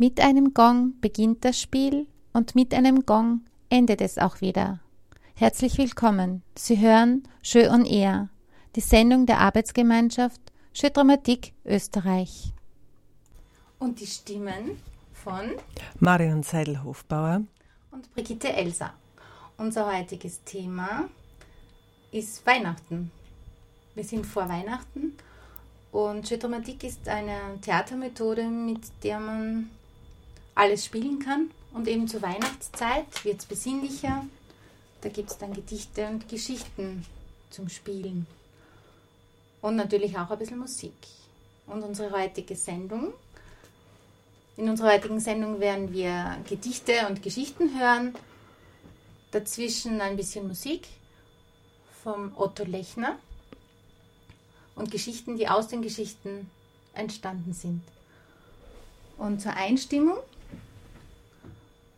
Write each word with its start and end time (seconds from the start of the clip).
Mit 0.00 0.20
einem 0.20 0.54
Gong 0.54 0.94
beginnt 1.00 1.44
das 1.44 1.60
Spiel 1.60 2.06
und 2.32 2.54
mit 2.54 2.72
einem 2.72 3.04
Gong 3.04 3.40
endet 3.68 4.00
es 4.00 4.16
auch 4.16 4.40
wieder. 4.40 4.78
Herzlich 5.34 5.76
willkommen. 5.76 6.44
Sie 6.54 6.78
hören 6.78 7.24
Jeu 7.42 7.68
on 7.68 7.84
Air, 7.84 8.28
die 8.76 8.80
Sendung 8.80 9.26
der 9.26 9.40
Arbeitsgemeinschaft 9.40 10.40
Jeu 10.72 10.90
Dramatik 10.90 11.52
Österreich. 11.64 12.52
Und 13.80 13.98
die 13.98 14.06
Stimmen 14.06 14.80
von 15.14 15.50
Marion 15.98 16.44
Seidel-Hofbauer 16.44 17.42
und 17.90 18.14
Brigitte 18.14 18.52
Elsa. 18.52 18.94
Unser 19.56 19.92
heutiges 19.92 20.44
Thema 20.44 21.08
ist 22.12 22.46
Weihnachten. 22.46 23.10
Wir 23.96 24.04
sind 24.04 24.26
vor 24.26 24.48
Weihnachten 24.48 25.14
und 25.90 26.30
Jeu 26.30 26.36
Dramatik 26.36 26.84
ist 26.84 27.08
eine 27.08 27.60
Theatermethode, 27.60 28.44
mit 28.44 28.82
der 29.02 29.18
man 29.18 29.70
alles 30.58 30.84
spielen 30.84 31.20
kann. 31.20 31.50
Und 31.72 31.86
eben 31.86 32.08
zur 32.08 32.22
Weihnachtszeit 32.22 33.24
wird 33.24 33.40
es 33.40 33.46
besinnlicher. 33.46 34.26
Da 35.00 35.08
gibt 35.08 35.30
es 35.30 35.38
dann 35.38 35.54
Gedichte 35.54 36.06
und 36.08 36.28
Geschichten 36.28 37.06
zum 37.50 37.68
Spielen. 37.68 38.26
Und 39.60 39.76
natürlich 39.76 40.18
auch 40.18 40.30
ein 40.30 40.38
bisschen 40.38 40.58
Musik. 40.58 40.94
Und 41.66 41.82
unsere 41.82 42.10
heutige 42.10 42.56
Sendung. 42.56 43.12
In 44.56 44.68
unserer 44.68 44.92
heutigen 44.92 45.20
Sendung 45.20 45.60
werden 45.60 45.92
wir 45.92 46.38
Gedichte 46.48 47.06
und 47.08 47.22
Geschichten 47.22 47.78
hören. 47.78 48.14
Dazwischen 49.30 50.00
ein 50.00 50.16
bisschen 50.16 50.48
Musik 50.48 50.88
vom 52.02 52.32
Otto 52.36 52.64
Lechner 52.64 53.18
und 54.74 54.90
Geschichten, 54.90 55.36
die 55.36 55.48
aus 55.48 55.68
den 55.68 55.82
Geschichten 55.82 56.50
entstanden 56.94 57.52
sind. 57.52 57.82
Und 59.18 59.40
zur 59.40 59.52
Einstimmung 59.52 60.18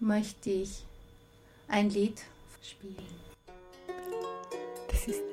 möchte 0.00 0.50
ich 0.50 0.84
ein 1.68 1.90
Lied 1.90 2.20
spielen. 2.62 2.96
Das 4.88 5.06
ist 5.06 5.29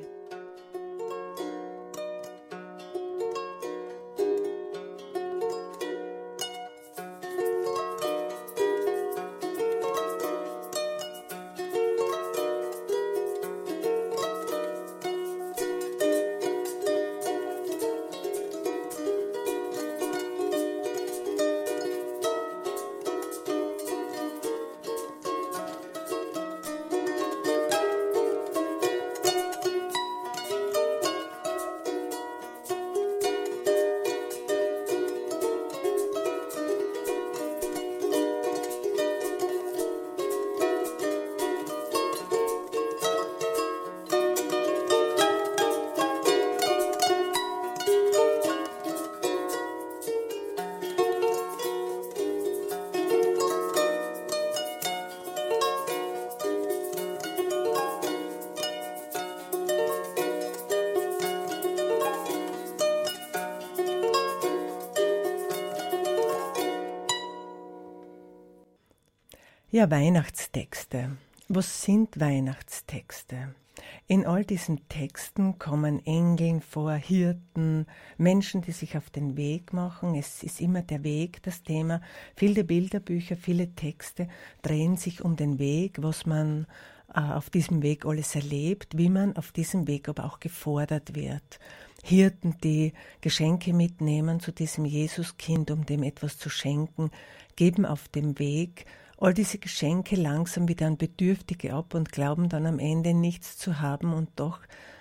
Ja, 69.77 69.91
Weihnachtstexte. 69.91 71.17
Was 71.49 71.83
sind 71.83 72.19
Weihnachtstexte? 72.19 73.53
In 74.07 74.25
all 74.25 74.43
diesen 74.43 74.89
Texten 74.89 75.59
kommen 75.59 76.03
Engeln 76.03 76.61
vor, 76.61 76.93
Hirten, 76.93 77.85
Menschen, 78.17 78.63
die 78.63 78.71
sich 78.71 78.97
auf 78.97 79.11
den 79.11 79.37
Weg 79.37 79.73
machen. 79.73 80.15
Es 80.15 80.41
ist 80.41 80.61
immer 80.61 80.81
der 80.81 81.03
Weg 81.03 81.43
das 81.43 81.61
Thema. 81.61 82.01
Viele 82.35 82.63
Bilderbücher, 82.63 83.35
viele 83.35 83.75
Texte 83.75 84.27
drehen 84.63 84.97
sich 84.97 85.23
um 85.23 85.35
den 85.35 85.59
Weg, 85.59 86.01
was 86.01 86.25
man 86.25 86.65
äh, 87.13 87.19
auf 87.19 87.51
diesem 87.51 87.83
Weg 87.83 88.03
alles 88.03 88.33
erlebt, 88.33 88.97
wie 88.97 89.09
man 89.09 89.37
auf 89.37 89.51
diesem 89.51 89.87
Weg 89.87 90.09
aber 90.09 90.25
auch 90.25 90.39
gefordert 90.39 91.13
wird. 91.13 91.59
Hirten, 92.03 92.55
die 92.63 92.93
Geschenke 93.21 93.73
mitnehmen 93.73 94.39
zu 94.39 94.51
diesem 94.51 94.85
Jesuskind, 94.85 95.69
um 95.69 95.85
dem 95.85 96.01
etwas 96.01 96.39
zu 96.39 96.49
schenken, 96.49 97.11
geben 97.55 97.85
auf 97.85 98.07
dem 98.07 98.39
Weg 98.39 98.87
all 99.17 99.33
diese 99.33 99.57
Geschenke 99.57 100.15
langsam 100.15 100.67
wieder 100.67 100.87
an 100.87 100.97
Bedürftige 100.97 101.73
ab 101.73 101.93
und 101.93 102.11
glauben 102.11 102.49
dann 102.49 102.65
am 102.65 102.79
Ende 102.79 103.13
nichts 103.13 103.57
zu 103.57 103.81
haben 103.81 104.13
und 104.13 104.29
doch 104.35 104.59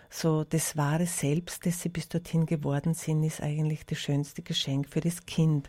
so 0.09 0.45
das 0.45 0.77
wahre 0.77 1.07
Selbst, 1.07 1.67
das 1.67 1.83
sie 1.83 1.89
bis 1.89 2.09
dorthin 2.09 2.47
geworden 2.47 2.95
sind, 2.95 3.23
ist 3.23 3.43
eigentlich 3.43 3.85
das 3.85 3.99
schönste 3.99 4.43
Geschenk 4.43 4.89
für 4.89 5.01
das 5.01 5.27
Kind. 5.27 5.69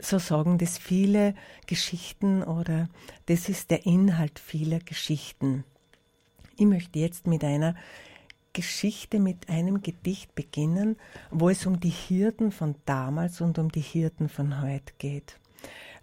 So 0.00 0.18
sagen 0.18 0.58
das 0.58 0.78
viele 0.78 1.34
Geschichten 1.66 2.42
oder 2.42 2.88
das 3.26 3.48
ist 3.48 3.70
der 3.70 3.86
Inhalt 3.86 4.38
vieler 4.38 4.80
Geschichten. 4.80 5.64
Ich 6.56 6.66
möchte 6.66 6.98
jetzt 6.98 7.26
mit 7.26 7.44
einer 7.44 7.76
Geschichte, 8.52 9.20
mit 9.20 9.48
einem 9.48 9.82
Gedicht 9.82 10.34
beginnen, 10.34 10.96
wo 11.30 11.48
es 11.48 11.64
um 11.64 11.78
die 11.78 11.90
Hirten 11.90 12.50
von 12.50 12.74
damals 12.84 13.40
und 13.40 13.58
um 13.58 13.70
die 13.70 13.80
Hirten 13.80 14.28
von 14.28 14.60
heute 14.60 14.92
geht. 14.98 15.38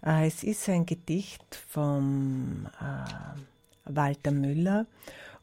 Äh, 0.04 0.26
es 0.26 0.42
ist 0.42 0.68
ein 0.68 0.86
Gedicht 0.86 1.54
von 1.68 2.68
äh, 2.80 3.40
Walter 3.84 4.30
Müller 4.30 4.86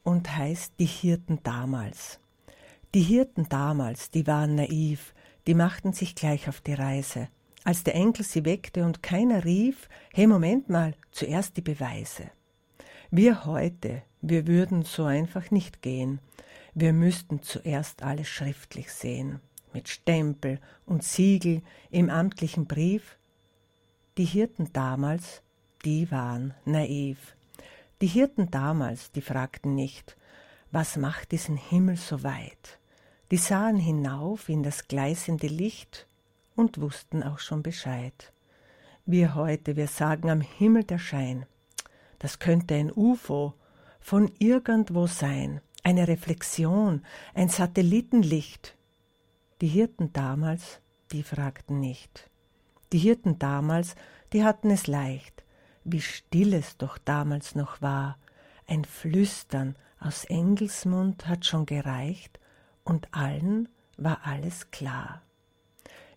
und 0.03 0.35
heißt 0.35 0.73
Die 0.79 0.85
Hirten 0.85 1.39
damals. 1.43 2.19
Die 2.93 3.01
Hirten 3.01 3.47
damals, 3.49 4.11
die 4.11 4.27
waren 4.27 4.55
naiv, 4.55 5.13
die 5.47 5.55
machten 5.55 5.93
sich 5.93 6.15
gleich 6.15 6.47
auf 6.47 6.61
die 6.61 6.73
Reise. 6.73 7.27
Als 7.63 7.83
der 7.83 7.95
Enkel 7.95 8.25
sie 8.25 8.45
weckte 8.45 8.85
und 8.85 9.01
keiner 9.01 9.45
rief, 9.45 9.89
hey 10.13 10.27
Moment 10.27 10.69
mal, 10.69 10.93
zuerst 11.11 11.57
die 11.57 11.61
Beweise. 11.61 12.29
Wir 13.09 13.45
heute, 13.45 14.03
wir 14.21 14.47
würden 14.47 14.83
so 14.83 15.05
einfach 15.05 15.49
nicht 15.49 15.81
gehen. 15.81 16.19
Wir 16.73 16.93
müssten 16.93 17.41
zuerst 17.41 18.03
alles 18.03 18.27
schriftlich 18.27 18.91
sehen, 18.91 19.39
mit 19.73 19.87
Stempel 19.87 20.59
und 20.85 21.03
Siegel 21.03 21.61
im 21.89 22.09
amtlichen 22.09 22.65
Brief, 22.65 23.17
die 24.17 24.25
Hirten 24.25 24.71
damals, 24.73 25.41
die 25.85 26.11
waren 26.11 26.53
naiv. 26.65 27.35
Die 28.01 28.07
Hirten 28.07 28.51
damals, 28.51 29.11
die 29.11 29.21
fragten 29.21 29.73
nicht, 29.73 30.17
was 30.71 30.97
macht 30.97 31.31
diesen 31.31 31.57
Himmel 31.57 31.97
so 31.97 32.23
weit? 32.23 32.79
Die 33.31 33.37
sahen 33.37 33.77
hinauf 33.77 34.49
in 34.49 34.61
das 34.61 34.87
gleißende 34.87 35.47
Licht 35.47 36.07
und 36.55 36.79
wussten 36.79 37.23
auch 37.23 37.39
schon 37.39 37.63
Bescheid. 37.63 38.33
Wir 39.05 39.35
heute, 39.35 39.75
wir 39.75 39.87
sagen 39.87 40.29
am 40.29 40.41
Himmel 40.41 40.83
der 40.83 40.99
Schein. 40.99 41.45
Das 42.19 42.39
könnte 42.39 42.75
ein 42.75 42.91
UFO 42.91 43.53
von 43.99 44.31
irgendwo 44.37 45.07
sein, 45.07 45.61
eine 45.83 46.07
Reflexion, 46.07 47.03
ein 47.33 47.49
Satellitenlicht. 47.49 48.77
Die 49.61 49.67
Hirten 49.67 50.13
damals, 50.13 50.81
die 51.11 51.23
fragten 51.23 51.79
nicht. 51.79 52.29
Die 52.93 52.99
Hirten 52.99 53.39
damals, 53.39 53.95
die 54.33 54.43
hatten 54.43 54.69
es 54.69 54.85
leicht, 54.85 55.43
wie 55.83 55.99
still 55.99 56.53
es 56.53 56.77
doch 56.77 56.99
damals 56.99 57.55
noch 57.55 57.81
war. 57.81 58.19
Ein 58.67 58.85
Flüstern 58.85 59.75
aus 59.99 60.25
Engelsmund 60.25 61.27
hat 61.27 61.45
schon 61.45 61.65
gereicht, 61.65 62.39
und 62.83 63.07
allen 63.11 63.67
war 63.97 64.19
alles 64.25 64.69
klar. 64.69 65.23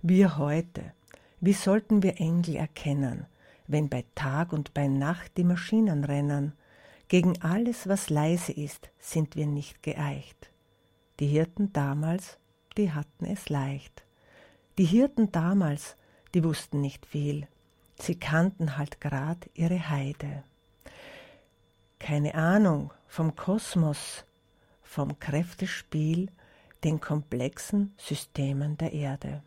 Wir 0.03 0.37
heute, 0.37 0.93
wie 1.41 1.55
sollten 1.55 2.03
wir 2.03 2.21
Engel 2.21 2.57
erkennen, 2.57 3.25
wenn 3.67 3.89
bei 3.89 4.05
Tag 4.15 4.53
und 4.53 4.75
bei 4.75 4.87
Nacht 4.87 5.33
die 5.39 5.45
Maschinen 5.45 6.05
rennen? 6.05 6.53
Gegen 7.09 7.41
alles, 7.41 7.89
was 7.89 8.11
leise 8.11 8.53
ist, 8.53 8.91
sind 8.99 9.35
wir 9.35 9.47
nicht 9.47 9.83
geeicht. 9.83 10.51
Die 11.21 11.29
Hirten 11.29 11.73
damals, 11.73 12.39
die 12.77 12.93
hatten 12.93 13.25
es 13.25 13.49
leicht. 13.49 14.05
Die 14.77 14.85
Hirten 14.85 15.33
damals, 15.33 15.97
die 16.37 16.45
wussten 16.45 16.83
nicht 16.83 17.07
viel. 17.07 17.49
Sie 17.99 18.21
kannten 18.21 18.77
halt 18.77 19.01
grad 19.01 19.49
ihre 19.55 19.89
Heide. 19.89 20.45
Keine 21.99 22.35
Ahnung 22.35 22.93
vom 23.07 23.35
Kosmos, 23.35 24.27
vom 24.83 25.19
Kräftespiel, 25.19 26.31
den 26.85 27.01
komplexen 27.01 27.95
Systemen 27.97 28.77
der 28.77 28.93
Erde. 28.93 29.43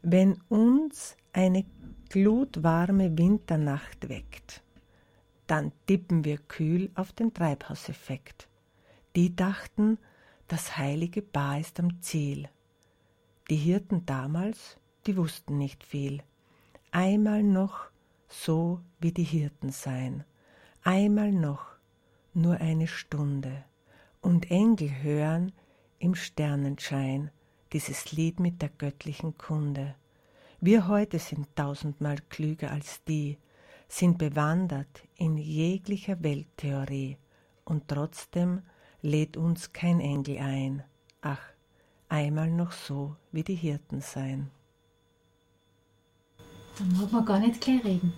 Wenn 0.00 0.40
uns 0.48 1.16
eine 1.32 1.64
glutwarme 2.08 3.18
Winternacht 3.18 4.08
weckt. 4.08 4.62
Dann 5.48 5.72
tippen 5.88 6.24
wir 6.24 6.38
kühl 6.38 6.88
auf 6.94 7.10
den 7.10 7.34
Treibhauseffekt. 7.34 8.46
Die 9.16 9.34
dachten, 9.34 9.98
das 10.46 10.76
heilige 10.76 11.20
Bar 11.20 11.58
ist 11.58 11.80
am 11.80 12.00
Ziel. 12.00 12.48
Die 13.50 13.56
Hirten 13.56 14.06
damals, 14.06 14.78
die 15.08 15.16
wussten 15.16 15.56
nicht 15.56 15.84
viel. 15.84 16.22
Einmal 16.90 17.42
noch 17.42 17.86
so 18.28 18.82
wie 19.00 19.10
die 19.10 19.24
Hirten 19.24 19.70
sein. 19.70 20.22
Einmal 20.82 21.32
noch 21.32 21.64
nur 22.34 22.56
eine 22.58 22.86
Stunde. 22.86 23.64
Und 24.20 24.50
Engel 24.50 24.90
hören 25.02 25.52
im 25.98 26.14
Sternenschein 26.14 27.30
dieses 27.72 28.12
Lied 28.12 28.38
mit 28.38 28.60
der 28.60 28.68
göttlichen 28.68 29.38
Kunde. 29.38 29.94
Wir 30.60 30.88
heute 30.88 31.18
sind 31.18 31.56
tausendmal 31.56 32.18
klüger 32.28 32.70
als 32.70 33.02
die, 33.04 33.38
sind 33.88 34.18
bewandert 34.18 35.04
in 35.16 35.38
jeglicher 35.38 36.22
Welttheorie, 36.22 37.16
und 37.64 37.88
trotzdem 37.88 38.60
lädt 39.00 39.38
uns 39.38 39.72
kein 39.72 40.00
Engel 40.00 40.36
ein. 40.38 40.84
Ach, 41.22 41.40
einmal 42.10 42.50
noch 42.50 42.72
so 42.72 43.16
wie 43.32 43.42
die 43.42 43.54
Hirten 43.54 44.02
sein. 44.02 44.50
Dann 46.78 46.92
mag 46.96 47.12
man 47.12 47.24
gar 47.24 47.38
nicht 47.38 47.60
gleich 47.60 47.84
reden. 47.84 48.12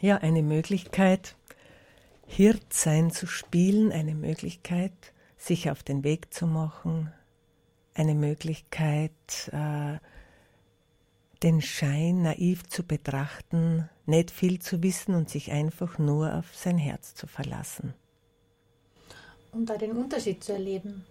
ja, 0.00 0.18
eine 0.18 0.42
Möglichkeit, 0.42 1.36
Hirtsein 2.26 3.10
zu 3.10 3.26
spielen, 3.26 3.92
eine 3.92 4.14
Möglichkeit, 4.14 4.92
sich 5.36 5.70
auf 5.70 5.82
den 5.82 6.04
Weg 6.04 6.32
zu 6.32 6.46
machen, 6.46 7.12
eine 7.94 8.14
Möglichkeit, 8.14 9.12
äh, 9.52 9.98
den 11.42 11.60
Schein 11.60 12.22
naiv 12.22 12.68
zu 12.68 12.84
betrachten, 12.84 13.88
nicht 14.06 14.30
viel 14.30 14.60
zu 14.60 14.82
wissen 14.82 15.14
und 15.14 15.28
sich 15.28 15.50
einfach 15.50 15.98
nur 15.98 16.34
auf 16.34 16.54
sein 16.54 16.78
Herz 16.78 17.14
zu 17.14 17.26
verlassen 17.26 17.94
und 19.52 19.66
da 19.68 19.76
den 19.76 19.92
Unterschied 19.92 20.42
zu 20.42 20.52
erleben. 20.52 21.04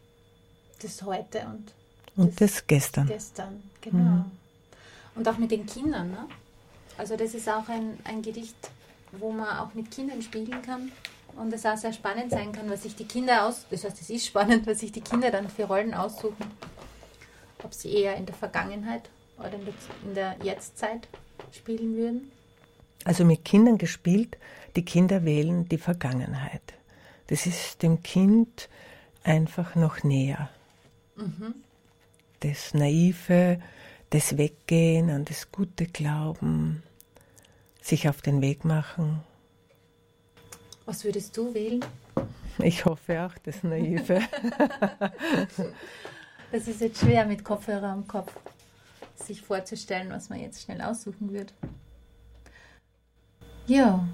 Das 0.81 1.03
heute 1.03 1.45
und, 1.45 1.73
und 2.15 2.39
das, 2.41 2.53
das 2.53 2.67
gestern. 2.67 3.07
Gestern, 3.07 3.63
genau. 3.81 3.97
Mhm. 3.97 4.31
Und 5.15 5.27
auch 5.27 5.37
mit 5.37 5.51
den 5.51 5.65
Kindern. 5.65 6.11
Ne? 6.11 6.27
Also 6.97 7.15
das 7.15 7.33
ist 7.33 7.49
auch 7.49 7.67
ein, 7.69 7.97
ein 8.03 8.21
Gedicht, 8.21 8.55
wo 9.11 9.31
man 9.31 9.57
auch 9.57 9.73
mit 9.73 9.91
Kindern 9.91 10.21
spielen 10.21 10.61
kann 10.61 10.91
und 11.35 11.53
es 11.53 11.65
auch 11.65 11.77
sehr 11.77 11.93
spannend 11.93 12.31
sein 12.31 12.51
kann, 12.51 12.69
was 12.69 12.83
sich 12.83 12.95
die 12.95 13.05
Kinder 13.05 13.45
aus, 13.45 13.65
das 13.69 13.83
heißt, 13.83 14.01
es 14.01 14.09
ist 14.09 14.25
spannend, 14.25 14.67
was 14.67 14.79
sich 14.79 14.91
die 14.91 15.01
Kinder 15.01 15.31
dann 15.31 15.49
für 15.49 15.63
Rollen 15.63 15.93
aussuchen. 15.93 16.45
Ob 17.63 17.73
sie 17.73 17.93
eher 17.93 18.15
in 18.15 18.25
der 18.25 18.35
Vergangenheit 18.35 19.09
oder 19.37 19.53
in 19.53 20.15
der 20.15 20.35
Jetztzeit 20.43 21.07
spielen 21.51 21.95
würden. 21.95 22.31
Also 23.03 23.25
mit 23.25 23.45
Kindern 23.45 23.77
gespielt, 23.77 24.37
die 24.75 24.85
Kinder 24.85 25.25
wählen 25.25 25.67
die 25.67 25.77
Vergangenheit. 25.77 26.61
Das 27.27 27.45
ist 27.45 27.81
dem 27.81 28.03
Kind 28.03 28.69
einfach 29.23 29.75
noch 29.75 30.03
näher. 30.03 30.49
Mhm. 31.15 31.55
Das 32.41 32.73
Naive, 32.73 33.59
das 34.09 34.37
Weggehen, 34.37 35.09
an 35.09 35.25
das 35.25 35.51
gute 35.51 35.85
Glauben, 35.87 36.83
sich 37.81 38.07
auf 38.09 38.21
den 38.21 38.41
Weg 38.41 38.65
machen. 38.65 39.21
Was 40.85 41.03
würdest 41.03 41.35
du 41.37 41.53
wählen? 41.53 41.83
Ich 42.59 42.85
hoffe 42.85 43.21
auch 43.21 43.37
das 43.43 43.63
Naive. 43.63 44.21
das 46.51 46.67
ist 46.67 46.81
jetzt 46.81 46.99
schwer 46.99 47.25
mit 47.25 47.43
Kopfhörer 47.43 47.87
am 47.87 48.07
Kopf, 48.07 48.31
sich 49.15 49.41
vorzustellen, 49.41 50.11
was 50.11 50.29
man 50.29 50.39
jetzt 50.39 50.61
schnell 50.61 50.81
aussuchen 50.81 51.31
wird. 51.31 51.53
Ja, 53.65 54.05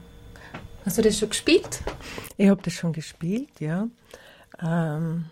Hast 0.87 0.97
du 0.97 1.01
das 1.01 1.19
schon 1.19 1.27
gespielt? 1.27 1.81
Ich 2.37 2.47
habe 2.47 2.61
das 2.61 2.71
schon 2.71 2.93
gespielt, 2.93 3.59
ja. 3.59 3.89
Ähm, 4.61 5.25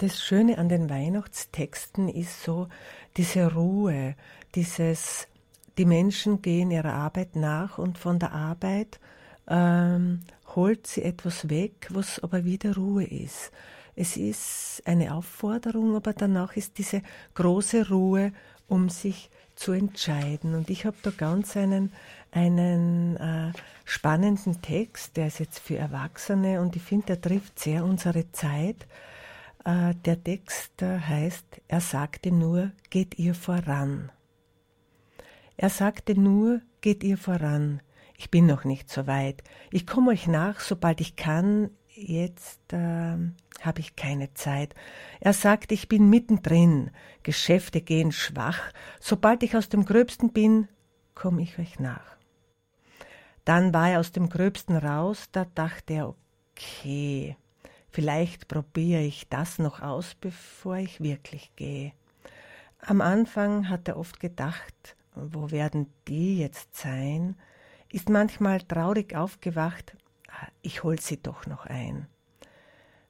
das 0.00 0.22
Schöne 0.22 0.56
an 0.56 0.70
den 0.70 0.88
Weihnachtstexten 0.88 2.08
ist 2.08 2.42
so 2.42 2.68
diese 3.18 3.52
Ruhe, 3.52 4.14
dieses, 4.54 5.28
die 5.76 5.84
Menschen 5.84 6.40
gehen 6.40 6.70
ihrer 6.70 6.94
Arbeit 6.94 7.36
nach 7.36 7.76
und 7.76 7.98
von 7.98 8.18
der 8.18 8.32
Arbeit 8.32 8.98
ähm, 9.46 10.20
holt 10.56 10.86
sie 10.86 11.02
etwas 11.02 11.50
weg, 11.50 11.88
was 11.90 12.18
aber 12.20 12.46
wieder 12.46 12.76
Ruhe 12.76 13.04
ist. 13.04 13.50
Es 13.94 14.16
ist 14.16 14.82
eine 14.86 15.14
Aufforderung, 15.14 15.94
aber 15.94 16.14
danach 16.14 16.56
ist 16.56 16.78
diese 16.78 17.02
große 17.34 17.90
Ruhe, 17.90 18.32
um 18.68 18.88
sich 18.88 19.28
zu 19.54 19.72
entscheiden. 19.72 20.54
Und 20.54 20.70
ich 20.70 20.86
habe 20.86 20.96
da 21.02 21.10
ganz 21.10 21.58
einen, 21.58 21.92
einen 22.32 23.16
äh, 23.16 23.52
spannenden 23.84 24.62
Text, 24.62 25.18
der 25.18 25.26
ist 25.26 25.40
jetzt 25.40 25.58
für 25.58 25.76
Erwachsene 25.76 26.62
und 26.62 26.74
ich 26.74 26.82
finde, 26.82 27.08
der 27.08 27.20
trifft 27.20 27.58
sehr 27.58 27.84
unsere 27.84 28.32
Zeit. 28.32 28.86
Äh, 29.64 29.94
der 30.04 30.22
Text 30.22 30.82
äh, 30.82 30.98
heißt, 30.98 31.60
er 31.68 31.80
sagte 31.80 32.32
nur, 32.32 32.72
geht 32.88 33.18
ihr 33.18 33.34
voran. 33.34 34.10
Er 35.56 35.70
sagte 35.70 36.18
nur, 36.18 36.60
geht 36.80 37.04
ihr 37.04 37.18
voran. 37.18 37.82
Ich 38.16 38.30
bin 38.30 38.46
noch 38.46 38.64
nicht 38.64 38.90
so 38.90 39.06
weit. 39.06 39.42
Ich 39.70 39.86
komme 39.86 40.12
euch 40.12 40.26
nach, 40.26 40.60
sobald 40.60 41.00
ich 41.00 41.16
kann. 41.16 41.70
Jetzt 41.88 42.72
äh, 42.72 43.16
habe 43.60 43.80
ich 43.80 43.96
keine 43.96 44.32
Zeit. 44.34 44.74
Er 45.20 45.32
sagt, 45.32 45.72
ich 45.72 45.88
bin 45.88 46.08
mittendrin. 46.08 46.90
Geschäfte 47.22 47.82
gehen 47.82 48.12
schwach. 48.12 48.72
Sobald 49.00 49.42
ich 49.42 49.56
aus 49.56 49.68
dem 49.68 49.84
Gröbsten 49.84 50.32
bin, 50.32 50.68
komme 51.14 51.42
ich 51.42 51.58
euch 51.58 51.78
nach. 51.78 52.16
Dann 53.44 53.74
war 53.74 53.90
er 53.90 54.00
aus 54.00 54.12
dem 54.12 54.28
Gröbsten 54.28 54.76
raus, 54.76 55.28
da 55.32 55.44
dachte 55.44 55.94
er, 55.94 56.14
okay, 56.52 57.36
vielleicht 57.90 58.48
probiere 58.48 59.02
ich 59.02 59.28
das 59.28 59.58
noch 59.58 59.80
aus, 59.80 60.14
bevor 60.14 60.76
ich 60.76 61.00
wirklich 61.00 61.50
gehe. 61.56 61.92
Am 62.80 63.00
Anfang 63.00 63.68
hat 63.68 63.88
er 63.88 63.96
oft 63.96 64.20
gedacht, 64.20 64.96
wo 65.14 65.50
werden 65.50 65.92
die 66.08 66.38
jetzt 66.38 66.76
sein? 66.76 67.36
Ist 67.90 68.08
manchmal 68.08 68.60
traurig 68.60 69.14
aufgewacht, 69.14 69.96
ah, 70.28 70.48
ich 70.62 70.82
hol 70.82 70.98
sie 71.00 71.20
doch 71.22 71.46
noch 71.46 71.66
ein. 71.66 72.06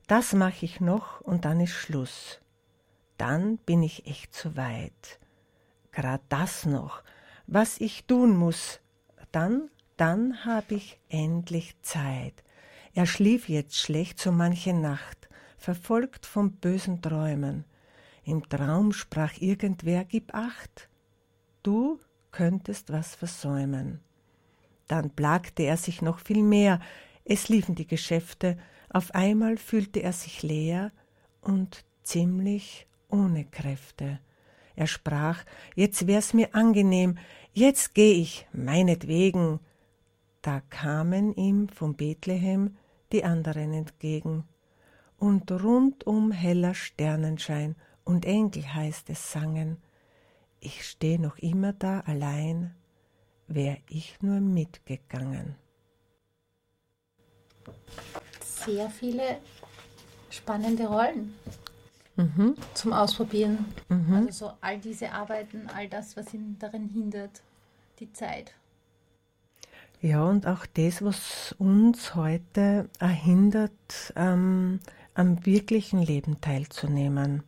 Das 0.06 0.32
mache 0.32 0.64
ich 0.64 0.80
noch 0.80 1.20
und 1.20 1.44
dann 1.44 1.60
ist 1.60 1.72
Schluss. 1.72 2.40
Dann 3.16 3.58
bin 3.58 3.82
ich 3.82 4.06
echt 4.06 4.34
zu 4.34 4.56
weit. 4.56 5.20
Grad 5.92 6.22
das 6.28 6.66
noch, 6.66 7.02
was 7.46 7.80
ich 7.80 8.06
tun 8.06 8.36
muss, 8.36 8.80
dann 9.30 9.70
dann 10.00 10.46
habe 10.46 10.76
ich 10.76 10.98
endlich 11.10 11.74
Zeit. 11.82 12.32
Er 12.94 13.06
schlief 13.06 13.48
jetzt 13.48 13.76
schlecht 13.76 14.18
so 14.18 14.32
manche 14.32 14.72
Nacht, 14.72 15.28
verfolgt 15.56 16.26
von 16.26 16.52
bösen 16.52 17.02
Träumen. 17.02 17.64
Im 18.24 18.48
Traum 18.48 18.92
sprach 18.92 19.34
irgendwer, 19.40 20.04
gib 20.04 20.34
acht, 20.34 20.88
du 21.62 21.98
könntest 22.32 22.92
was 22.92 23.14
versäumen. 23.14 24.00
Dann 24.88 25.10
plagte 25.10 25.62
er 25.62 25.76
sich 25.76 26.02
noch 26.02 26.18
viel 26.18 26.42
mehr, 26.42 26.80
es 27.24 27.48
liefen 27.48 27.74
die 27.74 27.86
Geschäfte, 27.86 28.58
auf 28.88 29.14
einmal 29.14 29.56
fühlte 29.56 30.02
er 30.02 30.12
sich 30.12 30.42
leer 30.42 30.90
und 31.40 31.84
ziemlich 32.02 32.88
ohne 33.08 33.44
Kräfte. 33.44 34.18
Er 34.74 34.86
sprach, 34.86 35.44
jetzt 35.76 36.06
wär's 36.06 36.34
mir 36.34 36.54
angenehm, 36.54 37.18
jetzt 37.52 37.94
geh 37.94 38.12
ich, 38.12 38.46
meinetwegen, 38.52 39.60
da 40.42 40.60
kamen 40.70 41.34
ihm 41.34 41.68
von 41.68 41.94
Bethlehem 41.94 42.76
die 43.12 43.24
anderen 43.24 43.72
entgegen, 43.72 44.44
und 45.18 45.50
rundum 45.52 46.32
heller 46.32 46.74
Sternenschein 46.74 47.76
und 48.04 48.24
Engel 48.24 48.72
heißt 48.72 49.10
es 49.10 49.32
sangen. 49.32 49.76
Ich 50.60 50.86
steh 50.86 51.18
noch 51.18 51.38
immer 51.38 51.72
da 51.72 52.00
allein, 52.00 52.74
wär 53.46 53.76
ich 53.88 54.20
nur 54.22 54.40
mitgegangen. 54.40 55.56
Sehr 58.40 58.88
viele 58.90 59.38
spannende 60.30 60.86
Rollen 60.86 61.34
mhm. 62.16 62.54
zum 62.74 62.92
Ausprobieren. 62.92 63.66
Mhm. 63.88 64.14
Also 64.14 64.46
so 64.46 64.52
all 64.60 64.78
diese 64.78 65.12
Arbeiten, 65.12 65.68
all 65.74 65.88
das, 65.88 66.16
was 66.16 66.32
ihn 66.32 66.56
darin 66.58 66.88
hindert, 66.88 67.42
die 67.98 68.12
Zeit. 68.12 68.54
Ja, 70.02 70.24
und 70.24 70.46
auch 70.46 70.64
das, 70.64 71.02
was 71.04 71.54
uns 71.58 72.14
heute 72.14 72.88
erhindert, 72.98 74.14
ähm, 74.16 74.80
am 75.12 75.44
wirklichen 75.44 76.00
Leben 76.00 76.40
teilzunehmen. 76.40 77.42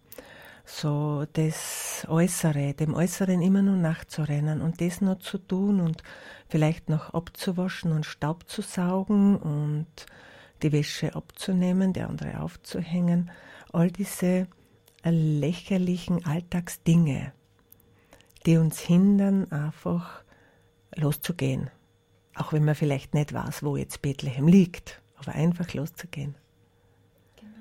So 0.67 1.25
das 1.33 2.07
Äußere, 2.11 2.75
dem 2.75 2.93
Äußeren 2.93 3.41
immer 3.41 3.63
nur 3.63 3.77
nachzurennen 3.77 4.61
und 4.61 4.83
das 4.83 5.01
noch 5.01 5.21
zu 5.21 5.39
tun 5.39 5.81
und 5.81 6.03
vielleicht 6.47 6.91
noch 6.91 7.15
abzuwaschen 7.15 7.91
und 7.91 8.05
Staub 8.05 8.47
zu 8.47 8.61
saugen 8.61 9.37
und 9.37 10.07
die 10.63 10.73
Wäsche 10.73 11.15
abzunehmen, 11.17 11.95
die 11.95 12.03
andere 12.03 12.41
aufzuhängen. 12.41 13.31
All 13.73 13.91
diese 13.91 14.47
lächerlichen 15.03 16.27
Alltagsdinge, 16.27 17.33
die 18.45 18.59
uns 18.59 18.79
hindern, 18.79 19.51
einfach 19.51 20.23
loszugehen. 20.95 21.71
Auch 22.35 22.53
wenn 22.53 22.65
man 22.65 22.75
vielleicht 22.75 23.15
nicht 23.15 23.33
weiß, 23.33 23.63
wo 23.63 23.77
jetzt 23.77 24.03
Bethlehem 24.03 24.49
liegt, 24.49 25.01
aber 25.17 25.33
einfach 25.33 25.73
loszugehen. 25.75 26.35
Genau. 27.37 27.53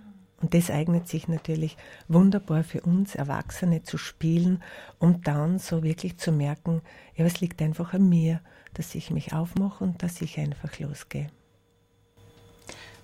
Und 0.42 0.54
das 0.54 0.70
eignet 0.70 1.08
sich 1.08 1.28
natürlich 1.28 1.78
wunderbar 2.08 2.64
für 2.64 2.82
uns 2.82 3.16
Erwachsene 3.16 3.84
zu 3.84 3.98
spielen, 3.98 4.64
um 5.00 5.22
dann 5.24 5.60
so 5.60 5.84
wirklich 5.84 6.18
zu 6.18 6.32
merken, 6.32 6.82
ja, 7.16 7.26
es 7.26 7.42
liegt 7.42 7.62
einfach 7.62 7.94
an 7.94 8.08
mir, 8.08 8.40
dass 8.74 8.96
ich 8.96 9.12
mich 9.12 9.34
aufmache 9.34 9.84
und 9.84 10.02
dass 10.04 10.22
ich 10.22 10.40
einfach 10.40 10.80
losgehe. 10.80 11.28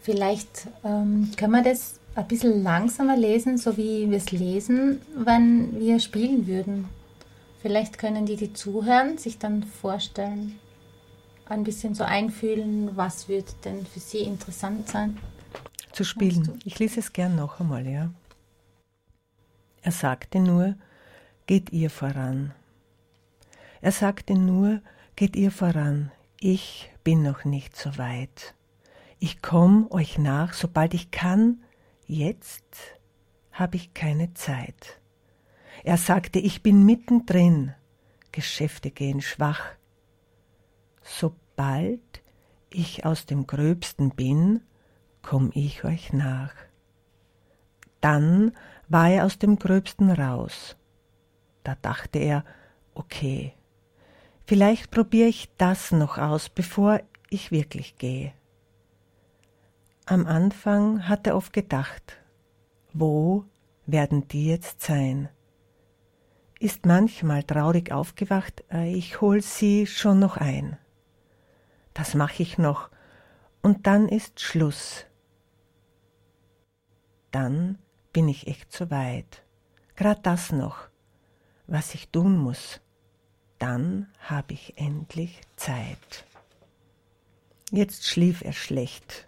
Vielleicht 0.02 0.68
ähm, 0.86 1.32
können 1.36 1.52
wir 1.52 1.64
das 1.64 2.00
ein 2.16 2.28
bisschen 2.28 2.64
langsamer 2.64 3.18
lesen, 3.18 3.58
so 3.58 3.76
wie 3.76 4.10
wir 4.10 4.18
es 4.18 4.32
lesen, 4.32 5.02
wenn 5.16 5.80
wir 5.80 6.00
spielen 6.00 6.48
würden. 6.48 6.88
Vielleicht 7.62 7.98
können 7.98 8.26
die, 8.26 8.38
die 8.38 8.54
zuhören, 8.54 9.18
sich 9.18 9.38
dann 9.38 9.64
vorstellen, 9.64 10.58
ein 11.50 11.64
bisschen 11.64 11.96
so 11.96 12.04
einfühlen, 12.04 12.96
was 12.96 13.28
wird 13.28 13.66
denn 13.66 13.86
für 13.86 14.00
sie 14.00 14.20
interessant 14.20 14.90
sein. 14.90 15.18
Zu 15.92 16.04
spielen. 16.04 16.60
Ich 16.64 16.80
lese 16.80 17.00
es 17.00 17.14
gern 17.14 17.36
noch 17.36 17.60
einmal, 17.60 17.88
ja. 17.88 18.12
Er 19.82 19.92
sagte 19.92 20.40
nur, 20.40 20.76
geht 21.46 21.72
ihr 21.72 21.90
voran. 21.90 22.54
Er 23.82 23.92
sagte 23.92 24.36
nur, 24.36 24.82
geht 25.16 25.36
ihr 25.36 25.52
voran. 25.52 26.12
Ich 26.40 26.92
bin 27.04 27.24
noch 27.24 27.46
nicht 27.46 27.76
so 27.76 27.98
weit. 27.98 28.54
Ich 29.20 29.42
komm 29.42 29.88
euch 29.90 30.18
nach, 30.18 30.54
sobald 30.54 30.94
ich 30.94 31.10
kann. 31.10 31.64
Jetzt 32.06 32.66
habe 33.52 33.78
ich 33.78 33.94
keine 33.94 34.34
Zeit. 34.34 35.00
Er 35.84 35.98
sagte, 35.98 36.40
ich 36.40 36.62
bin 36.62 36.86
mittendrin. 36.86 37.74
Geschäfte 38.32 38.92
gehen 38.92 39.22
schwach. 39.22 39.77
Sobald 41.08 42.22
ich 42.70 43.06
aus 43.06 43.26
dem 43.26 43.48
Gröbsten 43.48 44.12
bin, 44.12 44.62
komm 45.22 45.52
ich 45.54 45.84
euch 45.86 46.12
nach. 46.12 46.54
Dann 48.02 48.52
war 48.90 49.10
er 49.10 49.26
aus 49.26 49.40
dem 49.40 49.58
Gröbsten 49.58 50.12
raus. 50.12 50.76
Da 51.64 51.76
dachte 51.82 52.20
er, 52.20 52.44
okay, 52.94 53.54
vielleicht 54.46 54.92
probiere 54.92 55.30
ich 55.30 55.50
das 55.58 55.92
noch 55.92 56.18
aus, 56.18 56.50
bevor 56.50 57.00
ich 57.30 57.52
wirklich 57.52 57.98
gehe. 57.98 58.34
Am 60.06 60.26
Anfang 60.26 61.08
hat 61.08 61.26
er 61.26 61.36
oft 61.36 61.54
gedacht, 61.54 62.18
wo 62.94 63.46
werden 63.86 64.28
die 64.28 64.48
jetzt 64.48 64.82
sein? 64.82 65.30
ist 66.60 66.86
manchmal 66.86 67.44
traurig 67.44 67.92
aufgewacht, 67.92 68.64
äh, 68.72 68.92
ich 68.94 69.22
hol 69.22 69.42
sie 69.42 69.86
schon 69.86 70.20
noch 70.20 70.38
ein. 70.38 70.78
Das 71.98 72.14
mache 72.14 72.44
ich 72.44 72.58
noch, 72.58 72.90
und 73.62 73.88
dann 73.88 74.08
ist 74.08 74.40
Schluss. 74.40 75.06
Dann 77.32 77.80
bin 78.14 78.28
ich 78.28 78.48
echt 78.48 78.72
zu 78.72 78.92
weit. 78.92 79.44
Grad 79.96 80.26
das 80.26 80.52
noch, 80.52 80.88
was 81.66 81.96
ich 81.96 82.10
tun 82.10 82.38
muss. 82.38 82.80
Dann 83.58 84.08
habe 84.20 84.54
ich 84.54 84.78
endlich 84.78 85.42
Zeit. 85.56 86.26
Jetzt 87.72 88.06
schlief 88.06 88.44
er 88.44 88.54
schlecht, 88.54 89.28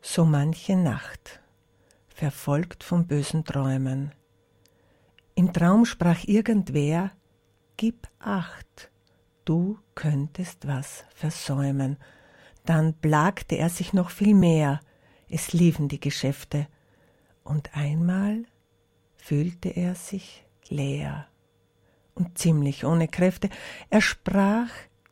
so 0.00 0.24
manche 0.24 0.76
Nacht, 0.76 1.40
verfolgt 2.08 2.82
von 2.82 3.06
bösen 3.06 3.44
Träumen 3.44 4.12
im 5.34 5.52
Traum 5.52 5.86
sprach 5.86 6.24
irgendwer, 6.24 7.10
Gib 7.78 8.06
acht, 8.18 8.91
du 9.44 9.78
könntest 9.94 10.66
was 10.66 11.04
versäumen. 11.14 11.96
Dann 12.64 12.94
plagte 12.94 13.56
er 13.56 13.68
sich 13.68 13.92
noch 13.92 14.10
viel 14.10 14.34
mehr, 14.34 14.80
es 15.28 15.52
liefen 15.52 15.88
die 15.88 16.00
Geschäfte, 16.00 16.66
und 17.44 17.76
einmal 17.76 18.44
fühlte 19.16 19.70
er 19.70 19.94
sich 19.94 20.44
leer 20.68 21.26
und 22.14 22.38
ziemlich 22.38 22.84
ohne 22.84 23.08
Kräfte. 23.08 23.48
Er 23.90 24.00
sprach, 24.00 24.68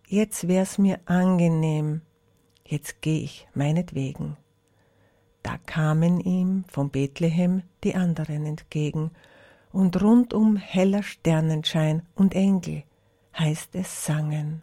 jetzt 0.06 0.46
wär's 0.46 0.78
mir 0.78 1.00
angenehm, 1.06 2.02
jetzt 2.64 3.00
geh 3.00 3.20
ich 3.22 3.49
meinetwegen. 3.54 4.37
Da 5.42 5.56
kamen 5.58 6.20
ihm 6.20 6.64
vom 6.68 6.90
Bethlehem 6.90 7.62
die 7.82 7.94
anderen 7.94 8.46
entgegen, 8.46 9.10
und 9.72 10.02
rundum 10.02 10.56
heller 10.56 11.02
Sternenschein 11.02 12.02
und 12.14 12.34
Engel, 12.34 12.82
heißt 13.38 13.75
es 13.75 14.04
sangen. 14.04 14.62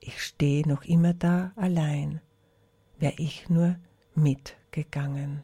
Ich 0.00 0.22
steh 0.22 0.62
noch 0.66 0.84
immer 0.84 1.14
da 1.14 1.52
allein, 1.56 2.20
wär 2.98 3.18
ich 3.18 3.48
nur 3.48 3.76
mitgegangen. 4.14 5.42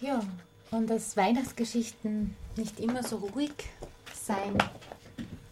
Ja, 0.00 0.22
und 0.70 0.88
dass 0.88 1.16
Weihnachtsgeschichten 1.16 2.34
nicht 2.56 2.80
immer 2.80 3.02
so 3.02 3.16
ruhig 3.16 3.52
sein 4.14 4.56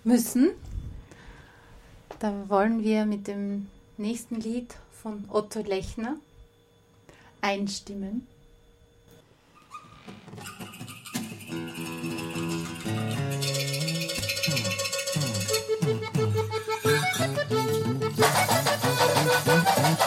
müssen, 0.05 0.51
da 2.19 2.49
wollen 2.49 2.83
wir 2.83 3.07
mit 3.07 3.29
dem 3.29 3.69
nächsten 3.97 4.37
Lied 4.37 4.75
von 4.93 5.25
Otto 5.29 5.61
Lechner 5.61 6.17
einstimmen. 7.41 8.27
Ja, 19.99 20.05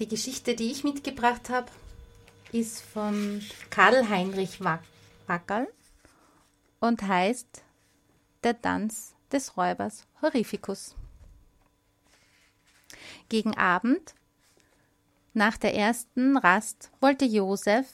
die 0.00 0.08
Geschichte, 0.08 0.54
die 0.54 0.70
ich 0.70 0.82
mitgebracht 0.82 1.50
habe, 1.50 1.70
ist 2.52 2.80
von 2.80 3.42
Karl 3.68 4.08
Heinrich 4.08 4.58
Wackerl 5.26 5.68
und 6.80 7.02
heißt 7.02 7.62
Der 8.42 8.60
Tanz 8.60 9.14
des 9.30 9.56
Räubers 9.58 10.06
Horrificus. 10.22 10.96
Gegen 13.28 13.56
Abend, 13.56 14.14
nach 15.34 15.58
der 15.58 15.76
ersten 15.76 16.36
Rast, 16.38 16.90
wollte 17.00 17.26
Josef 17.26 17.86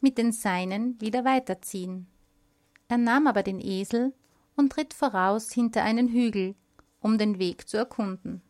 mit 0.00 0.18
den 0.18 0.32
Seinen 0.32 1.00
wieder 1.00 1.24
weiterziehen. 1.24 2.06
Er 2.88 2.98
nahm 2.98 3.26
aber 3.26 3.42
den 3.42 3.60
Esel 3.60 4.12
und 4.56 4.76
ritt 4.76 4.92
voraus 4.92 5.50
hinter 5.50 5.82
einen 5.82 6.08
Hügel, 6.08 6.54
um 7.00 7.16
den 7.16 7.38
Weg 7.38 7.66
zu 7.66 7.78
erkunden. 7.78 8.42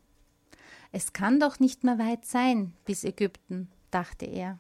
Es 0.97 1.13
kann 1.13 1.39
doch 1.39 1.61
nicht 1.61 1.85
mehr 1.85 1.99
weit 1.99 2.25
sein 2.25 2.73
bis 2.87 3.05
Ägypten, 3.05 3.69
dachte 3.91 4.25
er. 4.25 4.59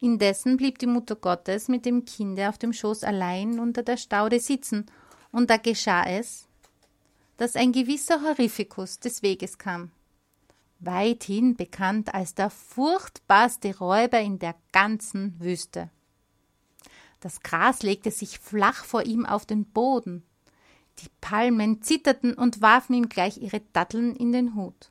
Indessen 0.00 0.58
blieb 0.58 0.78
die 0.78 0.86
Mutter 0.86 1.16
Gottes 1.16 1.68
mit 1.68 1.86
dem 1.86 2.04
Kinde 2.04 2.50
auf 2.50 2.58
dem 2.58 2.74
Schoß 2.74 3.02
allein 3.02 3.58
unter 3.58 3.82
der 3.82 3.96
Staude 3.96 4.38
sitzen, 4.38 4.84
und 5.32 5.48
da 5.48 5.56
geschah 5.56 6.04
es, 6.04 6.46
dass 7.38 7.56
ein 7.56 7.72
gewisser 7.72 8.20
Horrificus 8.20 9.00
des 9.00 9.22
Weges 9.22 9.56
kam, 9.56 9.92
weithin 10.78 11.56
bekannt 11.56 12.12
als 12.12 12.34
der 12.34 12.50
furchtbarste 12.50 13.78
Räuber 13.78 14.20
in 14.20 14.38
der 14.38 14.56
ganzen 14.72 15.40
Wüste. 15.40 15.88
Das 17.20 17.40
Gras 17.40 17.82
legte 17.82 18.10
sich 18.10 18.38
flach 18.38 18.84
vor 18.84 19.04
ihm 19.04 19.24
auf 19.24 19.46
den 19.46 19.64
Boden, 19.64 20.22
die 20.98 21.08
Palmen 21.20 21.82
zitterten 21.82 22.34
und 22.34 22.62
warfen 22.62 22.94
ihm 22.94 23.08
gleich 23.08 23.38
ihre 23.38 23.60
Datteln 23.72 24.16
in 24.16 24.32
den 24.32 24.54
Hut. 24.54 24.90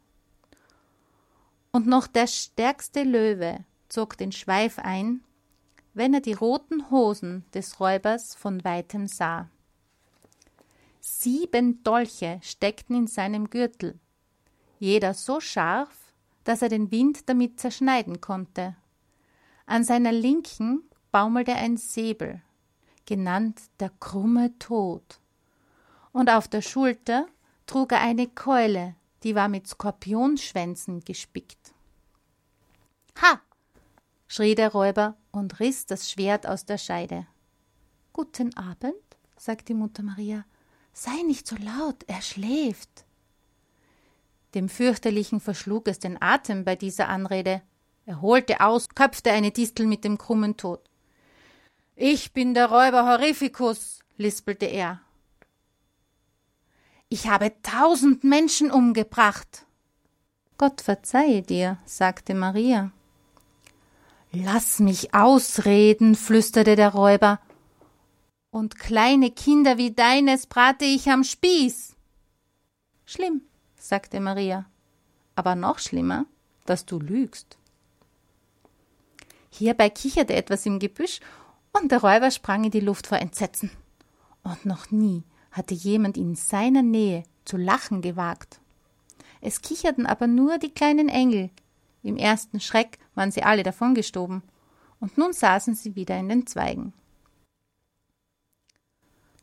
Und 1.71 1.87
noch 1.87 2.07
der 2.07 2.27
stärkste 2.27 3.03
Löwe 3.03 3.65
zog 3.89 4.17
den 4.17 4.31
Schweif 4.31 4.79
ein, 4.79 5.21
wenn 5.93 6.13
er 6.13 6.21
die 6.21 6.33
roten 6.33 6.89
Hosen 6.91 7.45
des 7.53 7.79
Räubers 7.79 8.35
von 8.35 8.63
weitem 8.63 9.07
sah. 9.07 9.49
Sieben 10.99 11.83
Dolche 11.83 12.39
steckten 12.41 12.95
in 12.95 13.07
seinem 13.07 13.49
Gürtel, 13.49 13.99
jeder 14.79 15.13
so 15.13 15.39
scharf, 15.39 16.13
dass 16.43 16.61
er 16.61 16.69
den 16.69 16.91
Wind 16.91 17.29
damit 17.29 17.59
zerschneiden 17.59 18.21
konnte. 18.21 18.75
An 19.65 19.83
seiner 19.83 20.11
Linken 20.11 20.83
baumelte 21.11 21.53
ein 21.53 21.77
Säbel, 21.77 22.41
genannt 23.05 23.61
der 23.79 23.91
krumme 23.99 24.57
Tod. 24.59 25.19
Und 26.15 26.29
auf 26.29 26.47
der 26.47 26.61
Schulter 26.61 27.27
trug 27.67 27.91
er 27.91 27.99
eine 27.99 28.27
Keule, 28.27 28.95
die 29.23 29.35
war 29.35 29.49
mit 29.49 29.67
Skorpionschwänzen 29.67 31.01
gespickt. 31.01 31.73
Ha! 33.21 33.41
schrie 34.25 34.55
der 34.55 34.71
Räuber 34.71 35.17
und 35.33 35.59
riß 35.59 35.87
das 35.87 36.09
Schwert 36.09 36.47
aus 36.47 36.63
der 36.63 36.77
Scheide. 36.77 37.27
Guten 38.13 38.55
Abend, 38.55 38.95
sagte 39.35 39.73
Mutter 39.73 40.03
Maria. 40.03 40.45
Sei 40.93 41.21
nicht 41.27 41.45
so 41.47 41.57
laut, 41.57 42.05
er 42.07 42.21
schläft. 42.21 43.03
Dem 44.53 44.69
Fürchterlichen 44.69 45.41
verschlug 45.41 45.89
es 45.89 45.99
den 45.99 46.21
Atem 46.21 46.63
bei 46.63 46.77
dieser 46.77 47.09
Anrede. 47.09 47.61
Er 48.05 48.21
holte 48.21 48.61
aus, 48.61 48.87
köpfte 48.87 49.33
eine 49.33 49.51
Distel 49.51 49.85
mit 49.85 50.05
dem 50.05 50.17
krummen 50.17 50.55
Tod. 50.55 50.79
Ich 51.97 52.31
bin 52.31 52.53
der 52.53 52.67
Räuber 52.67 53.05
Horrificus, 53.05 53.99
lispelte 54.15 54.67
er. 54.67 55.01
Ich 57.09 57.27
habe 57.27 57.53
tausend 57.61 58.23
Menschen 58.23 58.71
umgebracht. 58.71 59.65
Gott 60.57 60.81
verzeihe 60.81 61.41
dir, 61.41 61.77
sagte 61.85 62.33
Maria. 62.33 62.91
Lass 64.31 64.79
mich 64.79 65.13
ausreden, 65.13 66.15
flüsterte 66.15 66.75
der 66.75 66.89
Räuber. 66.89 67.39
Und 68.49 68.79
kleine 68.79 69.31
Kinder 69.31 69.77
wie 69.77 69.91
deines 69.91 70.47
brate 70.47 70.85
ich 70.85 71.09
am 71.09 71.23
Spieß. 71.23 71.95
Schlimm, 73.05 73.41
sagte 73.77 74.19
Maria. 74.19 74.65
Aber 75.35 75.55
noch 75.55 75.79
schlimmer, 75.79 76.25
dass 76.65 76.85
du 76.85 76.99
lügst. 76.99 77.57
Hierbei 79.51 79.89
kicherte 79.89 80.33
etwas 80.33 80.65
im 80.65 80.79
Gebüsch, 80.79 81.19
und 81.71 81.91
der 81.91 81.99
Räuber 81.99 82.31
sprang 82.31 82.63
in 82.63 82.71
die 82.71 82.79
Luft 82.79 83.07
vor 83.07 83.19
Entsetzen. 83.19 83.69
Und 84.43 84.65
noch 84.65 84.91
nie 84.91 85.23
hatte 85.55 85.73
jemand 85.73 86.17
in 86.17 86.35
seiner 86.35 86.81
Nähe 86.81 87.23
zu 87.45 87.55
lachen 87.55 88.01
gewagt. 88.01 88.59
Es 89.39 89.61
kicherten 89.61 90.05
aber 90.05 90.27
nur 90.27 90.57
die 90.57 90.73
kleinen 90.73 91.07
Engel. 91.07 91.49
Im 92.03 92.17
ersten 92.17 92.59
Schreck 92.59 92.99
waren 93.15 93.31
sie 93.31 93.43
alle 93.43 93.63
davongestoben, 93.63 94.43
und 94.99 95.17
nun 95.17 95.33
saßen 95.33 95.75
sie 95.75 95.95
wieder 95.95 96.17
in 96.17 96.29
den 96.29 96.45
Zweigen. 96.45 96.93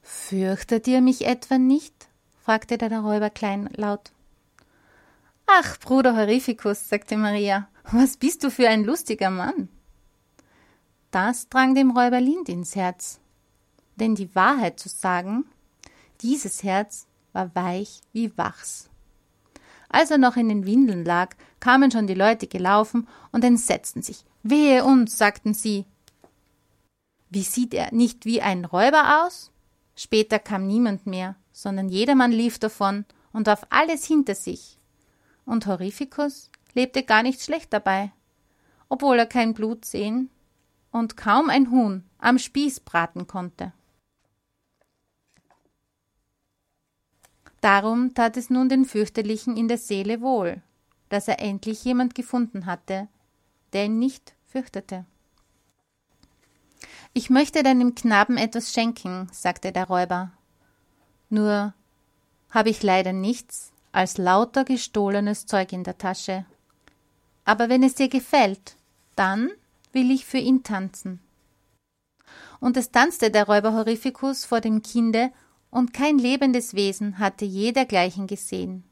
Fürchtet 0.02 0.86
ihr 0.86 1.00
mich 1.00 1.24
etwa 1.26 1.58
nicht? 1.58 2.08
fragte 2.42 2.76
der 2.76 3.00
Räuber 3.00 3.30
kleinlaut. 3.30 4.12
Ach, 5.46 5.78
Bruder 5.78 6.16
Horrificus, 6.16 6.88
sagte 6.88 7.16
Maria, 7.16 7.68
was 7.90 8.16
bist 8.16 8.44
du 8.44 8.50
für 8.50 8.68
ein 8.68 8.84
lustiger 8.84 9.30
Mann? 9.30 9.68
Das 11.10 11.48
drang 11.48 11.74
dem 11.74 11.90
Räuber 11.90 12.20
Lind 12.20 12.48
ins 12.48 12.74
Herz. 12.74 13.20
Denn 13.96 14.14
die 14.14 14.34
Wahrheit 14.34 14.80
zu 14.80 14.88
sagen, 14.88 15.44
dieses 16.22 16.62
Herz 16.62 17.06
war 17.32 17.54
weich 17.54 18.00
wie 18.12 18.36
Wachs. 18.36 18.88
Als 19.88 20.10
er 20.10 20.18
noch 20.18 20.36
in 20.36 20.48
den 20.48 20.64
Windeln 20.64 21.04
lag, 21.04 21.34
kamen 21.60 21.90
schon 21.90 22.06
die 22.06 22.14
Leute 22.14 22.46
gelaufen 22.46 23.06
und 23.30 23.44
entsetzten 23.44 24.02
sich. 24.02 24.24
Wehe 24.42 24.84
uns, 24.84 25.18
sagten 25.18 25.54
sie. 25.54 25.84
Wie 27.28 27.42
sieht 27.42 27.74
er 27.74 27.92
nicht 27.92 28.24
wie 28.24 28.40
ein 28.40 28.64
Räuber 28.64 29.24
aus? 29.24 29.50
Später 29.94 30.38
kam 30.38 30.66
niemand 30.66 31.06
mehr, 31.06 31.36
sondern 31.52 31.88
jedermann 31.88 32.32
lief 32.32 32.58
davon 32.58 33.04
und 33.32 33.46
warf 33.46 33.66
alles 33.70 34.04
hinter 34.06 34.34
sich. 34.34 34.78
Und 35.44 35.66
Horrificus 35.66 36.50
lebte 36.74 37.02
gar 37.02 37.22
nicht 37.22 37.42
schlecht 37.42 37.72
dabei, 37.72 38.12
obwohl 38.88 39.18
er 39.18 39.26
kein 39.26 39.54
Blut 39.54 39.84
sehen 39.84 40.30
und 40.90 41.16
kaum 41.16 41.50
ein 41.50 41.70
Huhn 41.70 42.04
am 42.18 42.38
Spieß 42.38 42.80
braten 42.80 43.26
konnte. 43.26 43.72
Darum 47.62 48.12
tat 48.12 48.36
es 48.36 48.50
nun 48.50 48.68
den 48.68 48.84
Fürchterlichen 48.84 49.56
in 49.56 49.68
der 49.68 49.78
Seele 49.78 50.20
wohl, 50.20 50.60
dass 51.08 51.28
er 51.28 51.40
endlich 51.40 51.84
jemand 51.84 52.14
gefunden 52.14 52.66
hatte, 52.66 53.06
der 53.72 53.84
ihn 53.84 54.00
nicht 54.00 54.34
fürchtete. 54.46 55.06
Ich 57.14 57.30
möchte 57.30 57.62
deinem 57.62 57.94
Knaben 57.94 58.36
etwas 58.36 58.72
schenken, 58.72 59.28
sagte 59.30 59.70
der 59.70 59.86
Räuber. 59.86 60.32
Nur 61.30 61.72
habe 62.50 62.68
ich 62.68 62.82
leider 62.82 63.12
nichts 63.12 63.72
als 63.92 64.18
lauter 64.18 64.64
gestohlenes 64.64 65.46
Zeug 65.46 65.72
in 65.72 65.84
der 65.84 65.98
Tasche. 65.98 66.44
Aber 67.44 67.68
wenn 67.68 67.84
es 67.84 67.94
dir 67.94 68.08
gefällt, 68.08 68.76
dann 69.14 69.50
will 69.92 70.10
ich 70.10 70.26
für 70.26 70.38
ihn 70.38 70.64
tanzen. 70.64 71.20
Und 72.58 72.76
es 72.76 72.90
tanzte 72.90 73.30
der 73.30 73.46
Räuber 73.46 73.72
Horrificus 73.72 74.44
vor 74.44 74.60
dem 74.60 74.82
Kinde 74.82 75.30
und 75.72 75.94
kein 75.94 76.18
lebendes 76.18 76.74
Wesen 76.74 77.18
hatte 77.18 77.44
je 77.44 77.72
dergleichen 77.72 78.28
gesehen. 78.28 78.84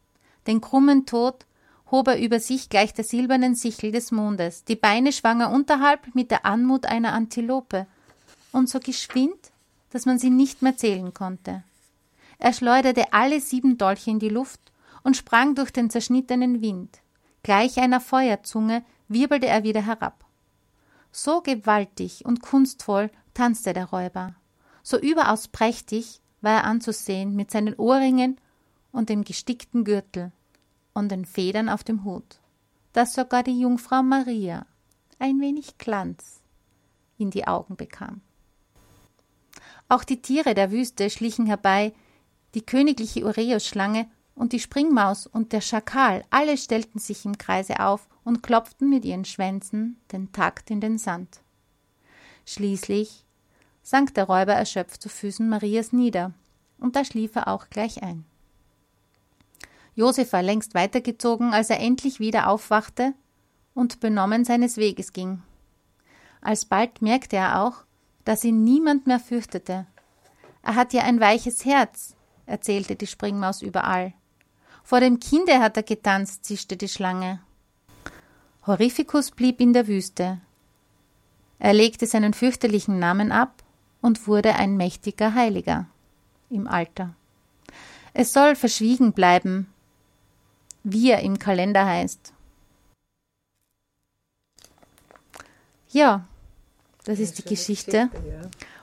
Den 0.47 0.61
krummen 0.61 1.07
Tod 1.07 1.47
hob 1.91 2.09
er 2.09 2.19
über 2.19 2.41
sich 2.41 2.71
gleich 2.71 2.95
der 2.95 3.05
silbernen 3.05 3.55
Sichel 3.55 3.93
des 3.93 4.11
Mondes, 4.11 4.65
die 4.65 4.77
Beine 4.77 5.13
schwang 5.13 5.41
er 5.43 5.51
unterhalb 5.51 6.15
mit 6.15 6.31
der 6.31 6.47
Anmut 6.47 6.87
einer 6.87 7.13
Antilope, 7.13 7.87
und 8.51 8.69
so 8.69 8.81
geschwind, 8.81 9.53
dass 9.91 10.07
man 10.07 10.19
sie 10.19 10.31
nicht 10.31 10.63
mehr 10.63 10.77
zählen 10.77 11.15
konnte. 11.15 11.63
Er 12.39 12.53
schleuderte 12.53 13.13
alle 13.13 13.41
sieben 13.41 13.77
Dolche 13.77 14.11
in 14.11 14.19
die 14.19 14.31
Luft 14.31 14.61
und 15.05 15.17
sprang 15.17 15.55
durch 15.55 15.71
den 15.71 15.91
zerschnittenen 15.91 16.63
Wind. 16.63 16.99
Gleich 17.43 17.79
einer 17.79 18.01
Feuerzunge 18.01 18.83
wirbelte 19.07 19.47
er 19.47 19.63
wieder 19.63 19.85
herab. 19.85 20.25
So 21.13 21.43
gewaltig 21.43 22.25
und 22.25 22.41
kunstvoll 22.41 23.11
tanzte 23.35 23.75
der 23.75 23.87
Räuber, 23.87 24.35
so 24.83 24.99
überaus 24.99 25.49
prächtig, 25.49 26.21
war 26.41 26.53
er 26.53 26.65
anzusehen 26.65 27.35
mit 27.35 27.51
seinen 27.51 27.75
Ohrringen 27.75 28.39
und 28.93 29.09
dem 29.09 29.25
gestickten 29.25 29.85
Gürtel 29.85 30.33
und 30.95 31.11
den 31.11 31.25
Federn 31.25 31.69
auf 31.69 31.85
dem 31.85 32.05
Hut, 32.05 32.39
dass 32.93 33.15
sogar 33.15 33.43
die 33.43 33.61
Jungfrau 33.61 34.03
Maria 34.03 34.67
ein 35.19 35.41
wenig 35.41 35.79
Glanz 35.79 36.41
in 37.19 37.31
die 37.31 37.47
Augen 37.47 37.77
bekam. 37.77 38.21
Auch 39.89 40.05
die 40.05 40.23
Tiere 40.23 40.55
der 40.55 40.71
Wüste 40.71 41.11
schlichen 41.11 41.47
herbei, 41.47 41.93
die 42.55 42.63
königliche 42.63 43.25
Ureus-Schlange 43.25 44.09
und 44.35 44.53
die 44.53 44.61
Springmaus 44.61 45.27
und 45.27 45.53
der 45.53 45.61
Schakal, 45.61 46.25
alle 46.31 46.57
stellten 46.57 46.99
sich 46.99 47.25
im 47.25 47.39
Kreise 47.39 47.81
auf 47.81 48.09
und 48.25 48.43
klopften 48.43 48.89
mit 48.89 49.05
ihren 49.05 49.25
Schwänzen 49.25 50.01
den 50.13 50.33
Takt 50.33 50.71
in 50.71 50.81
den 50.81 50.99
Sand. 50.99 51.41
Schließlich 52.47 53.25
sank 53.91 54.15
der 54.15 54.23
Räuber 54.23 54.53
erschöpft 54.53 55.03
zu 55.03 55.09
Füßen 55.09 55.49
Marias 55.49 55.93
nieder, 55.93 56.33
und 56.79 56.95
da 56.95 57.05
schlief 57.05 57.35
er 57.35 57.49
auch 57.49 57.71
gleich 57.71 58.05
ein. 58.05 58.25
Josef 59.97 60.33
war 60.33 60.45
längst 60.45 60.75
weitergezogen, 60.75 61.53
als 61.53 61.71
er 61.71 61.81
endlich 61.81 62.21
wieder 62.21 62.49
aufwachte 62.49 63.15
und 63.75 63.99
benommen 63.99 64.45
seines 64.45 64.77
Weges 64.77 65.13
ging. 65.13 65.43
Alsbald 66.41 67.03
merkte 67.03 67.35
er 67.35 67.65
auch, 67.65 67.83
dass 68.25 68.45
ihn 68.45 68.63
niemand 68.63 69.09
mehr 69.09 69.19
fürchtete. 69.19 69.87
Er 70.63 70.77
hat 70.77 70.93
ja 70.93 71.03
ein 71.03 71.19
weiches 71.19 71.65
Herz, 71.65 72.15
erzählte 72.47 72.95
die 72.95 73.09
Springmaus 73.09 73.61
überall. 73.61 74.13
Vor 74.85 75.01
dem 75.01 75.19
Kinde 75.19 75.59
hat 75.59 75.77
er 75.77 75.83
getanzt, 75.83 76.45
zischte 76.45 76.77
die 76.77 76.89
Schlange. 76.89 77.41
Horrificus 78.69 79.33
blieb 79.33 79.61
in 79.61 79.73
der 79.73 79.89
Wüste. 79.89 80.41
Er 81.59 81.73
legte 81.73 82.07
seinen 82.07 82.35
fürchterlichen 82.35 83.01
Namen 83.01 83.33
ab 83.33 83.65
und 84.01 84.27
wurde 84.27 84.55
ein 84.55 84.77
mächtiger 84.77 85.35
Heiliger 85.35 85.87
im 86.49 86.67
Alter. 86.67 87.15
Es 88.13 88.33
soll 88.33 88.57
verschwiegen 88.57 89.13
bleiben, 89.13 89.73
wie 90.83 91.11
er 91.11 91.21
im 91.21 91.39
Kalender 91.39 91.87
heißt. 91.87 92.33
Ja, 95.91 96.25
das 97.05 97.19
ist 97.19 97.39
die 97.39 97.45
Geschichte 97.45 98.11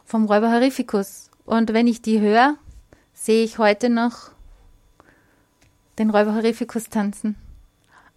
vom 0.05 0.25
Räuber 0.25 0.51
Horrificus. 0.51 1.29
Und 1.45 1.73
wenn 1.73 1.87
ich 1.87 2.01
die 2.01 2.19
höre, 2.19 2.57
sehe 3.13 3.43
ich 3.43 3.57
heute 3.57 3.89
noch 3.89 4.31
den 5.97 6.09
Räuber 6.09 6.35
Horrificus 6.35 6.89
tanzen. 6.89 7.35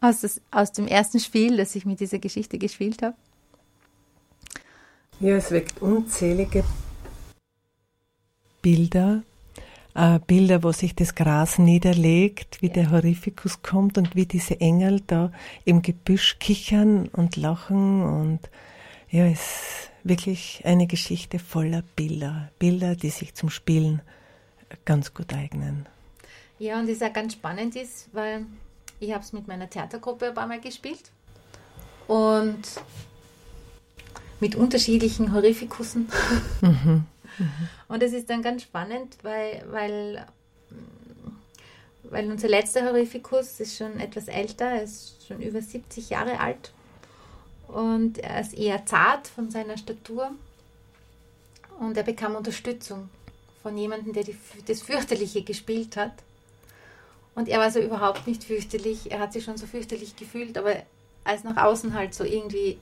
Aus, 0.01 0.23
das, 0.23 0.41
aus 0.51 0.73
dem 0.73 0.87
ersten 0.87 1.21
Spiel, 1.21 1.57
das 1.57 1.75
ich 1.75 1.85
mit 1.85 2.01
dieser 2.01 2.19
Geschichte 2.19 2.59
gespielt 2.59 3.03
habe. 3.03 3.17
Ja, 5.21 5.37
es 5.37 5.51
weckt 5.51 5.83
unzählige 5.83 6.65
Bilder, 8.63 9.23
äh, 9.95 10.19
Bilder, 10.27 10.63
wo 10.63 10.73
sich 10.73 10.95
das 10.95 11.15
Gras 11.15 11.59
niederlegt, 11.59 12.63
wie 12.63 12.69
der 12.69 12.91
Horrificus 12.91 13.63
kommt 13.63 13.99
und 13.99 14.15
wie 14.15 14.27
diese 14.27 14.61
Engel 14.61 15.03
da 15.07 15.33
im 15.65 15.83
Gebüsch 15.83 16.39
kichern 16.39 17.09
und 17.09 17.37
lachen 17.37 18.03
und 18.03 18.41
ja, 19.11 19.27
es 19.27 19.41
ist 19.41 19.91
wirklich 20.05 20.63
eine 20.65 20.87
Geschichte 20.87 21.39
voller 21.39 21.83
Bilder, 21.97 22.51
Bilder, 22.59 22.95
die 22.95 23.11
sich 23.11 23.35
zum 23.35 23.51
Spielen 23.51 24.01
ganz 24.85 25.13
gut 25.15 25.35
eignen. 25.35 25.87
Ja, 26.59 26.79
und 26.79 26.89
das 26.89 27.03
auch 27.03 27.13
ganz 27.13 27.33
spannend 27.33 27.75
ist, 27.75 28.09
weil 28.13 28.47
ich 29.01 29.13
habe 29.13 29.25
es 29.25 29.33
mit 29.33 29.49
meiner 29.49 29.69
Theatergruppe 29.69 30.29
ein 30.29 30.35
paar 30.35 30.47
Mal 30.47 30.61
gespielt 30.61 31.11
und 32.07 32.63
mit 34.41 34.55
unterschiedlichen 34.55 35.33
Horrifikussen. 35.33 36.09
Mhm. 36.61 37.05
Mhm. 37.41 37.69
Und 37.89 38.03
es 38.03 38.13
ist 38.13 38.31
dann 38.31 38.43
ganz 38.43 38.63
spannend, 38.63 39.17
weil, 39.23 39.65
weil, 39.71 40.27
weil 42.05 42.31
unser 42.31 42.49
letzter 42.49 42.85
Horrifikus 42.85 43.59
ist 43.61 43.77
schon 43.77 43.99
etwas 43.99 44.29
älter, 44.29 44.67
er 44.67 44.83
ist 44.83 45.27
schon 45.27 45.41
über 45.41 45.61
70 45.61 46.11
Jahre 46.11 46.39
alt 46.39 46.73
und 47.69 48.19
er 48.19 48.41
ist 48.41 48.55
eher 48.55 48.85
zart 48.87 49.27
von 49.27 49.51
seiner 49.51 49.79
Statur 49.79 50.31
und 51.79 51.97
er 51.97 52.03
bekam 52.03 52.37
Unterstützung 52.37 53.09
von 53.63 53.77
jemandem, 53.77 54.13
der 54.13 54.25
die, 54.25 54.37
das 54.67 54.83
Fürchterliche 54.83 55.43
gespielt 55.43 55.97
hat. 55.97 56.13
Und 57.35 57.49
er 57.49 57.59
war 57.59 57.71
so 57.71 57.81
überhaupt 57.81 58.27
nicht 58.27 58.45
fürchterlich, 58.45 59.11
er 59.11 59.21
hat 59.21 59.33
sich 59.33 59.45
schon 59.45 59.57
so 59.57 59.67
fürchterlich 59.67 60.17
gefühlt, 60.17 60.59
aber 60.59 60.77
als 61.25 61.45
nach 61.45 61.57
außen 61.57 61.95
halt 61.95 62.15
so 62.15 62.25
irgendwie. 62.25 62.79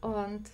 Und 0.00 0.44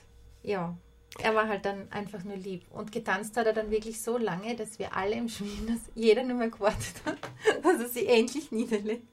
ja, 0.42 0.74
er 1.18 1.34
war 1.34 1.48
halt 1.48 1.64
dann 1.64 1.90
einfach 1.90 2.24
nur 2.24 2.36
lieb. 2.36 2.62
Und 2.70 2.92
getanzt 2.92 3.36
hat 3.36 3.46
er 3.46 3.52
dann 3.52 3.70
wirklich 3.70 4.00
so 4.00 4.18
lange, 4.18 4.56
dass 4.56 4.78
wir 4.78 4.96
alle 4.96 5.14
im 5.14 5.28
Schwinders, 5.28 5.80
jeder 5.94 6.24
nur 6.24 6.36
mehr 6.36 6.50
gewartet 6.50 6.94
hat, 7.04 7.18
dass 7.62 7.80
er 7.80 7.88
sie 7.88 8.06
endlich 8.06 8.50
niederlegt. 8.50 9.06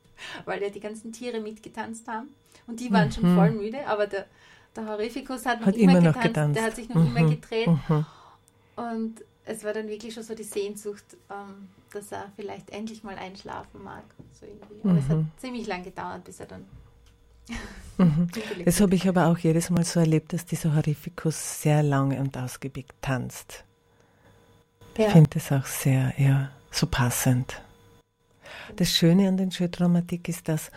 Weil 0.45 0.61
ja 0.61 0.69
die 0.69 0.79
ganzen 0.79 1.11
Tiere 1.11 1.39
mitgetanzt 1.39 2.07
haben. 2.07 2.29
Und 2.67 2.79
die 2.79 2.91
waren 2.91 3.07
mhm. 3.07 3.11
schon 3.11 3.35
voll 3.35 3.51
müde, 3.51 3.87
aber 3.87 4.07
der, 4.07 4.25
der 4.75 4.87
Horrificus 4.87 5.45
hat, 5.45 5.61
hat 5.65 5.75
immer, 5.75 5.99
getanzt, 5.99 6.21
getanzt, 6.21 6.55
der 6.55 6.63
hat 6.63 6.75
sich 6.75 6.89
noch 6.89 7.03
mhm. 7.03 7.15
immer 7.15 7.29
gedreht. 7.29 7.67
Mhm. 7.67 8.05
Und 8.75 9.15
es 9.45 9.63
war 9.63 9.73
dann 9.73 9.87
wirklich 9.87 10.13
schon 10.13 10.23
so 10.23 10.35
die 10.35 10.43
Sehnsucht, 10.43 11.03
ähm, 11.29 11.69
dass 11.91 12.11
er 12.11 12.31
vielleicht 12.35 12.69
endlich 12.69 13.03
mal 13.03 13.15
einschlafen 13.15 13.83
mag. 13.83 14.03
So 14.39 14.45
aber 14.83 14.97
es 14.97 15.09
hat 15.09 15.17
mhm. 15.17 15.31
ziemlich 15.37 15.67
lang 15.67 15.83
gedauert, 15.83 16.23
bis 16.23 16.39
er 16.39 16.45
dann 16.45 16.65
Mhm. 17.97 18.29
Das 18.65 18.81
habe 18.81 18.95
ich 18.95 19.07
aber 19.07 19.27
auch 19.27 19.37
jedes 19.37 19.69
Mal 19.69 19.83
so 19.83 19.99
erlebt, 19.99 20.33
dass 20.33 20.45
dieser 20.45 20.75
Horrificus 20.75 21.61
sehr 21.61 21.83
lange 21.83 22.19
und 22.19 22.37
ausgiebig 22.37 22.87
tanzt. 23.01 23.63
Ja. 24.97 25.07
Ich 25.07 25.13
finde 25.13 25.29
das 25.33 25.51
auch 25.51 25.65
sehr, 25.65 26.13
ja, 26.17 26.49
so 26.71 26.87
passend. 26.87 27.61
Das 28.75 28.91
Schöne 28.91 29.27
an 29.27 29.37
den 29.37 29.51
Schödramatik 29.51 30.27
ist, 30.27 30.47
dass 30.47 30.71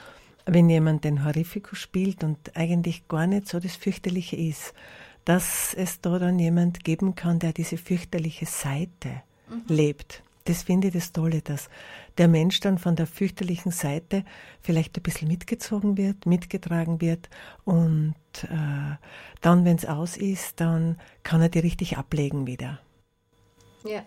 wenn 0.47 0.69
jemand 0.69 1.05
den 1.05 1.25
Horrificus 1.25 1.79
spielt 1.79 2.23
und 2.23 2.57
eigentlich 2.57 3.09
gar 3.09 3.27
nicht 3.27 3.49
so 3.49 3.61
das 3.61 3.77
Fürchterliche 3.77 4.37
ist, 4.37 4.75
dass 5.25 5.73
es 5.75 6.01
da 6.01 6.19
dann 6.19 6.39
jemand 6.39 6.85
geben 6.85 7.15
kann, 7.15 7.39
der 7.39 7.53
diese 7.53 7.79
fürchterliche 7.79 8.47
Seite 8.47 9.23
mhm. 9.49 9.63
lebt. 9.69 10.23
Das 10.45 10.63
finde 10.65 10.89
ich 10.89 10.95
das 10.95 11.13
Tolle, 11.13 11.41
dass 11.41 11.71
der 12.19 12.29
Mensch 12.29 12.61
dann 12.61 12.79
von 12.79 12.97
der 12.97 13.07
fürchterlichen 13.07 13.73
Seite 13.73 14.25
vielleicht 14.61 14.97
ein 14.97 15.03
bisschen 15.03 15.29
mitgezogen 15.29 15.97
wird, 15.97 16.27
mitgetragen 16.27 17.01
wird 17.01 17.29
und 17.65 18.15
äh, 18.45 18.97
dann, 19.41 19.65
wenn 19.65 19.77
es 19.77 19.87
aus 19.87 20.17
ist, 20.17 20.61
dann 20.61 20.99
kann 21.23 21.43
er 21.43 21.49
die 21.49 21.59
richtig 21.59 21.99
ablegen 21.99 22.47
wieder. 22.47 22.81
Ja. 23.85 24.03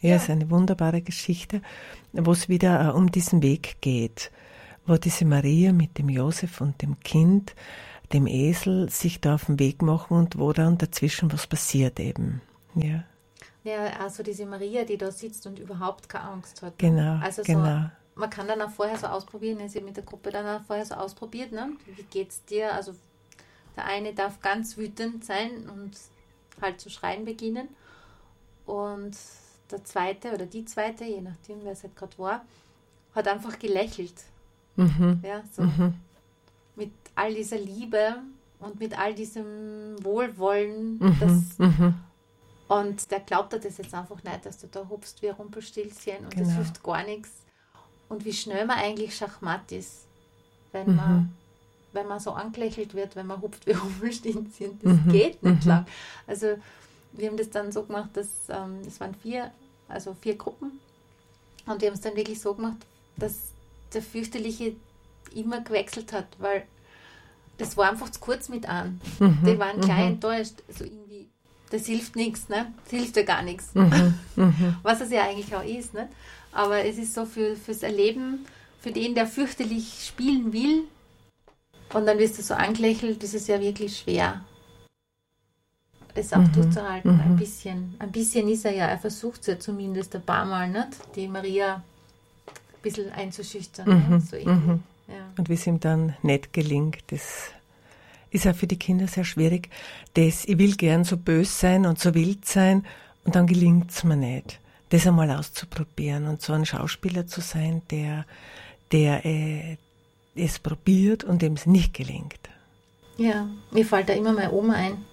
Ja, 0.00 0.10
ja. 0.10 0.16
ist 0.16 0.30
eine 0.30 0.50
wunderbare 0.50 1.02
Geschichte, 1.02 1.60
wo 2.12 2.32
es 2.32 2.48
wieder 2.48 2.88
äh, 2.88 2.92
um 2.92 3.10
diesen 3.10 3.42
Weg 3.42 3.78
geht, 3.80 4.30
wo 4.86 4.96
diese 4.96 5.24
Maria 5.24 5.72
mit 5.72 5.98
dem 5.98 6.08
Josef 6.08 6.60
und 6.60 6.80
dem 6.82 7.00
Kind, 7.00 7.54
dem 8.12 8.26
Esel, 8.26 8.88
sich 8.90 9.20
da 9.20 9.34
auf 9.34 9.46
den 9.46 9.58
Weg 9.58 9.82
machen 9.82 10.16
und 10.16 10.38
wo 10.38 10.52
dann 10.52 10.78
dazwischen 10.78 11.32
was 11.32 11.46
passiert 11.46 12.00
eben. 12.00 12.40
Ja. 12.74 13.04
Ja, 13.64 13.86
also 14.00 14.22
diese 14.22 14.46
Maria, 14.46 14.84
die 14.84 14.96
da 14.96 15.10
sitzt 15.10 15.46
und 15.46 15.58
überhaupt 15.58 16.08
keine 16.08 16.24
Angst 16.24 16.62
hat. 16.62 16.80
Ne? 16.80 16.90
Genau. 16.90 17.18
Also 17.20 17.42
so, 17.42 17.52
genau. 17.52 17.90
man 18.14 18.30
kann 18.30 18.48
dann 18.48 18.62
auch 18.62 18.70
vorher 18.70 18.96
so 18.96 19.06
ausprobieren, 19.06 19.68
sie 19.68 19.80
mit 19.80 19.96
der 19.96 20.04
Gruppe 20.04 20.30
dann 20.30 20.46
auch 20.46 20.64
vorher 20.64 20.84
so 20.84 20.94
ausprobiert, 20.94 21.52
ne? 21.52 21.72
Wie 21.86 22.02
geht's 22.04 22.44
dir? 22.44 22.72
Also 22.72 22.94
der 23.76 23.86
eine 23.86 24.14
darf 24.14 24.40
ganz 24.40 24.76
wütend 24.76 25.24
sein 25.24 25.68
und 25.68 25.92
halt 26.60 26.80
zu 26.80 26.90
schreien 26.90 27.24
beginnen. 27.24 27.68
Und 28.66 29.16
der 29.70 29.84
zweite 29.84 30.32
oder 30.32 30.46
die 30.46 30.64
zweite, 30.64 31.04
je 31.04 31.20
nachdem, 31.20 31.62
wer 31.62 31.72
es 31.72 31.82
halt 31.82 31.96
gerade 31.96 32.18
war, 32.18 32.44
hat 33.14 33.28
einfach 33.28 33.58
gelächelt. 33.58 34.14
Mhm. 34.76 35.20
Ja, 35.22 35.42
so. 35.52 35.62
Mhm. 35.62 35.94
Mit 36.76 36.92
all 37.14 37.34
dieser 37.34 37.58
Liebe 37.58 38.16
und 38.60 38.78
mit 38.78 38.98
all 38.98 39.14
diesem 39.14 39.96
Wohlwollen, 40.02 40.98
mhm. 40.98 41.16
das 41.20 41.58
mhm. 41.58 41.94
Und 42.68 43.10
der 43.10 43.20
glaubt 43.20 43.52
dir 43.52 43.60
das 43.60 43.78
jetzt 43.78 43.94
einfach 43.94 44.22
nicht, 44.22 44.44
dass 44.44 44.58
du 44.58 44.66
da 44.66 44.86
hupst 44.88 45.22
wie 45.22 45.30
ein 45.30 45.34
Rumpelstilzchen 45.34 46.18
und 46.24 46.30
genau. 46.30 46.44
das 46.46 46.54
hilft 46.54 46.82
gar 46.82 47.02
nichts. 47.02 47.30
Und 48.08 48.24
wie 48.24 48.32
schnell 48.32 48.66
man 48.66 48.78
eigentlich 48.78 49.16
Schachmatt 49.16 49.72
ist, 49.72 50.06
wenn 50.72 50.90
mhm. 50.90 50.96
man 50.96 51.36
wenn 51.92 52.06
man 52.06 52.20
so 52.20 52.32
angelächelt 52.32 52.94
wird, 52.94 53.16
wenn 53.16 53.26
man 53.26 53.40
hupft 53.40 53.66
wie 53.66 53.72
Rumpelstilzchen. 53.72 54.78
Das 54.82 54.92
mhm. 54.92 55.10
geht 55.10 55.42
nicht 55.42 55.64
mhm. 55.64 55.68
lang. 55.68 55.86
Also 56.26 56.58
wir 57.12 57.28
haben 57.28 57.36
das 57.36 57.50
dann 57.50 57.72
so 57.72 57.82
gemacht, 57.84 58.10
dass 58.12 58.28
ähm, 58.50 58.80
es 58.86 59.00
waren 59.00 59.14
vier, 59.14 59.50
also 59.88 60.14
vier 60.20 60.36
Gruppen 60.36 60.78
und 61.66 61.80
wir 61.80 61.88
haben 61.88 61.94
es 61.94 62.02
dann 62.02 62.16
wirklich 62.16 62.40
so 62.40 62.54
gemacht, 62.54 62.76
dass 63.16 63.52
der 63.92 64.02
fürchterliche 64.02 64.76
immer 65.34 65.60
gewechselt 65.60 66.12
hat, 66.12 66.26
weil 66.38 66.64
das 67.58 67.76
war 67.76 67.90
einfach 67.90 68.10
zu 68.10 68.20
kurz 68.20 68.48
mit 68.48 68.68
an. 68.68 69.00
Mhm. 69.18 69.38
Die 69.44 69.58
waren 69.58 69.80
mhm. 69.80 69.90
enttäuscht. 69.90 70.62
Also 70.68 70.84
irgendwie 70.84 71.07
das 71.70 71.86
hilft 71.86 72.16
nichts, 72.16 72.48
ne? 72.48 72.72
Das 72.84 72.90
hilft 72.90 73.16
ja 73.16 73.22
gar 73.22 73.42
nichts. 73.42 73.74
Mhm, 73.74 74.14
mhm. 74.36 74.76
Was 74.82 75.00
es 75.00 75.10
ja 75.10 75.24
eigentlich 75.24 75.54
auch 75.54 75.64
ist, 75.64 75.94
ne? 75.94 76.08
Aber 76.52 76.84
es 76.84 76.98
ist 76.98 77.14
so 77.14 77.24
für, 77.24 77.56
fürs 77.56 77.82
Erleben, 77.82 78.46
für 78.80 78.90
den, 78.90 79.14
der 79.14 79.26
fürchterlich 79.26 80.06
spielen 80.06 80.52
will, 80.52 80.84
und 81.94 82.06
dann 82.06 82.18
wirst 82.18 82.38
du 82.38 82.42
so 82.42 82.54
angelächelt, 82.54 83.22
ist 83.22 83.34
es 83.34 83.46
ja 83.46 83.60
wirklich 83.60 83.98
schwer, 83.98 84.44
das 86.14 86.32
auch 86.32 86.38
mhm, 86.38 86.52
durchzuhalten. 86.52 87.14
Mhm. 87.14 87.20
Ein 87.20 87.36
bisschen. 87.36 87.94
Ein 87.98 88.12
bisschen 88.12 88.48
ist 88.48 88.64
er 88.64 88.72
ja, 88.72 88.86
er 88.86 88.98
versucht 88.98 89.40
es 89.42 89.46
ja 89.46 89.58
zumindest 89.58 90.14
ein 90.14 90.22
paar 90.22 90.44
Mal, 90.44 90.68
nicht? 90.68 90.88
Die 91.14 91.28
Maria 91.28 91.76
ein 91.76 92.82
bisschen 92.82 93.10
einzuschüchtern. 93.12 93.88
Ne? 93.88 93.94
Mhm, 93.94 94.20
so 94.20 94.36
mhm. 94.36 94.82
ja. 95.06 95.14
Und 95.36 95.48
wie 95.48 95.54
es 95.54 95.66
ihm 95.66 95.80
dann 95.80 96.16
nicht 96.22 96.52
gelingt, 96.52 97.04
das 97.08 97.50
ist 98.30 98.46
auch 98.46 98.54
für 98.54 98.66
die 98.66 98.78
Kinder 98.78 99.06
sehr 99.06 99.24
schwierig. 99.24 99.70
Das, 100.14 100.44
ich 100.44 100.58
will 100.58 100.76
gern 100.76 101.04
so 101.04 101.16
böse 101.16 101.52
sein 101.52 101.86
und 101.86 101.98
so 101.98 102.14
wild 102.14 102.44
sein 102.44 102.84
und 103.24 103.34
dann 103.34 103.46
gelingt 103.46 103.90
es 103.90 104.04
mir 104.04 104.16
nicht. 104.16 104.60
Das 104.90 105.06
einmal 105.06 105.30
auszuprobieren 105.30 106.26
und 106.26 106.40
so 106.40 106.52
ein 106.52 106.64
Schauspieler 106.64 107.26
zu 107.26 107.40
sein, 107.40 107.82
der, 107.90 108.24
der 108.90 109.24
äh, 109.26 109.76
es 110.34 110.58
probiert 110.58 111.24
und 111.24 111.42
dem 111.42 111.54
es 111.54 111.66
nicht 111.66 111.94
gelingt. 111.94 112.38
Ja, 113.16 113.48
mir 113.70 113.84
fällt 113.84 114.08
da 114.08 114.14
immer 114.14 114.32
meine 114.32 114.52
Oma 114.52 114.74
ein. 114.74 115.04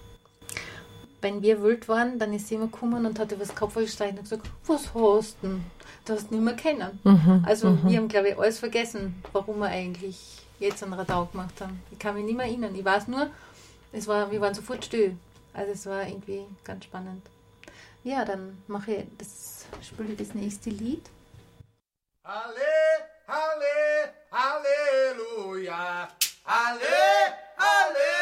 Wenn 1.20 1.42
wir 1.42 1.60
wild 1.62 1.88
waren, 1.88 2.18
dann 2.18 2.32
ist 2.32 2.48
sie 2.48 2.54
immer 2.54 2.66
gekommen 2.66 3.04
und 3.04 3.18
hat 3.18 3.32
über 3.32 3.44
das 3.44 3.54
Kopf 3.54 3.74
gestreicht 3.74 4.16
und 4.16 4.22
gesagt, 4.22 4.48
was 4.66 4.94
hast 4.94 5.36
du 5.42 5.48
denn? 5.48 5.64
Du 6.04 6.12
hast 6.12 6.30
nicht 6.30 6.42
mehr 6.42 6.54
kennen. 6.54 7.00
Mhm, 7.02 7.42
also 7.44 7.70
mhm. 7.70 7.88
wir 7.88 7.96
haben, 7.98 8.08
glaube 8.08 8.28
ich, 8.28 8.38
alles 8.38 8.60
vergessen, 8.60 9.16
warum 9.32 9.58
wir 9.58 9.66
eigentlich 9.66 10.45
jetzt 10.58 10.82
einen 10.82 10.92
Radau 10.92 11.26
gemacht 11.26 11.60
haben. 11.60 11.82
Ich 11.90 11.98
kann 11.98 12.14
mich 12.14 12.24
nicht 12.24 12.36
mehr 12.36 12.46
erinnern. 12.46 12.74
Ich 12.74 12.84
weiß 12.84 13.08
nur, 13.08 13.30
es 13.92 14.06
war, 14.06 14.30
wir 14.30 14.40
waren 14.40 14.54
sofort 14.54 14.84
still. 14.84 15.16
Also 15.52 15.72
es 15.72 15.86
war 15.86 16.06
irgendwie 16.06 16.44
ganz 16.64 16.84
spannend. 16.84 17.22
Ja, 18.04 18.24
dann 18.24 18.62
mache 18.66 18.92
ich 18.92 19.04
das, 19.18 19.66
spiele 19.82 20.14
das 20.14 20.34
nächste 20.34 20.70
Lied. 20.70 21.04
Halle, 22.24 22.60
Halle, 23.26 24.12
Halleluja. 24.30 26.08
Halle, 26.44 26.80
Halle, 27.56 28.15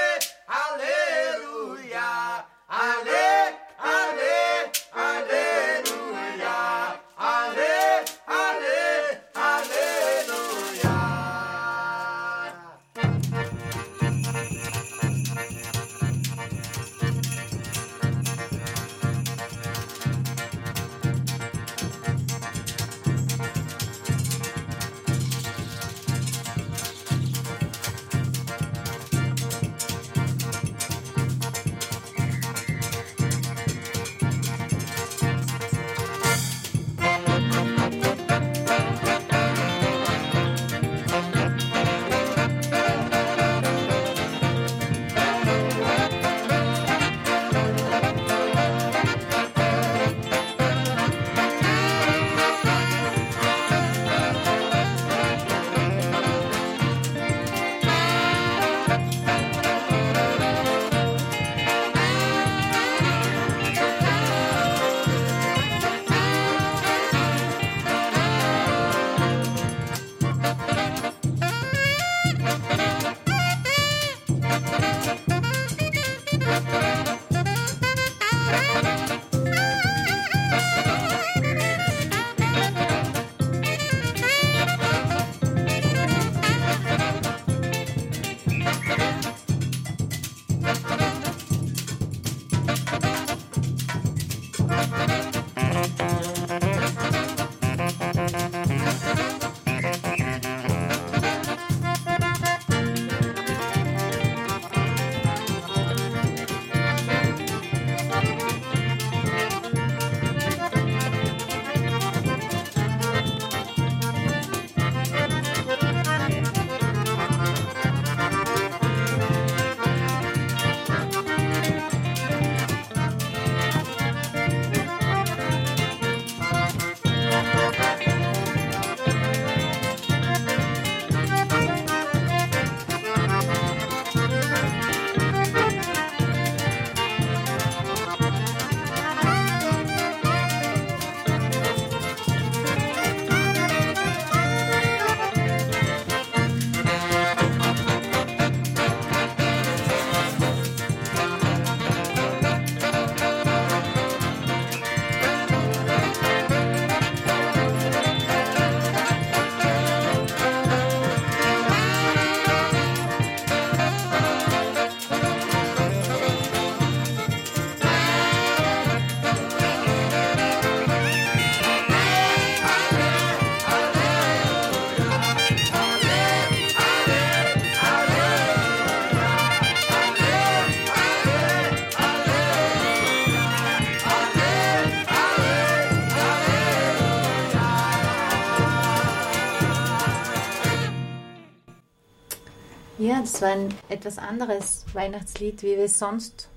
Ja, 193.04 193.20
das 193.20 193.42
war 193.42 193.50
ein 193.50 193.68
etwas 193.90 194.16
anderes 194.16 194.86
Weihnachtslied, 194.94 195.62
wie 195.62 195.76
wir 195.76 195.84
es 195.84 195.98
sonst, 195.98 196.48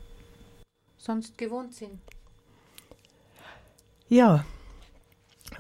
sonst 0.98 1.38
gewohnt 1.38 1.74
sind. 1.74 2.00
Ja, 4.08 4.46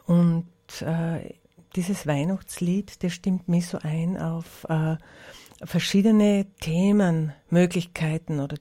und 0.06 0.47
äh, 0.80 1.34
dieses 1.76 2.08
Weihnachtslied, 2.08 3.04
das 3.04 3.12
stimmt 3.12 3.50
mich 3.50 3.67
so 3.67 3.80
ein 3.80 4.17
auf 4.17 4.65
äh, 4.69 4.95
verschiedene 5.62 6.45
Themenmöglichkeiten 6.62 8.39
oder 8.39 8.56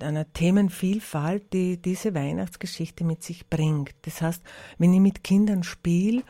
einer 0.00 0.32
Themenvielfalt, 0.32 1.52
die 1.52 1.80
diese 1.80 2.14
Weihnachtsgeschichte 2.14 3.04
mit 3.04 3.22
sich 3.22 3.48
bringt. 3.48 3.94
Das 4.02 4.20
heißt, 4.20 4.42
wenn 4.78 4.92
ich 4.92 4.98
mit 4.98 5.22
Kindern 5.22 5.62
spiele, 5.62 6.24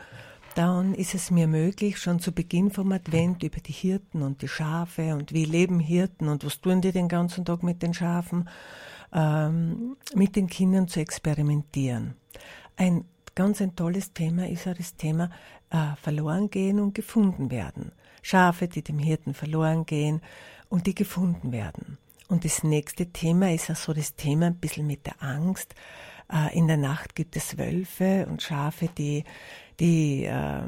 dann 0.55 0.93
ist 0.93 1.15
es 1.15 1.31
mir 1.31 1.47
möglich, 1.47 1.97
schon 1.97 2.19
zu 2.19 2.31
Beginn 2.31 2.71
vom 2.71 2.91
Advent 2.91 3.43
über 3.43 3.59
die 3.59 3.71
Hirten 3.71 4.21
und 4.21 4.41
die 4.41 4.47
Schafe 4.47 5.15
und 5.15 5.33
wie 5.33 5.45
leben 5.45 5.79
Hirten 5.79 6.27
und 6.27 6.45
was 6.45 6.61
tun 6.61 6.81
die 6.81 6.91
den 6.91 7.07
ganzen 7.07 7.45
Tag 7.45 7.63
mit 7.63 7.81
den 7.81 7.93
Schafen, 7.93 8.49
ähm, 9.13 9.97
mit 10.13 10.35
den 10.35 10.47
Kindern 10.47 10.87
zu 10.87 10.99
experimentieren. 10.99 12.15
Ein 12.75 13.05
ganz 13.35 13.61
ein 13.61 13.75
tolles 13.75 14.13
Thema 14.13 14.47
ist 14.47 14.67
auch 14.67 14.75
das 14.75 14.95
Thema 14.95 15.29
äh, 15.69 15.95
verloren 16.01 16.49
gehen 16.49 16.79
und 16.79 16.95
gefunden 16.95 17.51
werden. 17.51 17.91
Schafe, 18.21 18.67
die 18.67 18.83
dem 18.83 18.99
Hirten 18.99 19.33
verloren 19.33 19.85
gehen 19.85 20.21
und 20.69 20.87
die 20.87 20.95
gefunden 20.95 21.51
werden. 21.51 21.97
Und 22.27 22.45
das 22.45 22.63
nächste 22.63 23.07
Thema 23.07 23.53
ist 23.53 23.69
auch 23.69 23.75
so 23.75 23.93
das 23.93 24.15
Thema 24.15 24.47
ein 24.47 24.55
bisschen 24.55 24.87
mit 24.87 25.05
der 25.05 25.21
Angst. 25.21 25.75
Äh, 26.31 26.57
in 26.57 26.67
der 26.67 26.77
Nacht 26.77 27.15
gibt 27.15 27.35
es 27.35 27.57
Wölfe 27.57 28.25
und 28.29 28.41
Schafe, 28.41 28.89
die, 28.97 29.23
die 29.81 30.25
äh, 30.25 30.61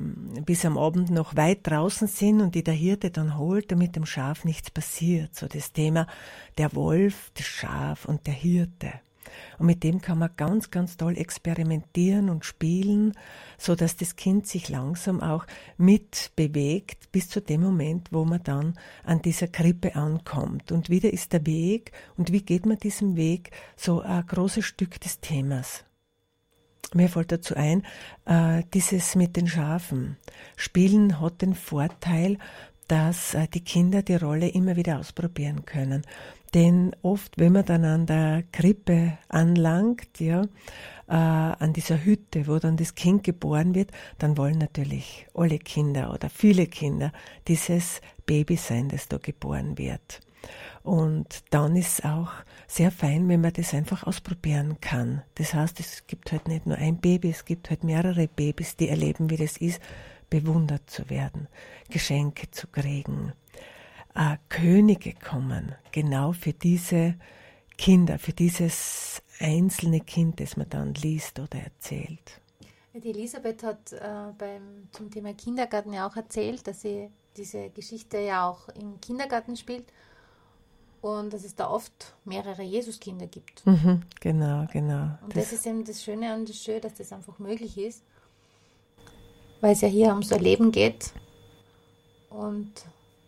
bis 0.44 0.66
am 0.66 0.76
Abend 0.78 1.12
noch 1.12 1.36
weit 1.36 1.60
draußen 1.64 2.08
sind 2.08 2.42
und 2.42 2.56
die 2.56 2.64
der 2.64 2.74
Hirte 2.74 3.12
dann 3.12 3.38
holt, 3.38 3.72
damit 3.72 3.96
dem 3.96 4.08
Schaf 4.08 4.44
nichts 4.44 4.72
passiert. 4.72 5.36
So 5.36 5.48
das 5.48 5.72
Thema 5.72 6.08
der 6.58 6.74
Wolf, 6.74 7.32
das 7.36 7.46
Schaf 7.46 8.06
und 8.06 8.26
der 8.26 8.34
Hirte. 8.34 8.92
Und 9.60 9.68
mit 9.68 9.84
dem 9.84 10.02
kann 10.02 10.18
man 10.18 10.32
ganz, 10.36 10.72
ganz 10.72 10.98
toll 10.98 11.18
experimentieren 11.18 12.30
und 12.30 12.44
spielen, 12.44 13.14
so 13.58 13.76
dass 13.76 13.96
das 13.96 14.16
Kind 14.16 14.48
sich 14.48 14.70
langsam 14.70 15.22
auch 15.22 15.46
mitbewegt 15.78 17.12
bis 17.12 17.30
zu 17.30 17.40
dem 17.40 17.62
Moment, 17.62 18.12
wo 18.12 18.26
man 18.26 18.44
dann 18.44 18.80
an 19.04 19.22
dieser 19.22 19.48
Krippe 19.48 19.96
ankommt. 19.96 20.72
Und 20.72 20.90
wieder 20.90 21.14
ist 21.14 21.34
der 21.34 21.46
Weg 21.46 21.92
und 22.18 22.32
wie 22.32 22.42
geht 22.42 22.66
man 22.66 22.78
diesem 22.78 23.16
Weg 23.16 23.52
so 23.76 24.02
ein 24.02 24.26
großes 24.26 24.66
Stück 24.66 25.00
des 25.00 25.20
Themas. 25.20 25.86
Mir 26.94 27.10
fällt 27.10 27.32
dazu 27.32 27.56
ein, 27.56 27.84
äh, 28.26 28.64
dieses 28.74 29.16
mit 29.16 29.36
den 29.36 29.48
Schafen. 29.48 30.18
Spielen 30.56 31.20
hat 31.20 31.42
den 31.42 31.56
Vorteil, 31.56 32.38
dass 32.88 33.34
äh, 33.34 33.48
die 33.48 33.64
Kinder 33.64 34.02
die 34.02 34.16
Rolle 34.16 34.50
immer 34.50 34.76
wieder 34.76 35.00
ausprobieren 35.00 35.66
können. 35.66 36.04
Denn 36.54 36.96
oft, 37.02 37.38
wenn 37.40 37.54
man 37.54 37.66
dann 37.66 37.84
an 37.84 38.06
der 38.06 38.44
Krippe 38.52 39.18
anlangt, 39.28 40.20
ja, 40.20 40.44
äh, 41.08 41.14
an 41.14 41.74
dieser 41.74 42.04
Hütte, 42.04 42.48
wo 42.48 42.60
dann 42.60 42.78
das 42.78 42.96
Kind 42.96 43.24
geboren 43.24 43.76
wird, 43.76 43.92
dann 44.20 44.38
wollen 44.38 44.58
natürlich 44.58 45.28
alle 45.34 45.60
Kinder 45.60 46.14
oder 46.14 46.30
viele 46.30 46.68
Kinder 46.68 47.12
dieses 47.48 48.02
Baby 48.26 48.56
sein, 48.56 48.90
das 48.90 49.08
da 49.08 49.18
geboren 49.18 49.78
wird. 49.78 50.22
Und 50.84 51.44
dann 51.52 51.76
ist 51.78 52.00
es 52.00 52.06
auch 52.06 52.32
sehr 52.68 52.92
fein, 52.92 53.30
wenn 53.30 53.42
man 53.42 53.54
das 53.54 53.74
einfach 53.74 54.04
ausprobieren 54.04 54.82
kann. 54.82 55.24
Das 55.36 55.54
heißt, 55.54 55.80
es 55.80 56.06
gibt 56.08 56.32
halt 56.32 56.48
nicht 56.48 56.66
nur 56.66 56.78
ein 56.78 56.98
Baby, 56.98 57.30
es 57.30 57.46
gibt 57.46 57.70
halt 57.70 57.86
mehrere 57.86 58.28
Babys, 58.28 58.76
die 58.76 58.90
erleben, 58.90 59.30
wie 59.30 59.38
das 59.38 59.58
ist, 59.58 59.82
bewundert 60.30 60.90
zu 60.90 61.10
werden, 61.10 61.48
Geschenke 61.90 62.52
zu 62.52 62.68
kriegen, 62.68 63.34
äh, 64.16 64.38
Könige 64.50 65.14
kommen, 65.14 65.76
genau 65.92 66.34
für 66.34 66.54
diese 66.54 67.16
Kinder, 67.78 68.20
für 68.20 68.34
dieses 68.34 69.23
einzelne 69.40 70.00
Kind, 70.02 70.40
das 70.40 70.58
man 70.58 70.70
dann 70.70 70.94
liest 70.96 71.40
oder 71.40 71.60
erzählt. 71.60 72.42
Die 72.94 73.10
Elisabeth 73.10 73.64
hat 73.64 73.92
äh, 73.94 74.32
beim, 74.38 74.88
zum 74.92 75.10
Thema 75.10 75.34
Kindergarten 75.34 75.94
ja 75.94 76.08
auch 76.08 76.16
erzählt, 76.16 76.68
dass 76.68 76.82
sie 76.82 77.10
diese 77.36 77.70
Geschichte 77.70 78.20
ja 78.20 78.48
auch 78.48 78.70
im 78.70 79.02
Kindergarten 79.02 79.58
spielt 79.58 79.86
und 81.02 81.34
dass 81.34 81.44
es 81.44 81.56
da 81.56 81.70
oft 81.70 82.14
mehrere 82.24 82.62
Jesuskinder 82.62 83.28
gibt. 83.28 83.66
Mhm, 83.66 84.04
genau, 84.20 84.68
genau. 84.72 85.18
Und 85.22 85.36
das, 85.36 85.46
das, 85.46 85.54
ist 85.54 85.68
eben 85.68 85.84
das 85.84 86.04
Schöne 86.04 86.36
und 86.36 86.48
das 86.48 86.58
Schöne, 86.58 86.82
dass 86.82 86.94
das 86.94 87.12
einfach 87.12 87.40
möglich 87.40 87.78
ist, 87.78 88.04
weil 89.60 89.74
es 89.74 89.82
ja 89.82 89.88
hier 89.88 90.10
ums 90.10 90.32
Erleben 90.32 90.72
geht 90.72 91.12
und 92.30 92.72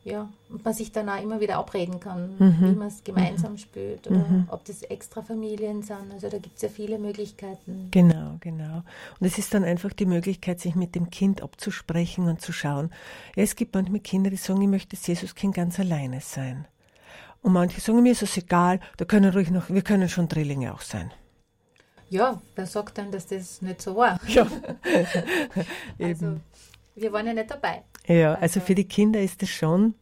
ja, 0.06 0.30
und 0.50 0.64
man 0.64 0.74
sich 0.76 0.92
dann 0.92 1.10
auch 1.10 1.22
immer 1.22 1.40
wieder 1.40 1.58
abreden 1.58 2.00
kann, 2.00 2.36
mhm. 2.38 2.58
wie 2.60 2.76
man 2.76 2.90
es 2.90 3.04
gemeinsam 3.04 3.54
mhm. 3.54 3.58
spürt 3.58 4.06
oder 4.06 4.20
mhm. 4.20 4.48
ob 4.50 4.64
das 4.66 4.84
extra 4.84 5.24
Familien 5.24 5.82
sind. 5.82 6.14
Also 6.14 6.30
da 6.30 6.38
gibt 6.38 6.58
es 6.58 6.62
ja 6.62 6.70
viele 6.70 7.00
Möglichkeiten. 7.00 7.88
Genau, 7.90 8.38
genau. 8.40 8.84
Und 9.20 9.28
es 9.28 9.40
ist 9.40 9.56
dann 9.56 9.64
einfach 9.64 9.94
die 9.94 10.06
Möglichkeit, 10.06 10.60
sich 10.60 10.76
mit 10.76 10.94
dem 10.94 11.10
Kind 11.10 11.42
abzusprechen 11.42 12.28
und 12.28 12.40
zu 12.40 12.54
schauen. 12.54 12.92
Ja, 13.36 13.42
es 13.42 13.56
gibt 13.56 13.74
manchmal 13.74 14.00
Kinder, 14.00 14.30
die 14.30 14.36
sagen, 14.36 14.62
ich 14.62 14.68
möchte 14.68 14.96
das 14.96 15.08
Jesuskind 15.08 15.56
ganz 15.56 15.80
alleine 15.80 16.22
sein. 16.22 16.68
Und 17.42 17.54
manche 17.54 17.82
sagen, 17.82 18.04
mir 18.04 18.12
ist 18.12 18.22
es 18.22 18.38
egal, 18.38 18.80
da 18.98 19.06
können 19.06 19.34
ruhig 19.34 19.50
noch, 19.50 19.70
wir 19.70 19.82
können 19.82 20.08
schon 20.08 20.28
Drillinge 20.28 20.72
auch 20.72 20.82
sein. 20.82 21.12
Ja, 22.12 22.40
wer 22.54 22.68
sagt 22.68 23.00
denn, 23.00 23.12
dass 23.12 23.26
das 23.26 23.64
nicht 23.64 23.82
so 23.82 23.96
war? 23.96 24.20
Ja. 24.28 24.46
also, 26.00 26.40
wir 26.94 27.12
waren 27.12 27.26
ja 27.26 27.34
nicht 27.34 27.50
dabei. 27.50 27.82
Ja, 28.08 28.36
also, 28.36 28.60
für 28.60 28.76
die 28.76 28.88
Kinder 28.88 29.22
ist 29.22 29.42
es 29.44 29.50
schon 29.50 29.96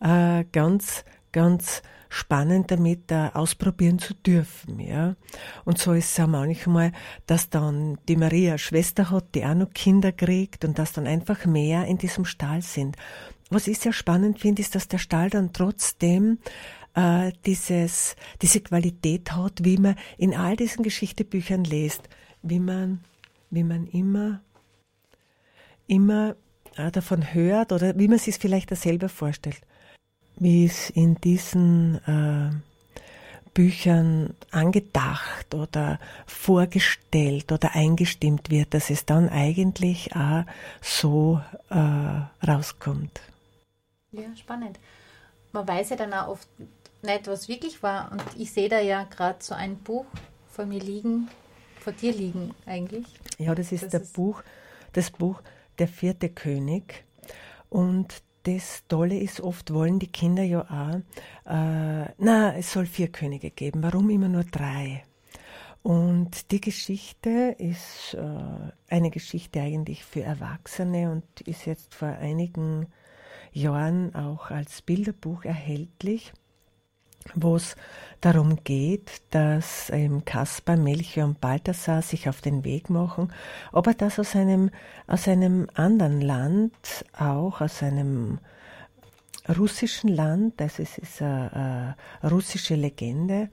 äh, 0.00 0.44
ganz, 0.52 1.04
ganz 1.30 1.82
spannend 2.08 2.70
damit 2.70 3.10
äh, 3.10 3.30
ausprobieren 3.32 3.98
zu 3.98 4.12
dürfen. 4.12 4.80
Ja? 4.80 5.16
Und 5.64 5.78
so 5.78 5.92
ist 5.92 6.12
es 6.12 6.20
auch 6.20 6.28
manchmal, 6.28 6.92
dass 7.26 7.48
dann 7.48 7.98
die 8.06 8.16
Maria 8.16 8.58
Schwester 8.58 9.10
hat, 9.10 9.34
die 9.34 9.44
auch 9.46 9.54
noch 9.54 9.70
Kinder 9.70 10.12
kriegt 10.12 10.64
und 10.64 10.78
dass 10.78 10.92
dann 10.92 11.06
einfach 11.06 11.46
mehr 11.46 11.86
in 11.86 11.96
diesem 11.96 12.26
Stall 12.26 12.60
sind. 12.60 12.96
Was 13.48 13.66
ich 13.66 13.78
sehr 13.78 13.94
spannend 13.94 14.40
finde, 14.40 14.60
ist, 14.60 14.74
dass 14.74 14.88
der 14.88 14.98
Stall 14.98 15.30
dann 15.30 15.54
trotzdem 15.54 16.38
äh, 16.94 17.32
dieses, 17.46 18.14
diese 18.42 18.60
Qualität 18.60 19.32
hat, 19.32 19.64
wie 19.64 19.78
man 19.78 19.96
in 20.18 20.34
all 20.34 20.56
diesen 20.56 20.82
Geschichtebüchern 20.82 21.64
liest, 21.64 22.08
wie 22.42 22.60
man, 22.60 23.00
wie 23.50 23.64
man 23.64 23.86
immer 23.86 24.42
immer 25.86 26.36
davon 26.76 27.34
hört 27.34 27.72
oder 27.72 27.98
wie 27.98 28.08
man 28.08 28.18
sich 28.18 28.36
es 28.36 28.40
vielleicht 28.40 28.72
auch 28.72 28.76
selber 28.76 29.08
vorstellt, 29.08 29.60
wie 30.36 30.64
es 30.64 30.90
in 30.90 31.16
diesen 31.16 31.96
äh, 32.06 32.50
Büchern 33.54 34.34
angedacht 34.50 35.54
oder 35.54 35.98
vorgestellt 36.26 37.52
oder 37.52 37.74
eingestimmt 37.74 38.50
wird, 38.50 38.72
dass 38.74 38.90
es 38.90 39.04
dann 39.04 39.28
eigentlich 39.28 40.14
auch 40.16 40.44
so 40.80 41.40
äh, 41.70 42.46
rauskommt. 42.46 43.20
Ja, 44.12 44.34
spannend. 44.36 44.78
Man 45.52 45.68
weiß 45.68 45.90
ja 45.90 45.96
dann 45.96 46.14
auch 46.14 46.28
oft 46.28 46.48
nicht, 47.02 47.26
was 47.26 47.48
wirklich 47.48 47.82
war. 47.82 48.10
Und 48.12 48.22
ich 48.38 48.52
sehe 48.52 48.68
da 48.68 48.80
ja 48.80 49.04
gerade 49.04 49.38
so 49.40 49.54
ein 49.54 49.76
Buch 49.76 50.06
vor 50.50 50.66
mir 50.66 50.80
liegen, 50.80 51.28
vor 51.80 51.92
dir 51.92 52.12
liegen 52.12 52.54
eigentlich. 52.66 53.06
Ja, 53.38 53.54
das 53.54 53.72
ist 53.72 53.84
das 53.84 53.90
der 53.90 54.02
ist 54.02 54.14
Buch, 54.14 54.42
das 54.92 55.10
Buch 55.10 55.40
der 55.78 55.88
vierte 55.88 56.28
König. 56.28 57.04
Und 57.68 58.22
das 58.44 58.84
Tolle 58.88 59.18
ist, 59.18 59.40
oft 59.40 59.72
wollen 59.72 59.98
die 59.98 60.10
Kinder 60.10 60.42
ja 60.42 60.62
auch, 60.62 60.96
äh, 61.50 62.12
na, 62.18 62.56
es 62.56 62.72
soll 62.72 62.86
vier 62.86 63.08
Könige 63.08 63.50
geben. 63.50 63.82
Warum 63.82 64.10
immer 64.10 64.28
nur 64.28 64.44
drei? 64.44 65.04
Und 65.82 66.50
die 66.52 66.60
Geschichte 66.60 67.56
ist 67.58 68.14
äh, 68.14 68.72
eine 68.88 69.10
Geschichte 69.10 69.60
eigentlich 69.60 70.04
für 70.04 70.22
Erwachsene 70.22 71.10
und 71.10 71.40
ist 71.42 71.66
jetzt 71.66 71.94
vor 71.94 72.08
einigen 72.08 72.86
Jahren 73.52 74.14
auch 74.14 74.50
als 74.50 74.82
Bilderbuch 74.82 75.44
erhältlich 75.44 76.32
wo 77.34 77.56
es 77.56 77.76
darum 78.20 78.62
geht, 78.64 79.10
dass 79.30 79.90
ähm, 79.90 80.24
Kaspar, 80.24 80.76
Melchior 80.76 81.26
und 81.26 81.40
Balthasar 81.40 82.02
sich 82.02 82.28
auf 82.28 82.40
den 82.40 82.64
Weg 82.64 82.90
machen, 82.90 83.32
aber 83.72 83.94
das 83.94 84.18
aus 84.18 84.36
einem, 84.36 84.70
aus 85.06 85.28
einem 85.28 85.68
anderen 85.74 86.20
Land, 86.20 86.72
auch 87.18 87.60
aus 87.60 87.82
einem 87.82 88.38
russischen 89.48 90.08
Land, 90.08 90.60
also 90.62 90.82
es 90.82 90.98
ist 90.98 91.20
eine, 91.20 91.96
eine 92.22 92.30
russische 92.30 92.76
Legende, 92.76 93.34
äh, 93.34 93.48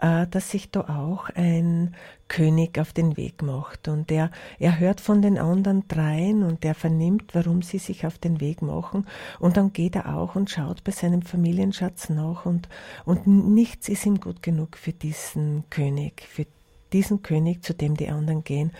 dass 0.00 0.50
sich 0.50 0.70
da 0.70 0.80
auch 0.80 1.28
ein 1.34 1.94
König 2.28 2.78
auf 2.78 2.92
den 2.92 3.16
Weg 3.16 3.42
macht. 3.42 3.88
Und 3.88 4.10
er, 4.10 4.30
er 4.58 4.78
hört 4.78 5.00
von 5.00 5.20
den 5.20 5.36
anderen 5.36 5.86
dreien 5.88 6.42
und 6.42 6.64
er 6.64 6.74
vernimmt, 6.74 7.34
warum 7.34 7.60
sie 7.60 7.78
sich 7.78 8.06
auf 8.06 8.16
den 8.16 8.40
Weg 8.40 8.62
machen. 8.62 9.06
Und 9.38 9.56
dann 9.56 9.72
geht 9.72 9.96
er 9.96 10.16
auch 10.16 10.36
und 10.36 10.48
schaut 10.48 10.82
bei 10.84 10.92
seinem 10.92 11.22
Familienschatz 11.22 12.08
nach 12.08 12.46
und, 12.46 12.68
und 13.04 13.26
nichts 13.26 13.88
ist 13.88 14.06
ihm 14.06 14.20
gut 14.20 14.42
genug 14.42 14.76
für 14.78 14.92
diesen 14.92 15.64
König, 15.68 16.22
für 16.22 16.46
diesen 16.92 17.22
König, 17.22 17.62
zu 17.62 17.74
dem 17.74 17.96
die 17.96 18.08
anderen 18.08 18.42
gehen. 18.42 18.72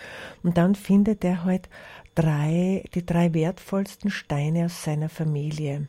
Und 0.43 0.57
dann 0.57 0.75
findet 0.75 1.25
er 1.25 1.45
halt 1.45 1.69
drei, 2.15 2.85
die 2.95 3.05
drei 3.05 3.35
wertvollsten 3.35 4.11
Steine 4.11 4.67
aus 4.67 4.85
seiner 4.85 5.09
Familie 5.09 5.87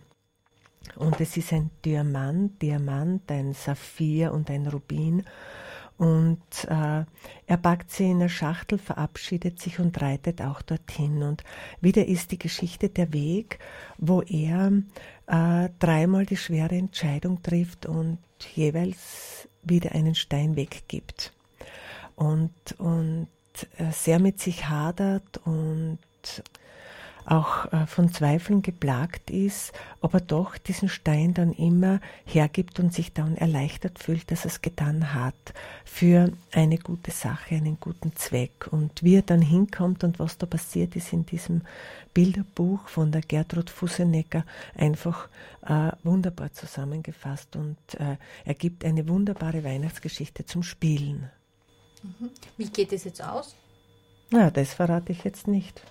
Und 0.96 1.20
es 1.22 1.38
ist 1.38 1.54
ein 1.54 1.70
Diamant, 1.86 2.62
Diamant, 2.62 3.32
ein 3.32 3.54
Saphir 3.54 4.34
und 4.34 4.50
ein 4.50 4.68
Rubin. 4.68 5.24
Und 5.98 6.42
äh, 6.68 7.06
er 7.46 7.58
packt 7.62 7.92
sie 7.92 8.06
in 8.06 8.22
eine 8.22 8.30
Schachtel, 8.30 8.80
verabschiedet 8.80 9.60
sich 9.60 9.80
und 9.80 10.02
reitet 10.02 10.42
auch 10.42 10.64
dorthin. 10.64 11.22
Und 11.22 11.44
wieder 11.80 12.08
ist 12.08 12.32
die 12.32 12.40
Geschichte 12.40 12.90
der 12.90 13.14
Weg, 13.14 13.60
wo 14.00 14.22
er 14.22 14.72
äh, 15.28 15.70
dreimal 15.78 16.26
die 16.26 16.38
schwere 16.38 16.76
Entscheidung 16.76 17.44
trifft 17.44 17.86
und 17.86 18.18
jeweils 18.56 19.48
wieder 19.64 19.92
einen 19.92 20.16
Stein 20.16 20.56
weggibt. 20.56 21.34
Und, 22.16 22.52
und 22.80 23.28
äh, 23.78 23.92
sehr 23.92 24.20
mit 24.20 24.40
sich 24.40 24.68
hadert 24.68 25.40
und 25.46 26.00
auch 27.26 27.72
äh, 27.72 27.86
von 27.86 28.12
Zweifeln 28.12 28.62
geplagt 28.62 29.30
ist, 29.30 29.74
aber 30.02 30.20
doch 30.20 30.58
diesen 30.58 30.90
Stein 30.90 31.34
dann 31.34 31.54
immer 31.54 32.00
hergibt 32.26 32.80
und 32.80 32.94
sich 32.94 33.14
dann 33.14 33.38
erleichtert 33.38 34.00
fühlt, 34.00 34.32
dass 34.32 34.46
er 34.46 34.52
es 34.52 34.62
getan 34.62 35.14
hat 35.14 35.54
für 35.86 36.32
eine 36.52 36.78
gute 36.78 37.12
Sache, 37.12 37.56
einen 37.56 37.80
guten 37.80 38.16
Zweck. 38.16 38.68
Und 38.72 39.04
wie 39.04 39.16
er 39.16 39.22
dann 39.22 39.42
hinkommt 39.42 40.04
und 40.04 40.20
was 40.20 40.38
da 40.38 40.46
passiert 40.46 40.96
ist 40.96 41.14
in 41.14 41.26
diesem 41.26 41.62
Bilderbuch 42.14 42.88
von 42.88 43.12
der 43.12 43.22
Gertrud 43.22 43.70
Fussenecker 43.70 44.46
einfach 44.76 45.30
äh, 45.66 45.92
wunderbar 46.04 46.52
zusammengefasst 46.54 47.56
und 47.56 47.78
äh, 47.98 48.18
er 48.46 48.54
gibt 48.54 48.84
eine 48.84 49.08
wunderbare 49.08 49.64
Weihnachtsgeschichte 49.64 50.46
zum 50.46 50.64
Spielen. 50.64 51.30
Mhm. 52.04 52.30
Wie 52.58 52.70
geht 52.70 52.92
es 52.94 53.04
jetzt 53.04 53.24
aus? 53.24 53.56
Na, 54.30 54.50
das 54.50 54.74
verrate 54.74 55.12
ich 55.12 55.24
jetzt 55.24 55.48
nicht. 55.48 55.82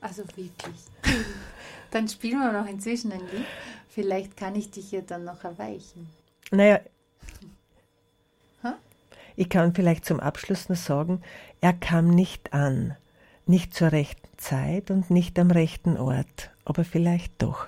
Also 0.00 0.22
wirklich. 0.28 0.80
Dann 1.90 2.08
spielen 2.08 2.38
wir 2.38 2.52
noch 2.52 2.68
inzwischen 2.68 3.12
ein 3.12 3.20
Lied. 3.20 3.44
Vielleicht 3.88 4.36
kann 4.36 4.54
ich 4.54 4.70
dich 4.70 4.92
ja 4.92 5.00
dann 5.00 5.24
noch 5.24 5.42
erweichen. 5.42 6.08
Naja, 6.52 6.80
Ha? 8.62 8.76
ich 9.34 9.48
kann 9.48 9.74
vielleicht 9.74 10.04
zum 10.04 10.20
Abschluss 10.20 10.68
nur 10.68 10.76
sagen, 10.76 11.22
er 11.60 11.72
kam 11.72 12.08
nicht 12.08 12.52
an, 12.52 12.96
nicht 13.46 13.74
zur 13.74 13.90
rechten 13.90 14.28
Zeit 14.38 14.92
und 14.92 15.10
nicht 15.10 15.38
am 15.40 15.50
rechten 15.50 15.96
Ort, 15.96 16.50
aber 16.64 16.84
vielleicht 16.84 17.42
doch. 17.42 17.66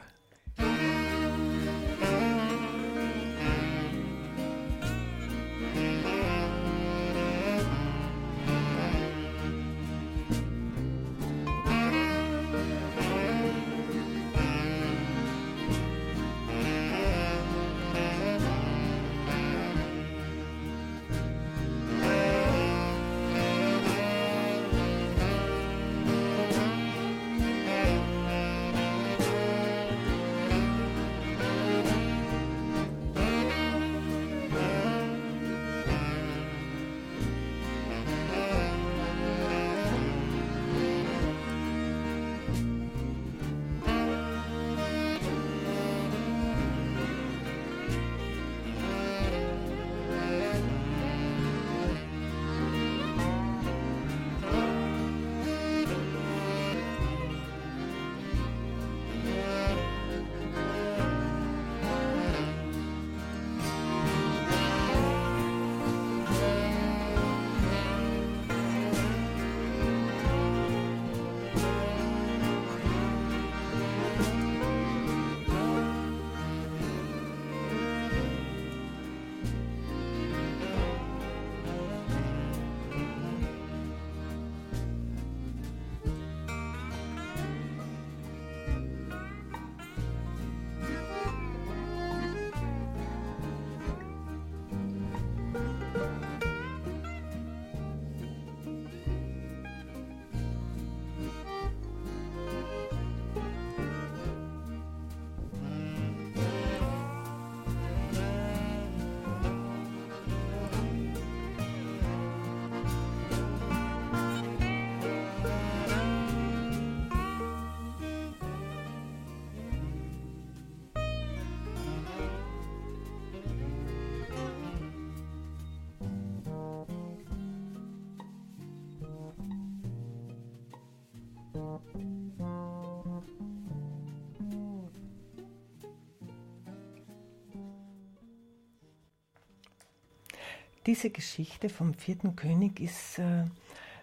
Diese 140.86 141.10
Geschichte 141.10 141.68
vom 141.68 141.94
vierten 141.94 142.34
König 142.34 142.80
ist 142.80 143.20
äh, 143.20 143.44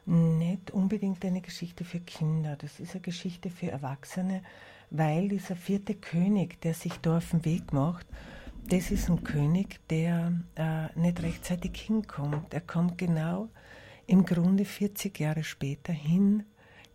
nicht 0.05 0.71
unbedingt 0.71 1.25
eine 1.25 1.41
Geschichte 1.41 1.83
für 1.83 1.99
Kinder. 1.99 2.55
Das 2.55 2.79
ist 2.79 2.93
eine 2.93 3.01
Geschichte 3.01 3.49
für 3.49 3.69
Erwachsene, 3.69 4.43
weil 4.89 5.27
dieser 5.27 5.57
vierte 5.57 5.93
König, 5.93 6.61
der 6.61 6.73
sich 6.73 6.93
da 7.01 7.17
auf 7.17 7.31
den 7.31 7.43
Weg 7.43 7.73
macht, 7.73 8.07
das 8.69 8.91
ist 8.91 9.09
ein 9.09 9.23
König, 9.25 9.79
der 9.89 10.31
äh, 10.55 10.87
nicht 10.97 11.21
rechtzeitig 11.21 11.75
hinkommt. 11.81 12.53
Er 12.53 12.61
kommt 12.61 12.97
genau 12.97 13.49
im 14.07 14.25
Grunde 14.25 14.63
40 14.63 15.19
Jahre 15.19 15.43
später 15.43 15.91
hin, 15.91 16.45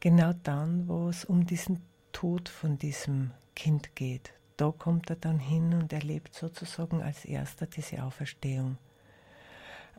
genau 0.01 0.33
dann, 0.45 0.89
wo 0.89 1.11
es 1.11 1.27
um 1.27 1.45
diesen 1.47 1.83
Tod 2.13 2.49
von 2.49 2.79
diesem 2.79 3.33
Kind 3.55 3.95
geht. 3.95 4.33
Da 4.57 4.71
kommt 4.71 5.11
er 5.11 5.17
dann 5.17 5.39
hin 5.39 5.75
und 5.75 5.93
erlebt 5.93 6.35
sozusagen 6.35 7.03
als 7.03 7.25
erster 7.27 7.67
diese 7.67 8.03
Auferstehung. 8.03 8.79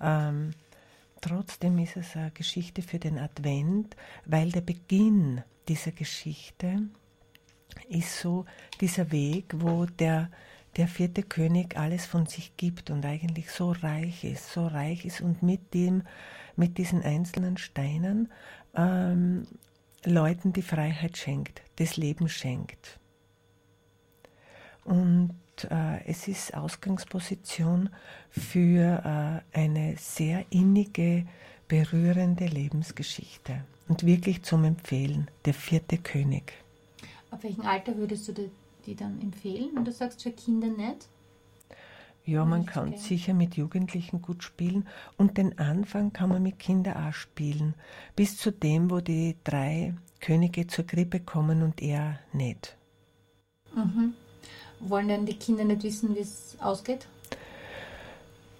Ähm, 0.01 0.51
trotzdem 1.21 1.77
ist 1.79 1.97
es 1.97 2.15
eine 2.15 2.31
Geschichte 2.31 2.81
für 2.81 2.99
den 2.99 3.17
Advent, 3.17 3.95
weil 4.25 4.51
der 4.51 4.61
Beginn 4.61 5.43
dieser 5.67 5.91
Geschichte 5.91 6.83
ist 7.89 8.19
so 8.19 8.45
dieser 8.79 9.11
Weg, 9.11 9.53
wo 9.55 9.85
der, 9.85 10.29
der 10.77 10.87
vierte 10.87 11.23
König 11.23 11.77
alles 11.77 12.05
von 12.05 12.25
sich 12.25 12.55
gibt 12.57 12.89
und 12.89 13.05
eigentlich 13.05 13.51
so 13.51 13.71
reich 13.71 14.23
ist, 14.23 14.51
so 14.51 14.67
reich 14.67 15.05
ist 15.05 15.21
und 15.21 15.43
mit 15.43 15.73
dem, 15.73 16.03
mit 16.55 16.77
diesen 16.77 17.01
einzelnen 17.03 17.57
Steinen 17.57 18.31
ähm, 18.75 19.47
Leuten 20.05 20.53
die 20.53 20.61
Freiheit 20.61 21.17
schenkt, 21.17 21.61
das 21.77 21.97
Leben 21.97 22.29
schenkt. 22.29 22.99
Und 24.83 25.33
äh, 25.63 26.03
es 26.05 26.27
ist 26.27 26.53
Ausgangsposition 26.53 27.89
für 28.29 29.43
äh, 29.53 29.57
eine 29.57 29.95
sehr 29.97 30.45
innige, 30.49 31.25
berührende 31.67 32.45
Lebensgeschichte 32.45 33.63
und 33.87 34.05
wirklich 34.05 34.43
zum 34.43 34.65
Empfehlen, 34.65 35.29
der 35.45 35.53
vierte 35.53 35.97
König. 35.97 36.53
Ab 37.31 37.43
welchem 37.43 37.65
Alter 37.65 37.95
würdest 37.97 38.27
du 38.27 38.33
die, 38.33 38.51
die 38.85 38.95
dann 38.95 39.21
empfehlen? 39.21 39.77
Und 39.77 39.85
du 39.85 39.91
sagst 39.91 40.23
für 40.23 40.31
Kinder 40.31 40.67
nicht? 40.67 41.07
Ja, 42.25 42.43
man 42.43 42.65
kann 42.65 42.91
gern. 42.91 43.01
sicher 43.01 43.33
mit 43.35 43.55
Jugendlichen 43.55 44.21
gut 44.21 44.43
spielen 44.43 44.87
und 45.15 45.37
den 45.37 45.59
Anfang 45.59 46.11
kann 46.11 46.29
man 46.29 46.41
mit 46.41 46.57
Kindern 46.57 47.07
auch 47.07 47.13
spielen, 47.13 47.75
bis 48.15 48.37
zu 48.37 48.51
dem, 48.51 48.89
wo 48.89 48.99
die 48.99 49.35
drei 49.43 49.93
Könige 50.21 50.65
zur 50.65 50.85
Grippe 50.85 51.19
kommen 51.19 51.61
und 51.61 51.83
er 51.83 52.19
nicht. 52.33 52.75
Mhm. 53.75 54.15
Wollen 54.79 55.07
dann 55.07 55.25
die 55.25 55.37
Kinder 55.37 55.63
nicht 55.63 55.83
wissen, 55.83 56.15
wie 56.15 56.19
es 56.19 56.57
ausgeht? 56.59 57.07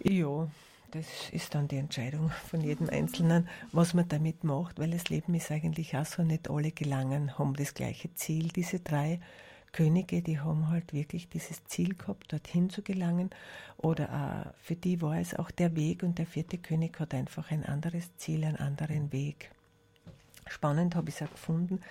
Ja, 0.03 0.47
das 0.91 1.05
ist 1.31 1.55
dann 1.55 1.67
die 1.67 1.77
Entscheidung 1.77 2.31
von 2.49 2.61
jedem 2.61 2.89
Einzelnen, 2.89 3.49
was 3.71 3.93
man 3.93 4.07
damit 4.07 4.43
macht, 4.43 4.79
weil 4.79 4.91
das 4.91 5.09
Leben 5.09 5.33
ist 5.33 5.51
eigentlich 5.51 5.97
auch 5.97 6.05
so, 6.05 6.23
nicht 6.23 6.49
alle 6.49 6.71
gelangen, 6.71 7.37
haben 7.37 7.55
das 7.55 7.73
gleiche 7.73 8.13
Ziel. 8.13 8.47
Diese 8.49 8.79
drei 8.79 9.19
Könige, 9.73 10.21
die 10.21 10.39
haben 10.39 10.69
halt 10.69 10.93
wirklich 10.93 11.27
dieses 11.27 11.65
Ziel 11.65 11.95
gehabt, 11.95 12.31
dorthin 12.31 12.69
zu 12.69 12.81
gelangen. 12.81 13.29
Oder 13.77 14.53
auch 14.53 14.63
für 14.63 14.75
die 14.75 15.01
war 15.01 15.19
es 15.19 15.33
auch 15.33 15.51
der 15.51 15.75
Weg 15.75 16.01
und 16.01 16.17
der 16.17 16.25
vierte 16.25 16.57
König 16.57 16.97
hat 16.99 17.13
einfach 17.13 17.51
ein 17.51 17.65
anderes 17.65 18.15
Ziel, 18.15 18.45
einen 18.45 18.55
anderen 18.55 19.11
Weg. 19.11 19.51
Spannend 20.47 20.95
habe 20.95 21.09
ich 21.09 21.15
es 21.15 21.27
auch 21.27 21.31
gefunden. 21.31 21.81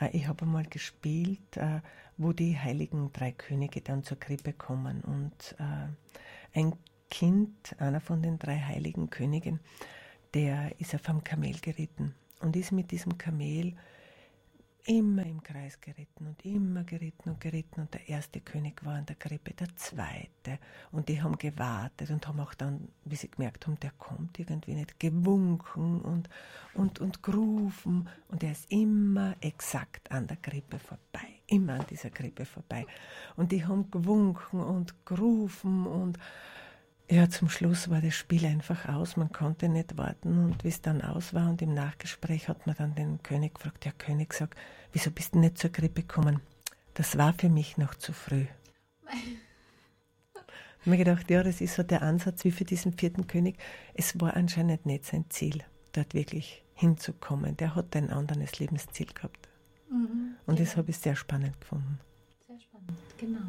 Äh, 0.00 0.16
ich 0.16 0.26
habe 0.26 0.46
einmal 0.46 0.64
gespielt, 0.64 1.56
äh, 1.56 1.80
wo 2.18 2.32
die 2.32 2.58
heiligen 2.58 3.12
drei 3.12 3.32
Könige 3.32 3.80
dann 3.80 4.02
zur 4.02 4.18
Krippe 4.18 4.52
kommen. 4.52 5.00
Und 5.02 5.56
äh, 5.58 6.58
ein 6.58 6.74
Kind, 7.10 7.74
einer 7.78 8.00
von 8.00 8.22
den 8.22 8.38
drei 8.38 8.58
heiligen 8.58 9.08
Königen, 9.08 9.60
der 10.34 10.78
ist 10.78 10.94
auf 10.94 11.08
einem 11.08 11.24
Kamel 11.24 11.54
geritten 11.60 12.14
und 12.40 12.56
ist 12.56 12.72
mit 12.72 12.90
diesem 12.90 13.16
Kamel 13.16 13.74
immer 14.88 15.26
im 15.26 15.42
Kreis 15.42 15.78
geritten 15.82 16.26
und 16.26 16.44
immer 16.46 16.82
geritten 16.82 17.28
und 17.28 17.40
geritten 17.40 17.82
und 17.82 17.92
der 17.92 18.08
erste 18.08 18.40
König 18.40 18.82
war 18.86 18.98
in 18.98 19.04
der 19.04 19.16
Krippe, 19.16 19.52
der 19.52 19.68
zweite 19.76 20.58
und 20.92 21.10
die 21.10 21.20
haben 21.20 21.36
gewartet 21.36 22.10
und 22.10 22.26
haben 22.26 22.40
auch 22.40 22.54
dann, 22.54 22.88
wie 23.04 23.16
sie 23.16 23.30
gemerkt 23.30 23.66
haben, 23.66 23.78
der 23.80 23.90
kommt 23.98 24.38
irgendwie 24.38 24.74
nicht, 24.74 24.98
gewunken 24.98 26.00
und, 26.00 26.30
und, 26.72 27.00
und 27.00 27.22
gerufen 27.22 28.08
und 28.28 28.42
er 28.42 28.52
ist 28.52 28.72
immer 28.72 29.36
exakt 29.42 30.10
an 30.10 30.26
der 30.26 30.38
Krippe 30.38 30.78
vorbei, 30.78 31.42
immer 31.48 31.74
an 31.74 31.86
dieser 31.90 32.08
Krippe 32.08 32.46
vorbei 32.46 32.86
und 33.36 33.52
die 33.52 33.66
haben 33.66 33.90
gewunken 33.90 34.60
und 34.60 34.94
gerufen 35.04 35.86
und 35.86 36.18
ja, 37.10 37.28
zum 37.30 37.48
Schluss 37.48 37.88
war 37.88 38.02
das 38.02 38.14
Spiel 38.14 38.44
einfach 38.44 38.86
aus. 38.86 39.16
Man 39.16 39.32
konnte 39.32 39.70
nicht 39.70 39.96
warten. 39.96 40.44
Und 40.44 40.62
wie 40.62 40.68
es 40.68 40.82
dann 40.82 41.00
aus 41.00 41.32
war 41.32 41.48
und 41.48 41.62
im 41.62 41.72
Nachgespräch 41.72 42.48
hat 42.48 42.66
man 42.66 42.76
dann 42.76 42.94
den 42.94 43.22
König 43.22 43.54
gefragt, 43.54 43.86
der 43.86 43.92
König 43.92 44.34
sagt, 44.34 44.58
wieso 44.92 45.10
bist 45.10 45.34
du 45.34 45.38
nicht 45.38 45.58
zur 45.58 45.70
Grippe 45.70 46.02
gekommen? 46.02 46.40
Das 46.94 47.16
war 47.16 47.32
für 47.32 47.48
mich 47.48 47.78
noch 47.78 47.94
zu 47.94 48.12
früh. 48.12 48.46
Ich 50.80 50.86
habe 50.86 50.96
mir 50.96 51.04
gedacht, 51.04 51.28
ja, 51.28 51.42
das 51.42 51.60
ist 51.60 51.74
so 51.74 51.82
der 51.82 52.02
Ansatz 52.02 52.44
wie 52.44 52.52
für 52.52 52.64
diesen 52.64 52.92
vierten 52.92 53.26
König. 53.26 53.58
Es 53.94 54.18
war 54.20 54.36
anscheinend 54.36 54.86
nicht 54.86 55.04
sein 55.04 55.24
Ziel, 55.28 55.64
dort 55.92 56.14
wirklich 56.14 56.62
hinzukommen. 56.74 57.56
Der 57.56 57.74
hat 57.74 57.96
ein 57.96 58.10
anderes 58.10 58.60
Lebensziel 58.60 59.08
gehabt. 59.12 59.48
Mhm, 59.90 60.36
und 60.46 60.54
genau. 60.54 60.58
das 60.58 60.76
habe 60.76 60.90
ich 60.90 60.98
sehr 60.98 61.16
spannend 61.16 61.60
gefunden. 61.60 61.98
Sehr 62.46 62.60
spannend, 62.60 62.96
genau. 63.18 63.40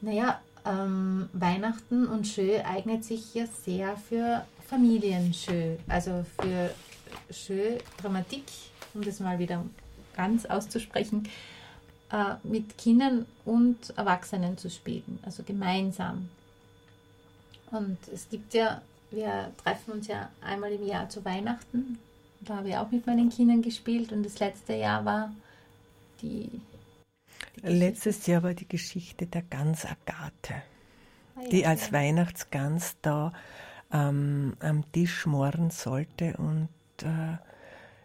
Naja, 0.00 0.40
ähm, 0.64 1.28
Weihnachten 1.34 2.06
und 2.06 2.26
Schö 2.26 2.58
eignet 2.60 3.04
sich 3.04 3.34
ja 3.34 3.46
sehr 3.46 3.96
für 3.96 4.46
Familienschö, 4.68 5.76
also 5.86 6.24
für 6.40 6.74
Schö 7.30 7.78
Dramatik, 7.98 8.44
um 8.94 9.02
das 9.02 9.20
mal 9.20 9.38
wieder 9.38 9.64
ganz 10.14 10.46
auszusprechen, 10.46 11.28
äh, 12.10 12.34
mit 12.42 12.76
Kindern 12.78 13.26
und 13.44 13.96
Erwachsenen 13.96 14.58
zu 14.58 14.70
spielen, 14.70 15.18
also 15.22 15.42
gemeinsam. 15.42 16.28
Und 17.70 17.98
es 18.12 18.28
gibt 18.28 18.54
ja, 18.54 18.82
wir 19.10 19.50
treffen 19.62 19.92
uns 19.92 20.08
ja 20.08 20.28
einmal 20.42 20.72
im 20.72 20.86
Jahr 20.86 21.08
zu 21.08 21.24
Weihnachten. 21.24 21.98
Da 22.40 22.56
habe 22.56 22.68
ich 22.68 22.76
auch 22.76 22.90
mit 22.90 23.06
meinen 23.06 23.30
Kindern 23.30 23.62
gespielt 23.62 24.12
und 24.12 24.24
das 24.24 24.38
letzte 24.40 24.74
Jahr 24.74 25.04
war 25.04 25.32
die 26.20 26.60
Letztes 27.62 28.26
Jahr 28.26 28.42
war 28.42 28.54
die 28.54 28.68
Geschichte 28.68 29.26
der 29.26 29.42
Gans 29.42 29.84
Agathe, 29.84 30.62
ah, 31.36 31.42
ja, 31.42 31.48
die 31.48 31.66
als 31.66 31.88
ja. 31.88 31.92
Weihnachtsgans 31.92 32.96
da 33.02 33.32
ähm, 33.92 34.54
am 34.60 34.90
Tisch 34.92 35.26
mohren 35.26 35.70
sollte 35.70 36.36
und 36.38 36.68
äh, 37.02 37.36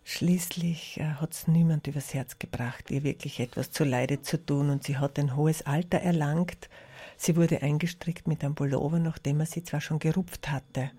schließlich 0.08 1.00
äh, 1.02 1.04
hat 1.04 1.34
es 1.34 1.48
niemand 1.48 1.86
übers 1.88 2.14
Herz 2.14 2.40
gebracht, 2.40 2.90
ihr 2.92 3.04
wirklich 3.04 3.42
etwas 3.42 3.72
zu 3.72 3.84
Leide 3.84 4.22
zu 4.22 4.44
tun 4.44 4.70
und 4.70 4.84
sie 4.84 4.98
hat 4.98 5.20
ein 5.20 5.36
hohes 5.36 5.66
Alter 5.66 6.00
erlangt. 6.00 6.70
Sie 7.18 7.36
wurde 7.36 7.62
eingestrickt 7.62 8.26
mit 8.26 8.44
einem 8.44 8.56
Pullover, 8.56 9.00
nachdem 9.00 9.42
er 9.42 9.46
sie 9.46 9.64
zwar 9.64 9.82
schon 9.82 10.00
gerupft 10.00 10.50
hatte, 10.50 10.92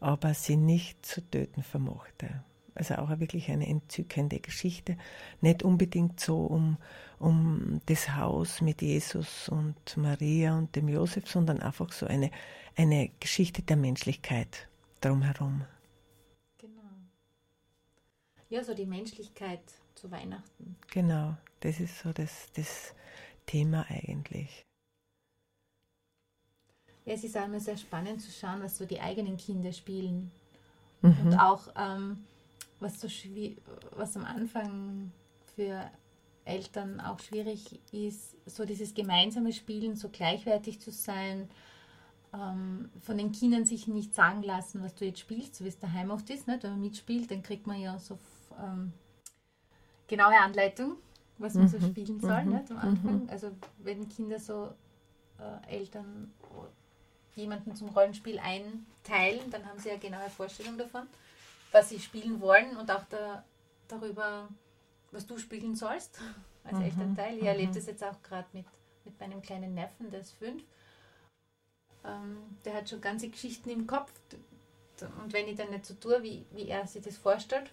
aber 0.00 0.32
sie 0.32 0.56
nicht 0.56 1.04
zu 1.04 1.20
töten 1.30 1.62
vermochte. 1.62 2.42
Also 2.74 2.94
auch 2.96 3.08
wirklich 3.20 3.50
eine 3.50 3.66
entzückende 3.66 4.38
Geschichte. 4.38 4.96
Nicht 5.40 5.62
unbedingt 5.62 6.20
so 6.20 6.40
um, 6.40 6.78
um 7.18 7.80
das 7.86 8.16
Haus 8.16 8.60
mit 8.60 8.80
Jesus 8.80 9.48
und 9.48 9.96
Maria 9.96 10.56
und 10.56 10.74
dem 10.76 10.88
Josef, 10.88 11.28
sondern 11.28 11.60
einfach 11.60 11.92
so 11.92 12.06
eine, 12.06 12.30
eine 12.74 13.10
Geschichte 13.20 13.62
der 13.62 13.76
Menschlichkeit 13.76 14.68
drumherum. 15.00 15.64
Ja, 18.48 18.62
so 18.62 18.74
die 18.74 18.86
Menschlichkeit 18.86 19.60
zu 19.94 20.10
Weihnachten. 20.10 20.76
Genau, 20.90 21.36
das 21.60 21.80
ist 21.80 21.98
so 21.98 22.12
das, 22.12 22.50
das 22.54 22.94
Thema 23.46 23.86
eigentlich. 23.88 24.64
Ja, 27.04 27.14
es 27.14 27.24
ist 27.24 27.36
auch 27.36 27.44
immer 27.44 27.60
sehr 27.60 27.76
spannend 27.76 28.20
zu 28.20 28.30
schauen, 28.30 28.62
was 28.62 28.78
so 28.78 28.84
die 28.84 29.00
eigenen 29.00 29.36
Kinder 29.36 29.72
spielen. 29.72 30.30
Mhm. 31.02 31.26
Und 31.26 31.38
auch 31.38 31.68
ähm, 31.76 32.24
was, 32.80 33.00
so 33.00 33.08
was 33.96 34.16
am 34.16 34.24
Anfang 34.24 35.12
für 35.54 35.90
Eltern 36.44 37.00
auch 37.00 37.18
schwierig 37.20 37.80
ist, 37.92 38.36
so 38.46 38.64
dieses 38.64 38.94
gemeinsame 38.94 39.52
Spielen, 39.52 39.96
so 39.96 40.08
gleichwertig 40.08 40.80
zu 40.80 40.90
sein, 40.90 41.48
ähm, 42.34 42.90
von 43.00 43.18
den 43.18 43.32
Kindern 43.32 43.64
sich 43.64 43.86
nicht 43.86 44.14
sagen 44.14 44.42
lassen, 44.42 44.82
was 44.82 44.94
du 44.94 45.04
jetzt 45.04 45.20
spielst, 45.20 45.56
so 45.56 45.64
wie 45.64 45.68
es 45.68 45.78
daheim 45.78 46.10
oft 46.10 46.28
ist. 46.30 46.46
Nicht? 46.46 46.62
Wenn 46.62 46.72
man 46.72 46.80
mitspielt, 46.80 47.30
dann 47.30 47.42
kriegt 47.42 47.66
man 47.66 47.80
ja 47.80 47.98
so 47.98 48.18
ähm, 48.58 48.92
genaue 50.08 50.38
Anleitung, 50.38 50.96
was 51.38 51.54
man 51.54 51.64
mhm. 51.64 51.68
so 51.68 51.80
spielen 51.80 52.20
soll 52.20 52.44
mhm. 52.44 52.52
nicht? 52.54 52.70
am 52.70 52.78
Anfang. 52.78 53.22
Mhm. 53.22 53.30
Also 53.30 53.50
wenn 53.78 54.08
Kinder 54.08 54.38
so 54.38 54.72
äh, 55.38 55.74
Eltern 55.76 56.32
jemanden 57.34 57.74
zum 57.74 57.88
Rollenspiel 57.90 58.38
einteilen, 58.38 59.50
dann 59.50 59.66
haben 59.66 59.78
sie 59.78 59.90
ja 59.90 59.96
genaue 59.96 60.30
Vorstellung 60.30 60.78
davon 60.78 61.06
was 61.76 61.90
sie 61.90 62.00
spielen 62.00 62.40
wollen 62.40 62.76
und 62.76 62.90
auch 62.90 63.04
da, 63.10 63.44
darüber, 63.88 64.48
was 65.12 65.26
du 65.26 65.38
spielen 65.38 65.74
sollst 65.74 66.18
als 66.64 66.78
mhm. 66.78 66.84
Elternteil. 66.84 67.34
Ich 67.36 67.42
mhm. 67.42 67.48
erlebe 67.48 67.74
das 67.74 67.86
jetzt 67.86 68.02
auch 68.02 68.22
gerade 68.22 68.48
mit, 68.52 68.66
mit 69.04 69.18
meinem 69.20 69.42
kleinen 69.42 69.74
Neffen, 69.74 70.10
der 70.10 70.20
ist 70.20 70.32
fünf. 70.32 70.62
Ähm, 72.04 72.38
der 72.64 72.74
hat 72.74 72.88
schon 72.88 73.00
ganze 73.00 73.28
Geschichten 73.28 73.70
im 73.70 73.86
Kopf. 73.86 74.10
Und 75.22 75.32
wenn 75.32 75.48
ich 75.48 75.56
dann 75.56 75.70
nicht 75.70 75.84
so 75.84 75.94
tue, 75.94 76.22
wie, 76.22 76.46
wie 76.52 76.68
er 76.68 76.86
sich 76.86 77.02
das 77.02 77.18
vorstellt, 77.18 77.70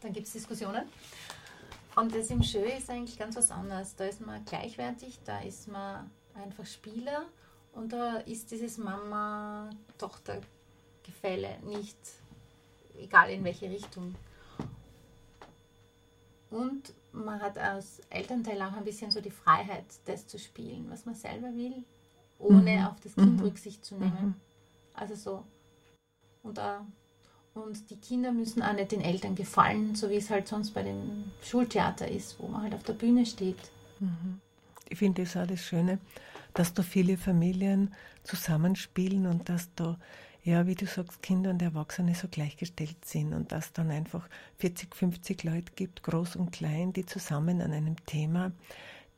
dann 0.00 0.12
gibt 0.12 0.26
es 0.26 0.32
Diskussionen. 0.32 0.82
Und 1.96 2.14
das 2.14 2.28
im 2.30 2.42
Schö 2.42 2.64
ist 2.64 2.90
eigentlich 2.90 3.18
ganz 3.18 3.36
was 3.36 3.50
anderes. 3.50 3.96
Da 3.96 4.04
ist 4.04 4.20
man 4.24 4.44
gleichwertig, 4.44 5.18
da 5.24 5.40
ist 5.40 5.66
man 5.68 6.10
einfach 6.34 6.66
Spieler 6.66 7.24
und 7.72 7.92
da 7.92 8.18
ist 8.18 8.50
dieses 8.50 8.76
Mama-Tochter-Gefälle 8.78 11.58
nicht 11.64 11.96
egal 13.00 13.30
in 13.30 13.44
welche 13.44 13.70
Richtung. 13.70 14.14
Und 16.50 16.92
man 17.12 17.40
hat 17.40 17.58
als 17.58 18.00
Elternteil 18.10 18.60
auch 18.62 18.72
ein 18.72 18.84
bisschen 18.84 19.10
so 19.10 19.20
die 19.20 19.30
Freiheit, 19.30 19.84
das 20.06 20.26
zu 20.26 20.38
spielen, 20.38 20.86
was 20.90 21.04
man 21.04 21.14
selber 21.14 21.54
will, 21.54 21.84
ohne 22.38 22.76
mhm. 22.76 22.86
auf 22.86 23.00
das 23.00 23.14
Kind 23.14 23.38
mhm. 23.38 23.44
Rücksicht 23.44 23.84
zu 23.84 23.96
nehmen. 23.96 24.22
Mhm. 24.22 24.34
Also 24.94 25.14
so. 25.14 25.44
Und, 26.42 26.58
uh, 26.58 26.80
und 27.66 27.90
die 27.90 27.96
Kinder 27.96 28.32
müssen 28.32 28.62
auch 28.62 28.72
nicht 28.72 28.92
den 28.92 29.00
Eltern 29.00 29.34
gefallen, 29.34 29.94
so 29.94 30.10
wie 30.10 30.16
es 30.16 30.30
halt 30.30 30.48
sonst 30.48 30.72
bei 30.72 30.82
dem 30.82 31.24
Schultheater 31.42 32.08
ist, 32.08 32.38
wo 32.38 32.48
man 32.48 32.62
halt 32.62 32.74
auf 32.74 32.82
der 32.82 32.94
Bühne 32.94 33.26
steht. 33.26 33.58
Mhm. 34.00 34.40
Ich 34.88 34.98
finde 34.98 35.22
das 35.22 35.36
auch 35.36 35.46
das 35.46 35.60
Schöne, 35.60 35.98
dass 36.54 36.72
da 36.72 36.82
viele 36.82 37.16
Familien 37.16 37.94
zusammenspielen 38.24 39.26
und 39.26 39.48
dass 39.48 39.68
da 39.74 39.98
ja, 40.44 40.66
wie 40.66 40.74
du 40.74 40.86
sagst, 40.86 41.22
Kinder 41.22 41.50
und 41.50 41.60
Erwachsene 41.60 42.14
so 42.14 42.26
gleichgestellt 42.26 43.04
sind 43.04 43.34
und 43.34 43.52
dass 43.52 43.74
dann 43.74 43.90
einfach 43.90 44.26
40, 44.58 44.96
50 44.96 45.44
Leute 45.44 45.72
gibt, 45.74 46.02
groß 46.02 46.36
und 46.36 46.52
klein, 46.52 46.94
die 46.94 47.04
zusammen 47.04 47.60
an 47.60 47.72
einem 47.72 48.02
Thema 48.06 48.52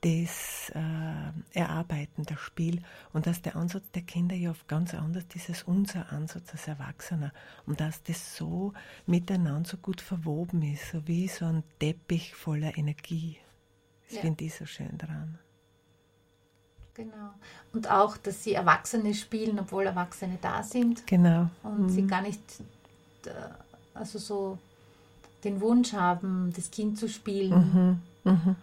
das 0.03 0.71
äh, 0.75 1.59
Erarbeiten, 1.59 2.25
das 2.25 2.41
Spiel 2.41 2.83
und 3.13 3.27
dass 3.27 3.43
der 3.43 3.57
Ansatz 3.57 3.85
der 3.93 4.03
Kinder 4.03 4.35
ja 4.35 4.51
oft 4.51 4.67
ganz 4.67 4.95
anders 4.95 5.25
ist 5.35 5.51
als 5.51 5.63
unser 5.65 6.11
Ansatz 6.11 6.53
als 6.53 6.69
Erwachsener 6.69 7.33
und 7.67 7.81
dass 7.81 8.03
das 8.03 8.37
so 8.37 8.73
miteinander 9.07 9.69
so 9.69 9.77
gut 9.77 10.01
verwoben 10.01 10.63
ist, 10.63 10.91
so 10.91 11.07
wie 11.07 11.29
so 11.29 11.45
ein 11.45 11.63
Teppich 11.79 12.35
voller 12.35 12.77
Energie. 12.79 13.37
Das 14.07 14.17
ja. 14.17 14.23
finde 14.23 14.45
ich 14.45 14.55
so 14.55 14.65
schön 14.65 14.97
dran. 14.97 15.39
Genau. 16.95 17.31
Und 17.73 17.91
auch, 17.91 18.17
dass 18.17 18.43
sie 18.43 18.55
Erwachsene 18.55 19.15
spielen, 19.15 19.59
obwohl 19.59 19.87
Erwachsene 19.87 20.39
da 20.41 20.63
sind. 20.63 21.07
Genau. 21.07 21.49
Und 21.63 21.83
mhm. 21.83 21.89
sie 21.89 22.07
gar 22.07 22.23
nicht, 22.23 22.41
äh, 23.27 23.31
also 23.95 24.19
so 24.19 24.59
den 25.45 25.61
Wunsch 25.61 25.93
haben, 25.93 26.53
das 26.55 26.71
Kind 26.71 26.99
zu 26.99 27.09
spielen. 27.09 28.03
Mhm. 28.25 28.33
Mhm. 28.33 28.57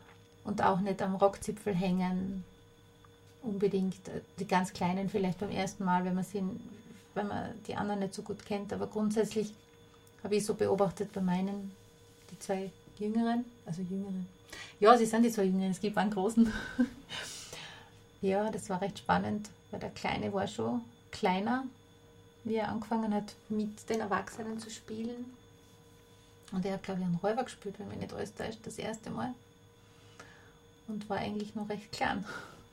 Und 0.48 0.64
auch 0.64 0.80
nicht 0.80 1.02
am 1.02 1.16
Rockzipfel 1.16 1.76
hängen. 1.76 2.44
unbedingt 3.44 4.08
äh, 4.08 4.22
die 4.40 4.48
ganz 4.48 4.74
Kleinen 4.74 5.10
vielleicht 5.10 5.40
beim 5.40 5.52
ersten 5.52 5.84
Mal, 5.84 6.04
wenn 6.06 6.16
man 6.16 6.24
sie, 6.24 6.42
wenn 7.14 7.28
man 7.28 7.52
die 7.68 7.76
anderen 7.76 8.00
nicht 8.00 8.14
so 8.14 8.24
gut 8.24 8.46
kennt. 8.46 8.74
Aber 8.74 8.88
grundsätzlich 8.88 9.54
habe 10.24 10.36
ich 10.36 10.46
so 10.46 10.56
beobachtet 10.56 11.12
bei 11.14 11.22
meinen, 11.22 11.72
die 12.32 12.40
zwei 12.40 12.72
Jüngeren, 12.98 13.46
also 13.66 13.82
Jüngeren. 13.82 14.28
Ja, 14.80 14.98
sie 14.98 15.06
sind 15.06 15.24
die 15.24 15.32
zwei 15.32 15.44
Jüngeren, 15.44 15.72
es 15.72 15.82
gibt 15.82 15.98
einen 15.98 16.12
großen. 16.12 16.52
ja, 18.22 18.50
das 18.50 18.70
war 18.70 18.82
recht 18.82 19.00
spannend, 19.00 19.50
weil 19.70 19.82
der 19.82 19.90
Kleine 19.90 20.34
war 20.34 20.48
schon 20.48 20.82
kleiner, 21.12 21.66
wie 22.46 22.56
er 22.56 22.70
angefangen 22.70 23.14
hat, 23.14 23.36
mit 23.50 23.90
den 23.90 24.00
Erwachsenen 24.00 24.60
zu 24.60 24.70
spielen. 24.70 25.26
Und 26.54 26.66
er 26.66 26.74
hat, 26.74 26.84
glaube 26.84 27.02
ich, 27.02 27.06
einen 27.06 27.16
Räuber 27.16 27.44
gespielt, 27.44 27.76
wenn 27.78 27.90
mich 27.90 28.00
nicht 28.00 28.14
alles 28.14 28.34
täuscht, 28.34 28.60
das 28.64 28.78
erste 28.78 29.10
Mal. 29.10 29.34
Und 30.88 31.10
war 31.10 31.18
eigentlich 31.18 31.56
noch 31.56 31.70
recht 31.70 31.92
klein. 31.92 32.24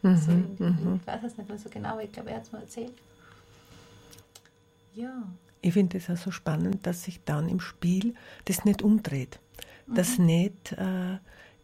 Mhm, 0.03 0.11
Also, 0.11 0.33
mhm. 0.33 1.01
ich 1.01 1.07
weiß 1.07 1.25
es 1.25 1.37
nicht 1.37 1.49
mehr 1.49 1.59
so 1.59 1.69
genau, 1.69 1.91
aber 1.91 2.05
ich 2.05 2.13
glaube, 2.13 2.31
er 2.31 2.37
hat 2.37 2.45
es 2.45 2.53
mir 2.53 2.61
erzählt. 2.61 2.93
Ja. 4.95 5.25
Ich 5.61 5.73
finde 5.73 5.99
es 5.99 6.11
auch 6.11 6.17
so 6.17 6.31
spannend, 6.31 6.87
dass 6.87 7.05
sich 7.05 7.25
dann 7.25 7.49
im 7.49 7.59
Spiel 7.59 8.15
das 8.45 8.65
nicht 8.65 8.83
umdreht. 8.83 9.41
Dass 9.87 10.19
nicht 10.19 10.73
äh, 10.73 11.19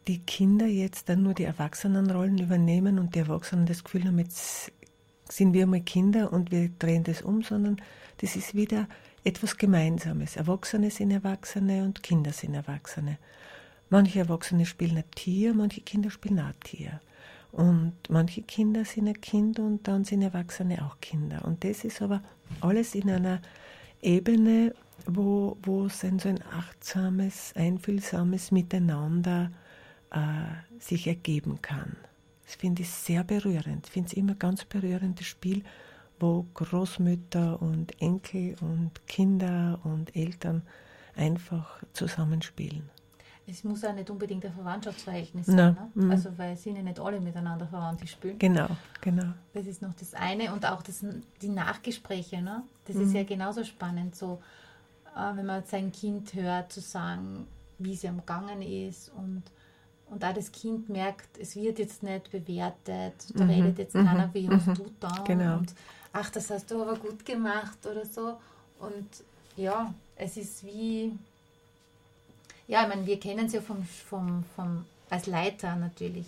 die 0.07 0.18
Kinder 0.18 0.66
jetzt 0.66 1.09
dann 1.09 1.22
nur 1.22 1.34
die 1.34 1.44
Erwachsenenrollen 1.44 2.38
übernehmen 2.38 2.98
und 2.98 3.14
die 3.14 3.20
Erwachsenen 3.20 3.66
das 3.66 3.84
Gefühl 3.84 4.05
haben, 4.05 4.18
jetzt 4.18 4.72
sind 5.28 5.53
wir 5.53 5.66
mal 5.66 5.80
Kinder 5.80 6.32
und 6.32 6.51
wir 6.51 6.70
drehen 6.78 7.05
das 7.05 7.22
um, 7.22 7.42
sondern 7.42 7.80
das 8.18 8.36
ist 8.36 8.55
wieder 8.55 8.88
etwas 9.24 9.57
Gemeinsames. 9.57 10.36
Erwachsene 10.36 10.90
sind 10.90 11.11
Erwachsene 11.11 11.84
und 11.84 12.03
Kinder 12.03 12.32
sind 12.32 12.55
Erwachsene. 12.55 13.18
Manche 13.91 14.20
Erwachsene 14.20 14.66
spielen 14.66 14.99
ein 14.99 15.11
Tier, 15.14 15.53
manche 15.53 15.80
Kinder 15.80 16.11
spielen 16.11 16.38
ein 16.38 16.55
Tier. 16.62 17.01
Und 17.51 17.95
manche 18.09 18.43
Kinder 18.43 18.84
sind 18.84 19.09
ein 19.09 19.20
Kind 19.20 19.59
und 19.59 19.88
dann 19.88 20.05
sind 20.05 20.22
Erwachsene 20.22 20.84
auch 20.84 21.01
Kinder. 21.01 21.45
Und 21.45 21.64
das 21.64 21.84
ist 21.84 22.01
aber 22.01 22.22
alles 22.61 22.95
in 22.95 23.11
einer 23.11 23.41
Ebene, 24.01 24.74
wo, 25.07 25.57
wo 25.62 25.86
es 25.86 26.05
ein 26.05 26.20
so 26.20 26.28
ein 26.28 26.41
achtsames, 26.43 27.53
einfühlsames 27.57 28.53
Miteinander 28.53 29.51
äh, 30.12 30.78
sich 30.78 31.09
ergeben 31.09 31.61
kann. 31.61 31.97
Das 32.45 32.55
finde 32.55 32.82
ich 32.82 32.91
sehr 32.91 33.24
berührend. 33.24 33.86
Ich 33.86 33.93
finde 33.93 34.07
es 34.09 34.12
immer 34.12 34.34
ganz 34.34 34.64
berührendes 34.64 35.26
Spiel, 35.26 35.64
wo 36.20 36.47
Großmütter 36.55 37.61
und 37.61 38.01
Enkel 38.01 38.55
und 38.61 39.07
Kinder 39.09 39.80
und 39.82 40.14
Eltern 40.14 40.62
einfach 41.16 41.82
zusammenspielen. 41.93 42.88
Es 43.47 43.64
muss 43.64 43.84
auch 43.84 43.93
nicht 43.95 44.09
unbedingt 44.11 44.45
ein 44.45 44.53
Verwandtschaftsverhältnis 44.53 45.47
sein. 45.47 45.76
mhm. 45.95 46.07
Ne? 46.07 46.12
Also, 46.12 46.30
weil 46.38 46.53
es 46.55 46.62
sind 46.62 46.76
ja 46.76 46.82
nicht 46.82 47.01
alle 47.01 47.20
miteinander 47.20 47.66
verwandt, 47.66 48.01
die 48.03 48.07
spielen. 48.07 48.38
Genau, 48.38 48.68
genau. 49.01 49.32
Das 49.55 49.66
ist 49.66 49.82
noch 49.82 49.95
das 49.95 50.14
eine. 50.14 50.53
Und 50.53 50.64
auch 50.66 50.82
das, 50.82 51.05
die 51.43 51.49
Nachgespräche, 51.49 52.41
ne? 52.43 52.62
das 52.86 52.97
Mhm. 52.97 53.03
ist 53.03 53.14
ja 53.14 53.24
genauso 53.24 53.64
spannend, 53.64 54.14
so, 54.14 54.41
äh, 55.16 55.36
wenn 55.36 55.47
man 55.47 55.64
sein 55.64 55.91
Kind 55.93 56.34
hört, 56.34 56.72
zu 56.72 56.80
sagen, 56.80 57.47
wie 57.78 57.95
es 57.95 58.05
ihm 58.05 58.18
gegangen 58.18 58.62
ist 58.62 59.11
und, 59.16 59.43
und 60.11 60.24
auch 60.24 60.34
das 60.34 60.53
Kind 60.53 60.88
merkt, 60.88 61.38
es 61.38 61.57
wird 61.57 61.78
jetzt 61.78 62.03
nicht 62.03 62.30
bewertet, 62.30 63.14
da 63.34 63.45
Mhm, 63.45 63.51
redet 63.51 63.78
jetzt 63.78 63.95
mhm, 63.95 64.05
keiner, 64.07 64.32
wie 64.34 64.49
hast 64.49 64.66
mhm. 64.68 64.74
du 64.74 64.86
da 65.01 65.12
Genau. 65.24 65.59
und 65.59 65.74
ach, 66.12 66.30
das 66.30 66.51
hast 66.51 66.70
du 66.70 66.82
aber 66.82 66.97
gut 66.97 67.24
gemacht 67.24 67.78
oder 67.91 68.05
so. 68.05 68.36
Und 68.78 69.09
ja, 69.57 69.93
es 70.16 70.36
ist 70.36 70.64
wie, 70.64 71.18
ja, 72.70 72.82
ich 72.82 72.88
meine, 72.88 73.06
wir 73.06 73.18
kennen 73.18 73.46
es 73.46 73.52
ja 73.52 73.60
vom, 73.60 73.84
vom, 73.84 74.44
vom, 74.56 74.84
als 75.10 75.26
Leiter 75.26 75.76
natürlich. 75.76 76.26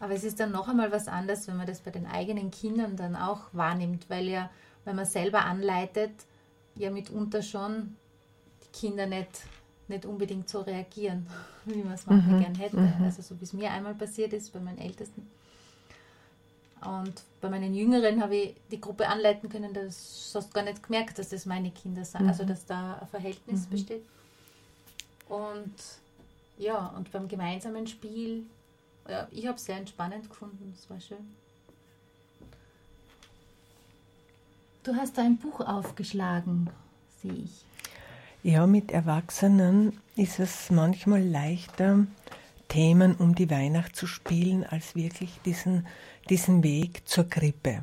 Aber 0.00 0.14
es 0.14 0.24
ist 0.24 0.38
dann 0.40 0.52
noch 0.52 0.68
einmal 0.68 0.92
was 0.92 1.08
anderes, 1.08 1.48
wenn 1.48 1.56
man 1.56 1.66
das 1.66 1.80
bei 1.80 1.90
den 1.90 2.06
eigenen 2.06 2.50
Kindern 2.50 2.96
dann 2.96 3.16
auch 3.16 3.40
wahrnimmt, 3.52 4.08
weil 4.08 4.28
ja, 4.28 4.48
wenn 4.84 4.96
man 4.96 5.06
selber 5.06 5.44
anleitet, 5.44 6.12
ja 6.76 6.90
mitunter 6.90 7.42
schon 7.42 7.96
die 8.64 8.78
Kinder 8.80 9.06
nicht, 9.06 9.42
nicht 9.88 10.06
unbedingt 10.06 10.48
so 10.48 10.60
reagieren, 10.60 11.26
wie 11.64 11.82
man 11.82 11.94
es 11.94 12.06
manchmal 12.06 12.36
Mhm, 12.36 12.40
gern 12.40 12.54
hätte. 12.54 12.76
mhm. 12.76 13.04
Also 13.04 13.22
so 13.22 13.40
wie 13.40 13.44
es 13.44 13.52
mir 13.52 13.70
einmal 13.70 13.94
passiert 13.94 14.32
ist 14.32 14.52
bei 14.52 14.60
meinen 14.60 14.78
Ältesten. 14.78 15.28
Und 16.80 17.22
bei 17.40 17.48
meinen 17.48 17.74
Jüngeren 17.74 18.20
habe 18.20 18.34
ich 18.36 18.56
die 18.70 18.80
Gruppe 18.80 19.08
anleiten 19.08 19.48
können, 19.48 19.72
das 19.72 20.32
hast 20.34 20.48
du 20.50 20.54
gar 20.54 20.64
nicht 20.64 20.82
gemerkt, 20.82 21.18
dass 21.18 21.28
das 21.28 21.46
meine 21.46 21.70
Kinder 21.70 22.04
sind, 22.04 22.26
also 22.28 22.44
Mhm. 22.44 22.48
dass 22.48 22.66
da 22.66 22.98
ein 23.00 23.06
Verhältnis 23.08 23.66
Mhm. 23.66 23.70
besteht. 23.70 24.04
Und 25.32 25.74
ja, 26.58 26.88
und 26.88 27.10
beim 27.10 27.26
gemeinsamen 27.26 27.86
Spiel, 27.86 28.44
ja, 29.08 29.26
ich 29.30 29.46
habe 29.46 29.56
es 29.56 29.64
sehr 29.64 29.78
entspannend 29.78 30.28
gefunden, 30.28 30.74
es 30.76 30.90
war 30.90 31.00
schön. 31.00 31.34
Du 34.82 34.94
hast 34.94 35.16
da 35.16 35.22
ein 35.22 35.38
Buch 35.38 35.60
aufgeschlagen, 35.60 36.68
sehe 37.22 37.32
ich. 37.32 37.64
Ja, 38.42 38.66
mit 38.66 38.90
Erwachsenen 38.90 39.98
ist 40.16 40.38
es 40.38 40.70
manchmal 40.70 41.22
leichter, 41.22 42.06
Themen 42.68 43.14
um 43.14 43.34
die 43.34 43.48
Weihnacht 43.48 43.96
zu 43.96 44.06
spielen, 44.06 44.64
als 44.64 44.94
wirklich 44.94 45.40
diesen, 45.46 45.86
diesen 46.28 46.62
Weg 46.62 47.08
zur 47.08 47.24
Krippe. 47.24 47.80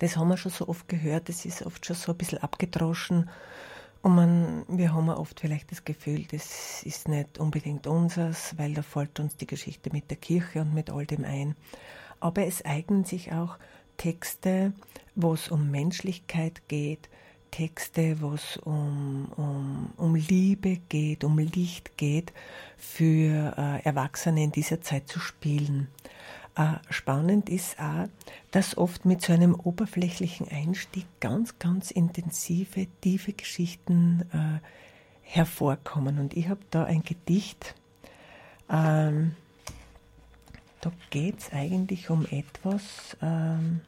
Das 0.00 0.18
haben 0.18 0.28
wir 0.28 0.36
schon 0.36 0.52
so 0.52 0.68
oft 0.68 0.88
gehört, 0.88 1.30
das 1.30 1.46
ist 1.46 1.64
oft 1.64 1.86
schon 1.86 1.96
so 1.96 2.12
ein 2.12 2.18
bisschen 2.18 2.42
abgedroschen. 2.42 3.30
Und 4.02 4.14
man, 4.14 4.64
wir 4.68 4.94
haben 4.94 5.08
oft 5.08 5.40
vielleicht 5.40 5.70
das 5.72 5.84
Gefühl, 5.84 6.24
das 6.30 6.82
ist 6.84 7.08
nicht 7.08 7.38
unbedingt 7.38 7.86
unseres, 7.86 8.56
weil 8.56 8.74
da 8.74 8.82
fällt 8.82 9.18
uns 9.18 9.36
die 9.36 9.46
Geschichte 9.46 9.90
mit 9.92 10.10
der 10.10 10.16
Kirche 10.16 10.60
und 10.60 10.72
mit 10.72 10.90
all 10.90 11.04
dem 11.04 11.24
ein. 11.24 11.56
Aber 12.20 12.46
es 12.46 12.64
eignen 12.64 13.04
sich 13.04 13.32
auch 13.32 13.58
Texte, 13.96 14.72
wo 15.14 15.34
es 15.34 15.48
um 15.48 15.70
Menschlichkeit 15.70 16.68
geht, 16.68 17.08
Texte, 17.50 18.20
wo 18.20 18.34
es 18.34 18.56
um, 18.58 19.32
um, 19.36 19.90
um 19.96 20.14
Liebe 20.14 20.78
geht, 20.88 21.24
um 21.24 21.38
Licht 21.38 21.96
geht, 21.96 22.32
für 22.76 23.54
äh, 23.56 23.84
Erwachsene 23.84 24.44
in 24.44 24.52
dieser 24.52 24.80
Zeit 24.80 25.08
zu 25.08 25.18
spielen. 25.18 25.88
Spannend 26.90 27.48
ist 27.48 27.78
auch, 27.78 28.08
dass 28.50 28.76
oft 28.76 29.04
mit 29.04 29.22
so 29.22 29.32
einem 29.32 29.54
oberflächlichen 29.54 30.48
Einstieg 30.48 31.06
ganz, 31.20 31.60
ganz 31.60 31.92
intensive, 31.92 32.88
tiefe 33.00 33.32
Geschichten 33.32 34.24
äh, 34.32 34.66
hervorkommen. 35.22 36.18
Und 36.18 36.36
ich 36.36 36.48
habe 36.48 36.60
da 36.70 36.82
ein 36.82 37.04
Gedicht, 37.04 37.76
ähm, 38.68 39.36
da 40.80 40.90
geht 41.10 41.38
es 41.38 41.52
eigentlich 41.52 42.10
um 42.10 42.26
etwas, 42.26 43.16
ähm, 43.22 43.80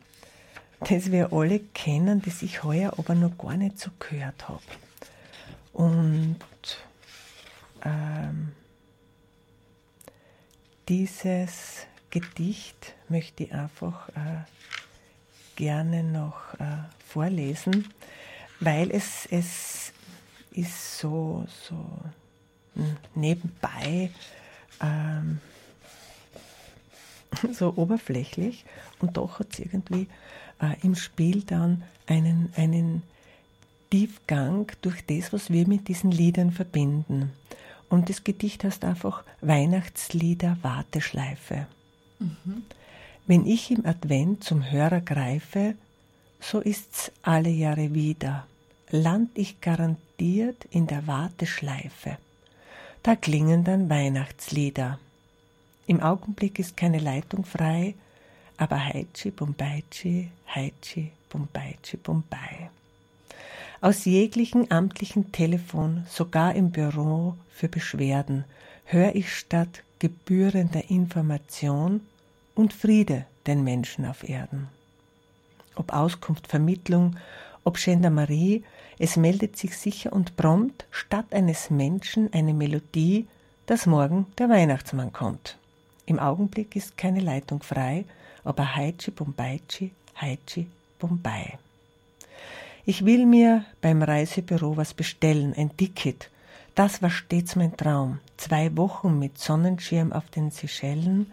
das 0.78 1.10
wir 1.10 1.32
alle 1.32 1.58
kennen, 1.58 2.22
das 2.22 2.40
ich 2.42 2.62
heuer 2.62 2.92
aber 2.96 3.16
noch 3.16 3.36
gar 3.36 3.56
nicht 3.56 3.80
so 3.80 3.90
gehört 3.98 4.48
habe. 4.48 4.62
Und 5.72 6.38
ähm, 7.84 8.52
dieses 10.88 11.86
Gedicht 12.10 12.94
möchte 13.08 13.44
ich 13.44 13.54
einfach 13.54 14.08
äh, 14.10 14.42
gerne 15.56 16.02
noch 16.02 16.54
äh, 16.54 16.78
vorlesen, 17.06 17.88
weil 18.58 18.90
es, 18.90 19.26
es 19.30 19.92
ist 20.52 20.98
so, 20.98 21.46
so 21.68 21.84
nebenbei 23.14 24.10
ähm, 24.80 25.40
so 27.52 27.74
oberflächlich 27.76 28.64
und 28.98 29.16
doch 29.16 29.38
hat 29.38 29.52
es 29.52 29.58
irgendwie 29.60 30.08
äh, 30.60 30.76
im 30.82 30.94
Spiel 30.94 31.42
dann 31.42 31.82
einen, 32.06 32.52
einen 32.56 33.02
Tiefgang 33.90 34.70
durch 34.82 35.04
das, 35.06 35.32
was 35.32 35.50
wir 35.50 35.66
mit 35.66 35.88
diesen 35.88 36.10
Liedern 36.10 36.52
verbinden. 36.52 37.32
Und 37.88 38.08
das 38.08 38.22
Gedicht 38.22 38.62
heißt 38.62 38.84
einfach 38.84 39.24
Weihnachtslieder 39.40 40.58
Warteschleife. 40.62 41.66
Wenn 43.26 43.46
ich 43.46 43.70
im 43.70 43.86
Advent 43.86 44.44
zum 44.44 44.70
Hörer 44.70 45.00
greife, 45.00 45.74
so 46.40 46.60
ist's 46.60 47.12
alle 47.22 47.50
Jahre 47.50 47.94
wieder. 47.94 48.46
Land 48.90 49.30
ich 49.34 49.60
garantiert 49.60 50.64
in 50.70 50.86
der 50.86 51.06
Warteschleife. 51.06 52.18
Da 53.02 53.16
klingen 53.16 53.64
dann 53.64 53.88
Weihnachtslieder. 53.88 54.98
Im 55.86 56.00
Augenblick 56.00 56.58
ist 56.58 56.76
keine 56.76 56.98
Leitung 56.98 57.44
frei, 57.44 57.94
aber 58.56 58.84
Heitschi, 58.84 59.30
Bombaichi, 59.30 60.30
Heitschi, 60.54 61.12
Bombaichi, 61.30 61.96
Bombay. 61.96 62.68
Aus 63.80 64.04
jeglichen 64.04 64.70
amtlichen 64.70 65.32
Telefon, 65.32 66.04
sogar 66.08 66.54
im 66.54 66.70
Büro 66.70 67.36
für 67.50 67.68
Beschwerden, 67.68 68.44
hör 68.84 69.14
ich 69.14 69.34
statt 69.34 69.82
gebührender 69.98 70.90
Information 70.90 72.00
und 72.60 72.72
Friede 72.72 73.24
den 73.46 73.64
Menschen 73.64 74.04
auf 74.04 74.28
Erden. 74.28 74.68
Ob 75.74 75.92
Auskunft, 75.92 76.46
Vermittlung, 76.46 77.16
ob 77.64 77.78
Gendarmerie, 77.78 78.64
es 78.98 79.16
meldet 79.16 79.56
sich 79.56 79.76
sicher 79.78 80.12
und 80.12 80.36
prompt 80.36 80.84
statt 80.90 81.32
eines 81.32 81.70
Menschen 81.70 82.32
eine 82.34 82.52
Melodie, 82.52 83.26
dass 83.66 83.86
morgen 83.86 84.26
der 84.38 84.50
Weihnachtsmann 84.50 85.12
kommt. 85.12 85.56
Im 86.04 86.18
Augenblick 86.18 86.76
ist 86.76 86.98
keine 86.98 87.20
Leitung 87.20 87.62
frei, 87.62 88.04
aber 88.44 88.76
Haitschi 88.76 89.10
Bombaichi, 89.10 89.92
Haitschi 90.20 90.66
Bombay. 90.98 91.58
Ich 92.84 93.04
will 93.04 93.24
mir 93.26 93.64
beim 93.80 94.02
Reisebüro 94.02 94.76
was 94.76 94.92
bestellen, 94.92 95.54
ein 95.56 95.76
Ticket. 95.76 96.30
Das 96.74 97.00
war 97.00 97.10
stets 97.10 97.56
mein 97.56 97.76
Traum. 97.76 98.18
Zwei 98.36 98.76
Wochen 98.76 99.18
mit 99.18 99.38
Sonnenschirm 99.38 100.12
auf 100.12 100.28
den 100.30 100.50
Seychellen, 100.50 101.32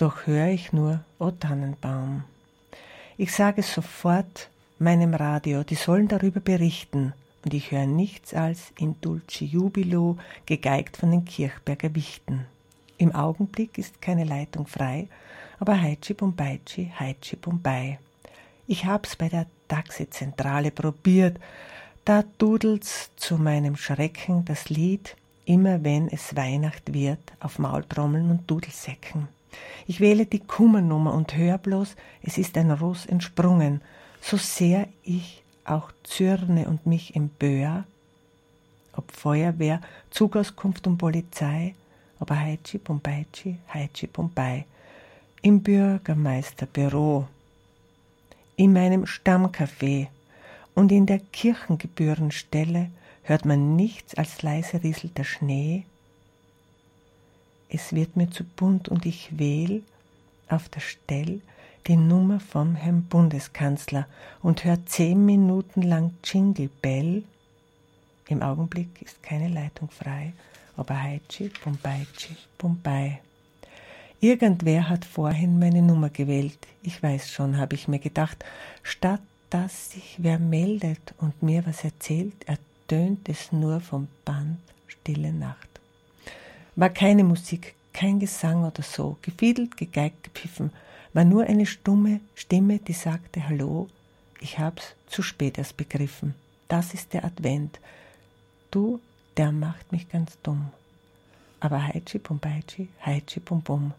doch 0.00 0.26
höre 0.26 0.48
ich 0.48 0.72
nur 0.72 1.00
O 1.18 1.30
Tannenbaum. 1.30 2.24
Ich 3.18 3.34
sage 3.34 3.62
sofort 3.62 4.48
meinem 4.78 5.12
Radio, 5.12 5.62
die 5.62 5.74
sollen 5.74 6.08
darüber 6.08 6.40
berichten, 6.40 7.12
und 7.44 7.52
ich 7.52 7.70
höre 7.70 7.86
nichts 7.86 8.32
als 8.32 8.72
in 8.78 8.98
Dulce 9.02 9.44
Jubilo, 9.44 10.16
gegeigt 10.46 10.96
von 10.96 11.10
den 11.10 11.26
Kirchberger 11.26 11.94
Wichten. 11.94 12.46
Im 12.96 13.14
Augenblick 13.14 13.76
ist 13.76 14.00
keine 14.00 14.24
Leitung 14.24 14.66
frei, 14.66 15.06
aber 15.58 15.78
Haitschi 15.78 16.14
Bombaichi, 16.14 16.90
Haitschi 16.98 17.36
Bombay. 17.36 17.98
Ich 18.66 18.86
hab's 18.86 19.16
bei 19.16 19.28
der 19.28 19.46
Taxizentrale 19.68 20.70
probiert, 20.70 21.38
da 22.06 22.24
dudelt's 22.38 23.10
zu 23.16 23.36
meinem 23.36 23.76
Schrecken 23.76 24.46
das 24.46 24.70
Lied, 24.70 25.14
immer 25.44 25.84
wenn 25.84 26.08
es 26.08 26.34
Weihnacht 26.36 26.94
wird, 26.94 27.20
auf 27.40 27.58
Maultrommeln 27.58 28.30
und 28.30 28.50
Dudelsäcken. 28.50 29.28
Ich 29.86 30.00
wähle 30.00 30.26
die 30.26 30.40
Kummernummer 30.40 31.14
und 31.14 31.36
hör 31.36 31.58
bloß, 31.58 31.96
es 32.22 32.38
ist 32.38 32.56
ein 32.56 32.70
Russ 32.70 33.06
entsprungen, 33.06 33.80
so 34.20 34.36
sehr 34.36 34.88
ich 35.02 35.42
auch 35.64 35.90
zürne 36.02 36.68
und 36.68 36.86
mich 36.86 37.16
empöhr, 37.16 37.84
ob 38.92 39.10
Feuerwehr, 39.12 39.80
Zugauskunft 40.10 40.86
und 40.86 40.98
Polizei, 40.98 41.74
aber 42.18 42.38
Haitschi 42.38 42.78
Bombaichi, 42.78 43.58
Haitschi 43.72 44.06
Bombay, 44.06 44.64
im 45.42 45.62
Bürgermeisterbüro, 45.62 47.26
in 48.56 48.72
meinem 48.72 49.04
Stammcafé 49.04 50.08
und 50.74 50.92
in 50.92 51.06
der 51.06 51.18
Kirchengebührenstelle 51.18 52.90
hört 53.22 53.44
man 53.44 53.76
nichts 53.76 54.14
als 54.14 54.42
leise 54.42 54.82
rieselt 54.82 55.16
der 55.16 55.24
Schnee. 55.24 55.84
Es 57.72 57.92
wird 57.92 58.16
mir 58.16 58.30
zu 58.30 58.44
bunt 58.44 58.88
und 58.88 59.06
ich 59.06 59.38
wähl 59.38 59.82
auf 60.48 60.68
der 60.68 60.80
Stell 60.80 61.40
die 61.86 61.96
Nummer 61.96 62.40
vom 62.40 62.74
Herrn 62.74 63.04
Bundeskanzler 63.04 64.06
und 64.42 64.64
hört 64.64 64.88
zehn 64.88 65.24
Minuten 65.24 65.82
lang 65.82 66.12
Jingle 66.24 66.68
Bell. 66.82 67.22
Im 68.28 68.42
Augenblick 68.42 69.00
ist 69.00 69.22
keine 69.22 69.48
Leitung 69.48 69.88
frei, 69.90 70.32
aber 70.76 71.00
Haitschi, 71.00 71.50
Bombaichi, 71.64 72.36
Bombay. 72.58 73.20
Irgendwer 74.20 74.88
hat 74.88 75.04
vorhin 75.04 75.58
meine 75.58 75.80
Nummer 75.80 76.10
gewählt. 76.10 76.58
Ich 76.82 77.02
weiß 77.02 77.30
schon, 77.30 77.56
habe 77.56 77.74
ich 77.74 77.88
mir 77.88 78.00
gedacht. 78.00 78.44
Statt 78.82 79.22
dass 79.50 79.90
sich 79.90 80.14
wer 80.18 80.38
meldet 80.38 81.12
und 81.18 81.42
mir 81.42 81.66
was 81.66 81.82
erzählt, 81.82 82.46
ertönt 82.46 83.28
es 83.28 83.50
nur 83.50 83.80
vom 83.80 84.06
Band 84.24 84.58
Stille 84.86 85.32
Nacht. 85.32 85.69
War 86.76 86.90
keine 86.90 87.24
Musik, 87.24 87.74
kein 87.92 88.20
Gesang 88.20 88.64
oder 88.64 88.82
so, 88.82 89.16
gefiedelt, 89.22 89.76
gegeigt, 89.76 90.24
gepfiffen, 90.24 90.70
war 91.12 91.24
nur 91.24 91.44
eine 91.44 91.66
stumme 91.66 92.20
Stimme, 92.34 92.78
die 92.78 92.92
sagte 92.92 93.48
Hallo, 93.48 93.88
ich 94.40 94.58
hab's 94.58 94.94
zu 95.06 95.22
spät 95.22 95.58
erst 95.58 95.76
begriffen. 95.76 96.34
Das 96.68 96.94
ist 96.94 97.12
der 97.12 97.24
Advent. 97.24 97.80
Du, 98.70 99.00
der 99.36 99.50
macht 99.50 99.90
mich 99.90 100.08
ganz 100.08 100.38
dumm. 100.42 100.70
Aber 101.58 101.82
Haitschi 101.82 102.18
Bombaichi, 102.18 102.88
Haitschi 103.04 103.40
Bum 103.40 103.60
Bum. 103.60 103.92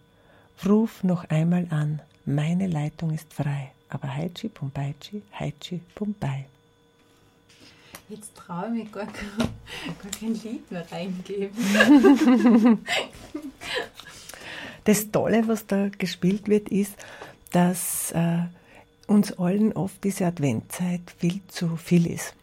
Ruf 0.65 1.03
noch 1.03 1.26
einmal 1.30 1.67
an, 1.69 2.01
meine 2.26 2.67
Leitung 2.67 3.11
ist 3.11 3.34
frei. 3.34 3.72
Aber 3.89 4.15
Haitschi 4.15 4.47
Bombaichi, 4.47 5.22
Haitschi 5.38 5.82
Bombay. 5.95 6.45
Jetzt 8.12 8.36
traue 8.36 8.66
ich 8.68 8.84
mich 8.84 8.91
gar 8.91 9.05
kein, 9.05 9.38
gar 9.38 10.12
kein 10.20 10.34
Lied 10.34 10.70
mehr 10.70 10.86
reingeben. 10.91 12.80
Das 14.84 15.12
Tolle, 15.12 15.47
was 15.47 15.68
da 15.68 15.89
gespielt 15.89 16.47
wird, 16.47 16.68
ist, 16.70 16.95
dass 17.51 18.12
äh, 18.14 18.39
uns 19.05 19.32
allen 19.38 19.74
oft 19.74 20.03
diese 20.03 20.26
Adventzeit 20.26 21.01
viel 21.20 21.39
zu 21.49 21.78
viel 21.78 22.07
ist. 22.07 22.34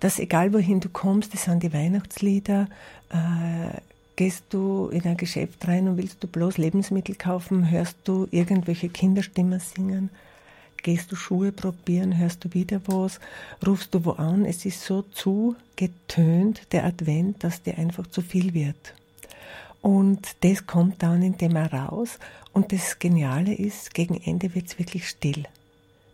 Dass 0.00 0.18
egal 0.18 0.54
wohin 0.54 0.80
du 0.80 0.88
kommst, 0.88 1.34
das 1.34 1.44
sind 1.44 1.62
die 1.62 1.74
Weihnachtslieder, 1.74 2.66
äh, 3.10 3.78
gehst 4.16 4.44
du 4.48 4.88
in 4.88 5.04
ein 5.04 5.18
Geschäft 5.18 5.68
rein 5.68 5.86
und 5.86 5.98
willst 5.98 6.24
du 6.24 6.28
bloß 6.28 6.56
Lebensmittel 6.56 7.14
kaufen, 7.14 7.70
hörst 7.70 7.98
du 8.04 8.26
irgendwelche 8.30 8.88
Kinderstimmen 8.88 9.60
singen, 9.60 10.08
gehst 10.82 11.12
du 11.12 11.16
Schuhe 11.16 11.52
probieren, 11.52 12.16
hörst 12.16 12.44
du 12.44 12.54
wieder 12.54 12.80
was, 12.86 13.20
rufst 13.66 13.94
du 13.94 14.04
wo 14.04 14.12
an, 14.12 14.44
es 14.44 14.64
ist 14.64 14.82
so 14.82 15.02
zugetönt, 15.02 16.62
der 16.72 16.84
Advent, 16.84 17.42
dass 17.44 17.62
dir 17.62 17.78
einfach 17.78 18.06
zu 18.06 18.22
viel 18.22 18.54
wird. 18.54 18.94
Und 19.82 20.36
das 20.40 20.66
kommt 20.66 21.02
dann 21.02 21.22
in 21.22 21.38
dem 21.38 21.56
raus. 21.56 22.18
Und 22.52 22.72
das 22.72 22.98
Geniale 22.98 23.54
ist, 23.54 23.94
gegen 23.94 24.20
Ende 24.20 24.54
wird 24.54 24.66
es 24.66 24.78
wirklich 24.78 25.08
still. 25.08 25.44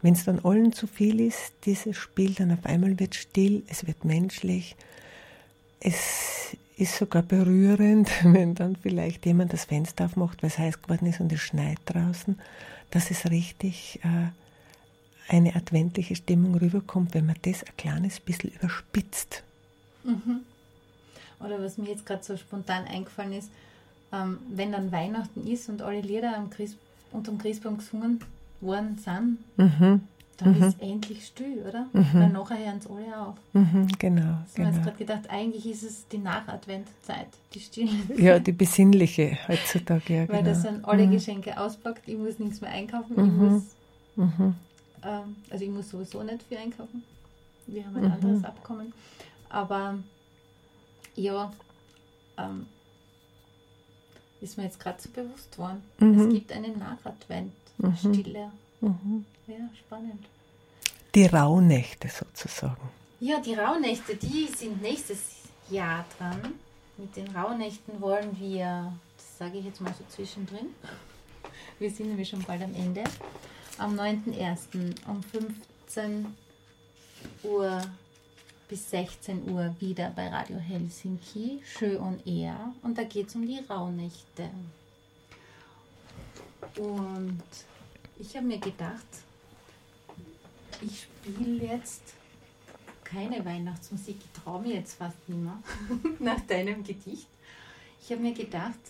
Wenn 0.03 0.15
es 0.15 0.25
dann 0.25 0.41
allen 0.41 0.73
zu 0.73 0.87
viel 0.87 1.21
ist, 1.21 1.53
dieses 1.65 1.97
Spiel, 1.97 2.35
dann 2.35 2.53
auf 2.53 2.67
einmal 2.67 2.99
wird 2.99 3.15
still, 3.15 3.63
es 3.69 3.87
wird 3.87 4.05
menschlich. 4.05 4.77
Es 5.81 6.57
ist 6.77 6.97
sogar 6.99 7.23
berührend, 7.23 8.11
wenn 8.25 8.55
dann 8.55 8.77
vielleicht 8.77 9.25
jemand 9.25 9.53
das 9.53 9.65
Fenster 9.65 10.07
aufmacht, 10.07 10.43
weil 10.43 10.51
es 10.51 10.59
heiß 10.59 10.83
geworden 10.83 11.07
ist 11.07 11.21
und 11.21 11.33
es 11.33 11.41
schneit 11.41 11.79
draußen, 11.87 12.39
dass 12.91 13.11
es 13.11 13.31
richtig 13.31 14.01
äh, 14.03 14.29
eine 15.29 15.55
adventliche 15.57 16.17
Stimmung 16.17 16.55
rüberkommt, 16.57 17.15
wenn 17.15 17.27
man 17.27 17.37
das 17.43 17.63
ein 17.65 17.77
kleines 17.77 18.21
bisschen 18.21 18.51
überspitzt. 18.51 19.43
Mhm. 20.05 20.41
Oder 21.41 21.61
was 21.63 21.79
mir 21.79 21.89
jetzt 21.91 22.07
gerade 22.07 22.23
so 22.23 22.37
spontan 22.37 22.85
eingefallen 22.87 23.33
ist, 23.33 23.51
ähm, 24.13 24.39
wenn 24.51 24.73
dann 24.73 24.93
Weihnachten 24.93 25.47
ist 25.47 25.69
und 25.69 25.83
alle 25.83 26.01
Lieder 26.01 26.37
am 26.37 26.51
Christ, 26.51 26.77
unterm 27.13 27.39
Christbaum 27.39 27.79
gesungen 27.79 28.21
worden 28.61 28.99
sind, 28.99 29.39
Mhm. 29.57 30.03
dann 30.39 30.57
Mhm. 30.59 30.63
ist 30.69 30.81
endlich 30.81 31.27
still, 31.27 31.65
oder? 31.69 31.87
Mhm. 31.93 32.07
Weil 32.15 32.29
nachher 32.31 32.59
hören 32.59 32.79
es 32.79 32.87
alle 32.87 33.19
auf. 33.21 33.35
Mhm, 33.53 33.89
genau. 33.99 34.21
Ich 34.23 34.27
habe 34.29 34.39
genau. 34.55 34.69
jetzt 34.71 34.83
gerade 34.83 34.97
gedacht, 34.99 35.31
eigentlich 35.31 35.67
ist 35.67 35.83
es 35.83 36.07
die 36.09 36.19
Nachadventzeit, 36.19 37.29
die 37.55 37.61
Stille. 37.61 37.91
Ja, 38.17 38.39
die 38.39 38.53
besinnliche 38.65 39.37
heutzutage, 39.49 40.15
ja, 40.15 40.29
Weil 40.29 40.43
genau. 40.43 40.55
da 40.55 40.55
sind 40.55 40.85
alle 40.85 41.07
Mhm. 41.07 41.13
Geschenke 41.13 41.59
auspackt, 41.61 42.07
ich 42.07 42.17
muss 42.17 42.39
nichts 42.39 42.61
mehr 42.61 42.71
einkaufen, 42.71 43.13
ich 43.13 43.19
Mhm. 43.33 43.37
muss, 43.37 43.63
Mhm. 44.17 44.55
Ähm, 45.05 45.37
also 45.51 45.65
ich 45.65 45.71
muss 45.71 45.91
sowieso 45.91 46.23
nicht 46.23 46.43
viel 46.45 46.59
einkaufen. 46.59 47.03
Wir 47.67 47.85
haben 47.87 47.97
ein 47.97 48.05
Mhm. 48.05 48.13
anderes 48.13 48.45
Abkommen. 48.45 48.93
Aber 49.49 49.99
ja, 51.15 51.53
ähm, 52.39 52.67
ist 54.41 54.57
mir 54.57 54.65
jetzt 54.65 54.81
gerade 54.81 55.01
so 55.01 55.09
bewusst 55.11 55.57
worden. 55.59 55.83
Mhm. 55.99 56.21
Es 56.21 56.33
gibt 56.35 56.53
einen 56.53 56.79
Nachadvent, 56.79 57.53
Mhm. 57.79 57.97
Stille. 57.97 58.51
Mhm. 58.81 59.25
Ja, 59.47 59.57
spannend. 59.79 60.25
Die 61.15 61.27
Rauhnächte 61.27 62.09
sozusagen. 62.09 62.89
Ja, 63.21 63.41
die 63.41 63.55
Rauhnächte, 63.55 64.17
die 64.17 64.47
sind 64.49 64.81
nächstes 64.83 65.21
Jahr 65.71 66.05
dran. 66.19 66.41
Mit 66.97 67.15
den 67.17 67.29
Rauhnächten 67.37 68.01
wollen 68.01 68.37
wir, 68.41 68.93
das 69.17 69.39
sage 69.39 69.59
ich 69.59 69.65
jetzt 69.65 69.81
mal 69.81 69.93
so 69.95 70.05
zwischendrin, 70.09 70.67
wir 71.79 71.91
sind 71.91 72.09
nämlich 72.09 72.29
schon 72.29 72.43
bald 72.43 72.63
am 72.63 72.75
Ende, 72.75 73.05
am 73.79 73.99
9.01. 73.99 74.95
um 75.07 75.23
15 75.23 76.37
Uhr 77.43 77.83
bis 78.69 78.91
16 78.91 79.51
Uhr 79.51 79.75
wieder 79.81 80.11
bei 80.11 80.29
Radio 80.29 80.57
Helsinki, 80.57 81.61
Schö 81.65 81.99
on 81.99 82.21
Air. 82.25 82.73
Und 82.83 82.97
da 82.97 83.05
geht 83.05 83.29
es 83.29 83.35
um 83.35 83.47
die 83.47 83.59
Rauhnächte. 83.69 84.51
Und 86.79 87.43
ich 88.19 88.37
habe 88.37 88.47
mir 88.47 88.59
gedacht, 88.59 89.07
ich 90.81 91.03
spiele 91.03 91.67
jetzt 91.67 92.15
keine 93.05 93.45
Weihnachtsmusik. 93.45 94.17
Ich 94.19 94.43
traue 94.43 94.63
mir 94.63 94.75
jetzt 94.75 94.95
fast 94.95 95.17
nicht 95.29 95.43
mehr 95.43 95.59
nach 96.19 96.41
deinem 96.41 96.83
Gedicht. 96.83 97.29
Ich 98.01 98.11
habe 98.11 98.23
mir 98.23 98.33
gedacht, 98.33 98.81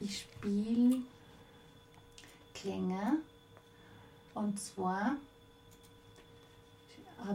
ich 0.00 0.20
spiele 0.20 1.02
Klänge. 2.52 3.18
Und 4.34 4.58
zwar 4.60 5.16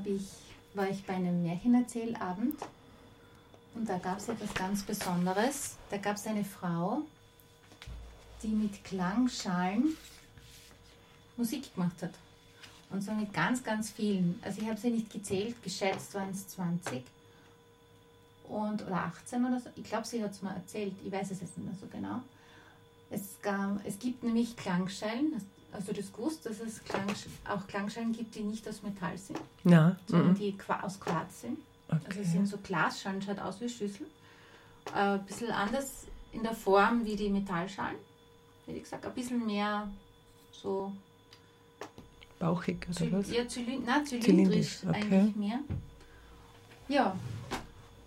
ich, 0.05 0.27
war 0.73 0.89
ich 0.89 1.03
bei 1.05 1.15
einem 1.15 1.41
Märchenerzählabend 1.43 2.55
und 3.75 3.87
da 3.87 3.97
gab 3.97 4.17
es 4.17 4.29
etwas 4.29 4.53
ganz 4.53 4.83
Besonderes. 4.83 5.77
Da 5.89 5.97
gab 5.97 6.15
es 6.15 6.27
eine 6.27 6.43
Frau, 6.43 7.01
die 8.43 8.49
mit 8.49 8.83
Klangschalen 8.83 9.95
Musik 11.37 11.73
gemacht 11.73 12.01
hat. 12.01 12.13
Und 12.89 13.03
so 13.03 13.11
mit 13.11 13.33
ganz, 13.33 13.63
ganz 13.63 13.91
vielen. 13.91 14.39
Also 14.43 14.61
ich 14.61 14.67
habe 14.67 14.79
sie 14.79 14.89
nicht 14.89 15.11
gezählt, 15.11 15.61
geschätzt 15.63 16.13
waren 16.15 16.31
es 16.31 16.47
20 16.49 17.03
und, 18.45 18.85
oder 18.85 18.95
18 18.95 19.45
oder 19.45 19.59
so. 19.59 19.69
Ich 19.75 19.83
glaube, 19.83 20.07
sie 20.07 20.23
hat 20.23 20.31
es 20.31 20.41
mal 20.41 20.55
erzählt. 20.55 20.93
Ich 21.05 21.11
weiß 21.11 21.31
es 21.31 21.41
jetzt 21.41 21.57
nicht 21.57 21.67
mehr 21.67 21.77
so 21.79 21.87
genau. 21.87 22.21
Es, 23.11 23.39
gab, 23.41 23.79
es 23.85 23.99
gibt 23.99 24.23
nämlich 24.23 24.55
Klangschalen, 24.57 25.39
Hast 25.71 25.87
du 25.87 25.93
das 25.93 26.11
gewusst, 26.11 26.45
dass 26.45 26.59
es 26.59 26.83
Klang, 26.83 27.07
auch 27.47 27.67
Klangschalen 27.67 28.11
gibt, 28.11 28.33
die 28.35 28.41
nicht 28.41 28.67
aus 28.67 28.81
Metall 28.81 29.17
sind, 29.17 29.39
Na, 29.63 29.97
sondern 30.07 30.31
mhm. 30.31 30.35
die 30.35 30.55
aus 30.67 30.99
Quarz 30.99 31.41
sind? 31.41 31.59
Also 31.87 32.05
es 32.09 32.17
okay. 32.17 32.23
sind 32.25 32.47
so 32.47 32.57
Glasschalen, 32.57 33.21
schaut 33.21 33.39
aus 33.39 33.61
wie 33.61 33.69
Schüssel. 33.69 34.07
Äh, 34.93 34.99
ein 34.99 35.25
bisschen 35.25 35.51
anders 35.51 36.05
in 36.31 36.43
der 36.43 36.53
Form 36.53 37.05
wie 37.05 37.15
die 37.15 37.29
Metallschalen. 37.29 37.97
Hätte 38.65 38.77
ich 38.77 38.83
gesagt, 38.83 39.05
ein 39.05 39.13
bisschen 39.13 39.45
mehr 39.45 39.87
so 40.51 40.91
Bauchig 42.39 42.85
oder 42.87 42.93
Zy 42.93 43.11
was? 43.11 43.31
ja, 43.31 43.47
zylin 43.47 43.83
nein, 43.85 44.05
zylindrisch, 44.05 44.79
Zylindrisch, 44.79 44.79
okay. 44.87 45.19
eigentlich 45.19 45.35
mehr. 45.35 45.59
Ja, 46.87 47.15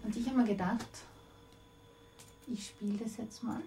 und 0.03 0.17
ich 0.17 0.27
habe 0.27 0.39
mir 0.39 0.47
gedacht, 0.47 0.89
ich 2.47 2.67
spiele 2.67 2.99
das 2.99 3.19
jetzt 3.19 3.43
mal. 3.43 3.61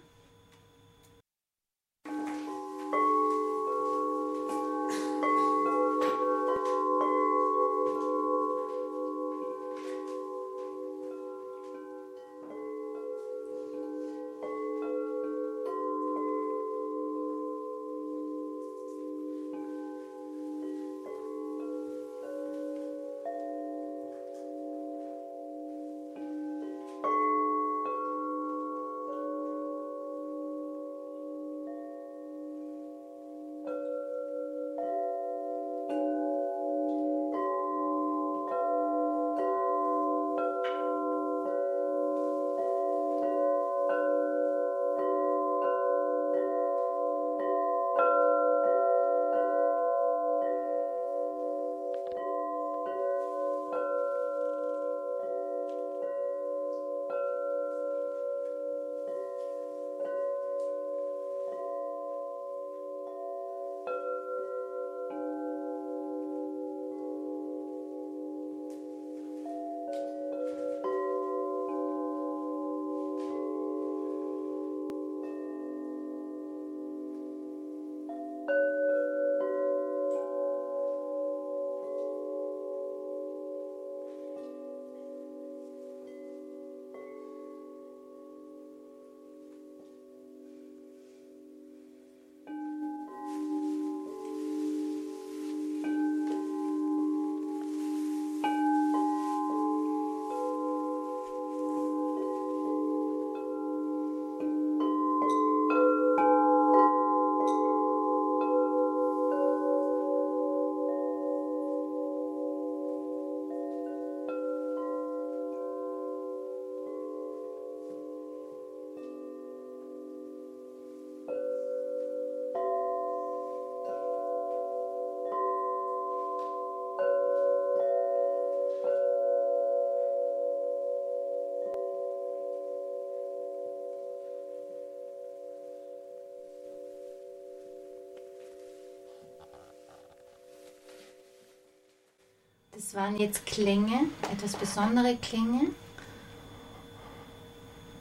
Das 142.85 142.93
waren 142.93 143.17
jetzt 143.17 143.47
Klänge, 143.47 144.01
etwas 144.31 144.55
besondere 144.55 145.15
Klänge. 145.15 145.71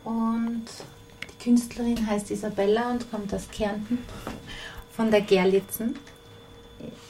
Und 0.05 0.67
die 1.23 1.43
Künstlerin 1.43 2.07
heißt 2.07 2.31
Isabella 2.31 2.91
und 2.91 3.11
kommt 3.11 3.33
aus 3.33 3.49
Kärnten 3.51 4.01
von 4.95 5.11
der 5.11 5.23
Gerlitzen. 5.23 5.99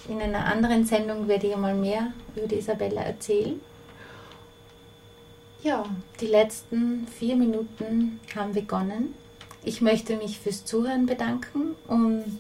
In 0.09 0.23
einer 0.23 0.47
anderen 0.47 0.87
Sendung 0.87 1.27
werde 1.27 1.49
ich 1.49 1.55
einmal 1.55 1.75
mehr 1.75 2.13
über 2.37 2.47
die 2.47 2.59
Isabella 2.59 3.03
erzählen. 3.03 3.61
Ja, 5.65 5.85
die 6.21 6.29
letzten 6.29 7.09
vier 7.09 7.35
Minuten 7.35 8.21
haben 8.37 8.53
begonnen. 8.53 9.17
Ich 9.65 9.81
möchte 9.81 10.17
mich 10.17 10.39
fürs 10.39 10.65
Zuhören 10.65 11.07
bedanken 11.07 11.75
und 11.89 12.39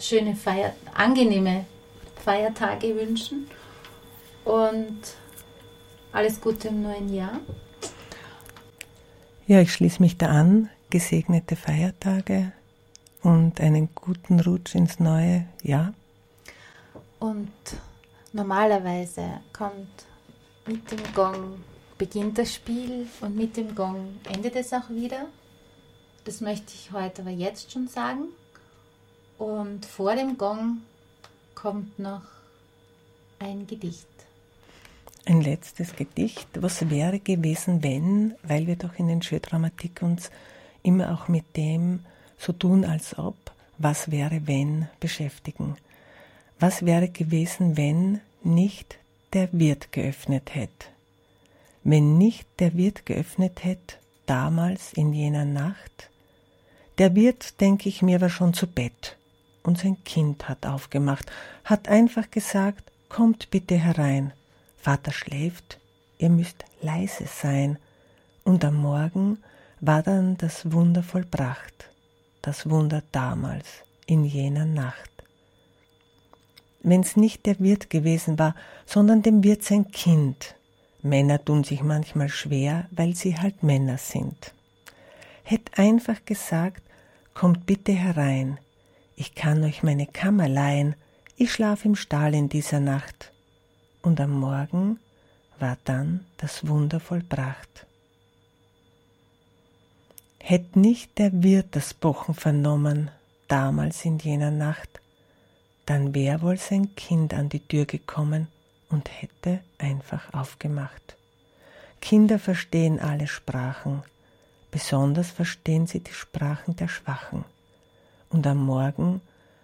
schöne 0.00 0.34
Feier 0.34 0.74
angenehme 0.94 1.64
Feiertage 2.24 2.96
wünschen 2.96 3.48
und 4.46 5.00
alles 6.12 6.40
Gute 6.40 6.68
im 6.68 6.82
neuen 6.82 7.12
Jahr. 7.12 7.40
Ja, 9.46 9.60
ich 9.60 9.72
schließe 9.72 10.00
mich 10.00 10.16
da 10.16 10.28
an. 10.28 10.70
Gesegnete 10.88 11.56
Feiertage 11.56 12.52
und 13.22 13.60
einen 13.60 13.88
guten 13.94 14.40
Rutsch 14.40 14.74
ins 14.74 15.00
neue 15.00 15.46
Jahr. 15.62 15.92
Und 17.18 17.50
normalerweise 18.32 19.40
kommt 19.52 20.06
mit 20.66 20.90
dem 20.90 21.02
Gong 21.14 21.64
beginnt 21.98 22.38
das 22.38 22.54
Spiel 22.54 23.06
und 23.20 23.36
mit 23.36 23.56
dem 23.56 23.74
Gong 23.74 24.20
endet 24.32 24.54
es 24.56 24.72
auch 24.72 24.90
wieder. 24.90 25.26
Das 26.24 26.40
möchte 26.40 26.72
ich 26.74 26.92
heute 26.92 27.22
aber 27.22 27.30
jetzt 27.30 27.72
schon 27.72 27.88
sagen. 27.88 28.28
Und 29.38 29.86
vor 29.86 30.14
dem 30.14 30.38
Gong 30.38 30.82
kommt 31.54 31.98
noch 31.98 32.22
ein 33.38 33.66
Gedicht. 33.66 34.06
Ein 35.28 35.40
letztes 35.40 35.96
Gedicht. 35.96 36.48
Was 36.54 36.88
wäre 36.88 37.18
gewesen, 37.18 37.82
wenn, 37.82 38.36
weil 38.44 38.68
wir 38.68 38.76
doch 38.76 38.96
in 38.96 39.08
den 39.08 39.22
Schödramatik 39.22 40.00
uns 40.00 40.30
immer 40.84 41.12
auch 41.12 41.26
mit 41.26 41.56
dem 41.56 42.04
so 42.38 42.52
tun, 42.52 42.84
als 42.84 43.18
ob, 43.18 43.34
was 43.76 44.12
wäre, 44.12 44.46
wenn 44.46 44.88
beschäftigen. 45.00 45.76
Was 46.60 46.86
wäre 46.86 47.08
gewesen, 47.08 47.76
wenn 47.76 48.20
nicht 48.44 48.98
der 49.32 49.48
Wirt 49.52 49.90
geöffnet 49.90 50.54
hätte? 50.54 50.86
Wenn 51.82 52.18
nicht 52.18 52.46
der 52.60 52.74
Wirt 52.74 53.04
geöffnet 53.04 53.64
hätte, 53.64 53.96
damals 54.26 54.92
in 54.92 55.12
jener 55.12 55.44
Nacht? 55.44 56.08
Der 56.98 57.16
Wirt, 57.16 57.60
denke 57.60 57.88
ich 57.88 58.00
mir, 58.00 58.20
war 58.20 58.30
schon 58.30 58.54
zu 58.54 58.68
Bett 58.68 59.16
und 59.64 59.76
sein 59.78 59.96
Kind 60.04 60.48
hat 60.48 60.66
aufgemacht, 60.66 61.30
hat 61.64 61.88
einfach 61.88 62.30
gesagt, 62.30 62.92
kommt 63.08 63.50
bitte 63.50 63.76
herein. 63.76 64.32
Vater 64.86 65.10
schläft, 65.10 65.80
ihr 66.16 66.30
müsst 66.30 66.64
leise 66.80 67.26
sein. 67.26 67.76
Und 68.44 68.64
am 68.64 68.76
Morgen 68.76 69.38
war 69.80 70.04
dann 70.04 70.36
das 70.36 70.70
Wunder 70.70 71.02
vollbracht, 71.02 71.90
das 72.40 72.70
Wunder 72.70 73.02
damals, 73.10 73.66
in 74.06 74.24
jener 74.24 74.64
Nacht. 74.64 75.10
Wenn's 76.84 77.16
nicht 77.16 77.46
der 77.46 77.58
Wirt 77.58 77.90
gewesen 77.90 78.38
war, 78.38 78.54
sondern 78.84 79.22
dem 79.22 79.42
Wirt 79.42 79.64
sein 79.64 79.90
Kind. 79.90 80.54
Männer 81.02 81.44
tun 81.44 81.64
sich 81.64 81.82
manchmal 81.82 82.28
schwer, 82.28 82.86
weil 82.92 83.16
sie 83.16 83.36
halt 83.36 83.64
Männer 83.64 83.98
sind. 83.98 84.54
Hätt 85.42 85.80
einfach 85.80 86.24
gesagt, 86.24 86.84
kommt 87.34 87.66
bitte 87.66 87.90
herein, 87.90 88.58
ich 89.16 89.34
kann 89.34 89.64
euch 89.64 89.82
meine 89.82 90.06
Kammer 90.06 90.48
leihen, 90.48 90.94
ich 91.34 91.52
schlaf 91.52 91.84
im 91.84 91.96
Stall 91.96 92.36
in 92.36 92.48
dieser 92.48 92.78
Nacht. 92.78 93.32
Und 94.06 94.20
am 94.20 94.38
Morgen 94.38 95.00
war 95.58 95.78
dann 95.82 96.24
das 96.36 96.68
Wunder 96.68 97.00
vollbracht. 97.00 97.86
Hätt 100.38 100.76
nicht 100.76 101.18
der 101.18 101.42
Wirt 101.42 101.74
das 101.74 101.92
Pochen 101.92 102.32
vernommen, 102.32 103.10
damals 103.48 104.04
in 104.04 104.18
jener 104.18 104.52
Nacht, 104.52 105.00
dann 105.86 106.14
wäre 106.14 106.42
wohl 106.42 106.56
sein 106.56 106.94
Kind 106.94 107.34
an 107.34 107.48
die 107.48 107.58
Tür 107.58 107.84
gekommen 107.84 108.46
und 108.90 109.10
hätte 109.10 109.58
einfach 109.76 110.32
aufgemacht. 110.32 111.16
Kinder 112.00 112.38
verstehen 112.38 113.00
alle 113.00 113.26
Sprachen, 113.26 114.04
besonders 114.70 115.32
verstehen 115.32 115.88
sie 115.88 115.98
die 115.98 116.14
Sprachen 116.14 116.76
der 116.76 116.86
Schwachen. 116.86 117.44
Und 118.28 118.46
am 118.46 118.64
Morgen 118.64 119.20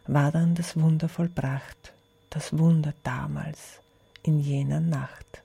war 0.09 0.33
dann 0.33 0.57
das 0.57 0.77
Wunder 0.77 1.09
vollbracht, 1.09 1.93
das 2.29 2.59
Wunder 2.59 2.93
damals, 3.05 3.82
in 4.23 4.41
jener 4.41 4.81
Nacht. 4.81 5.43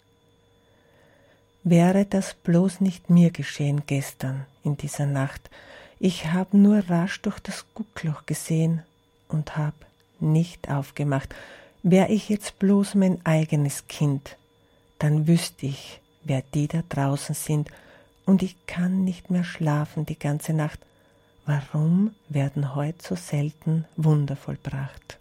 Wäre 1.63 2.05
das 2.05 2.33
bloß 2.33 2.81
nicht 2.81 3.09
mir 3.09 3.31
geschehen 3.31 3.83
gestern 3.85 4.45
in 4.63 4.77
dieser 4.77 5.05
Nacht, 5.05 5.49
ich 5.99 6.27
hab 6.27 6.53
nur 6.53 6.89
rasch 6.89 7.21
durch 7.21 7.39
das 7.39 7.65
Guckloch 7.73 8.25
gesehen 8.25 8.83
und 9.27 9.57
hab 9.57 9.73
nicht 10.19 10.69
aufgemacht. 10.69 11.33
Wär 11.83 12.09
ich 12.09 12.29
jetzt 12.29 12.59
bloß 12.59 12.95
mein 12.95 13.25
eigenes 13.25 13.87
Kind, 13.87 14.37
dann 14.99 15.27
wüsst 15.27 15.63
ich, 15.63 16.01
wer 16.23 16.43
die 16.53 16.67
da 16.67 16.83
draußen 16.87 17.35
sind, 17.35 17.69
und 18.25 18.43
ich 18.43 18.55
kann 18.67 19.05
nicht 19.05 19.29
mehr 19.29 19.45
schlafen 19.45 20.05
die 20.05 20.19
ganze 20.19 20.53
Nacht. 20.53 20.79
Warum 21.45 22.11
werden 22.27 22.75
heut 22.75 23.01
so 23.01 23.15
selten 23.15 23.85
Wunder 23.95 24.35
vollbracht? 24.35 25.17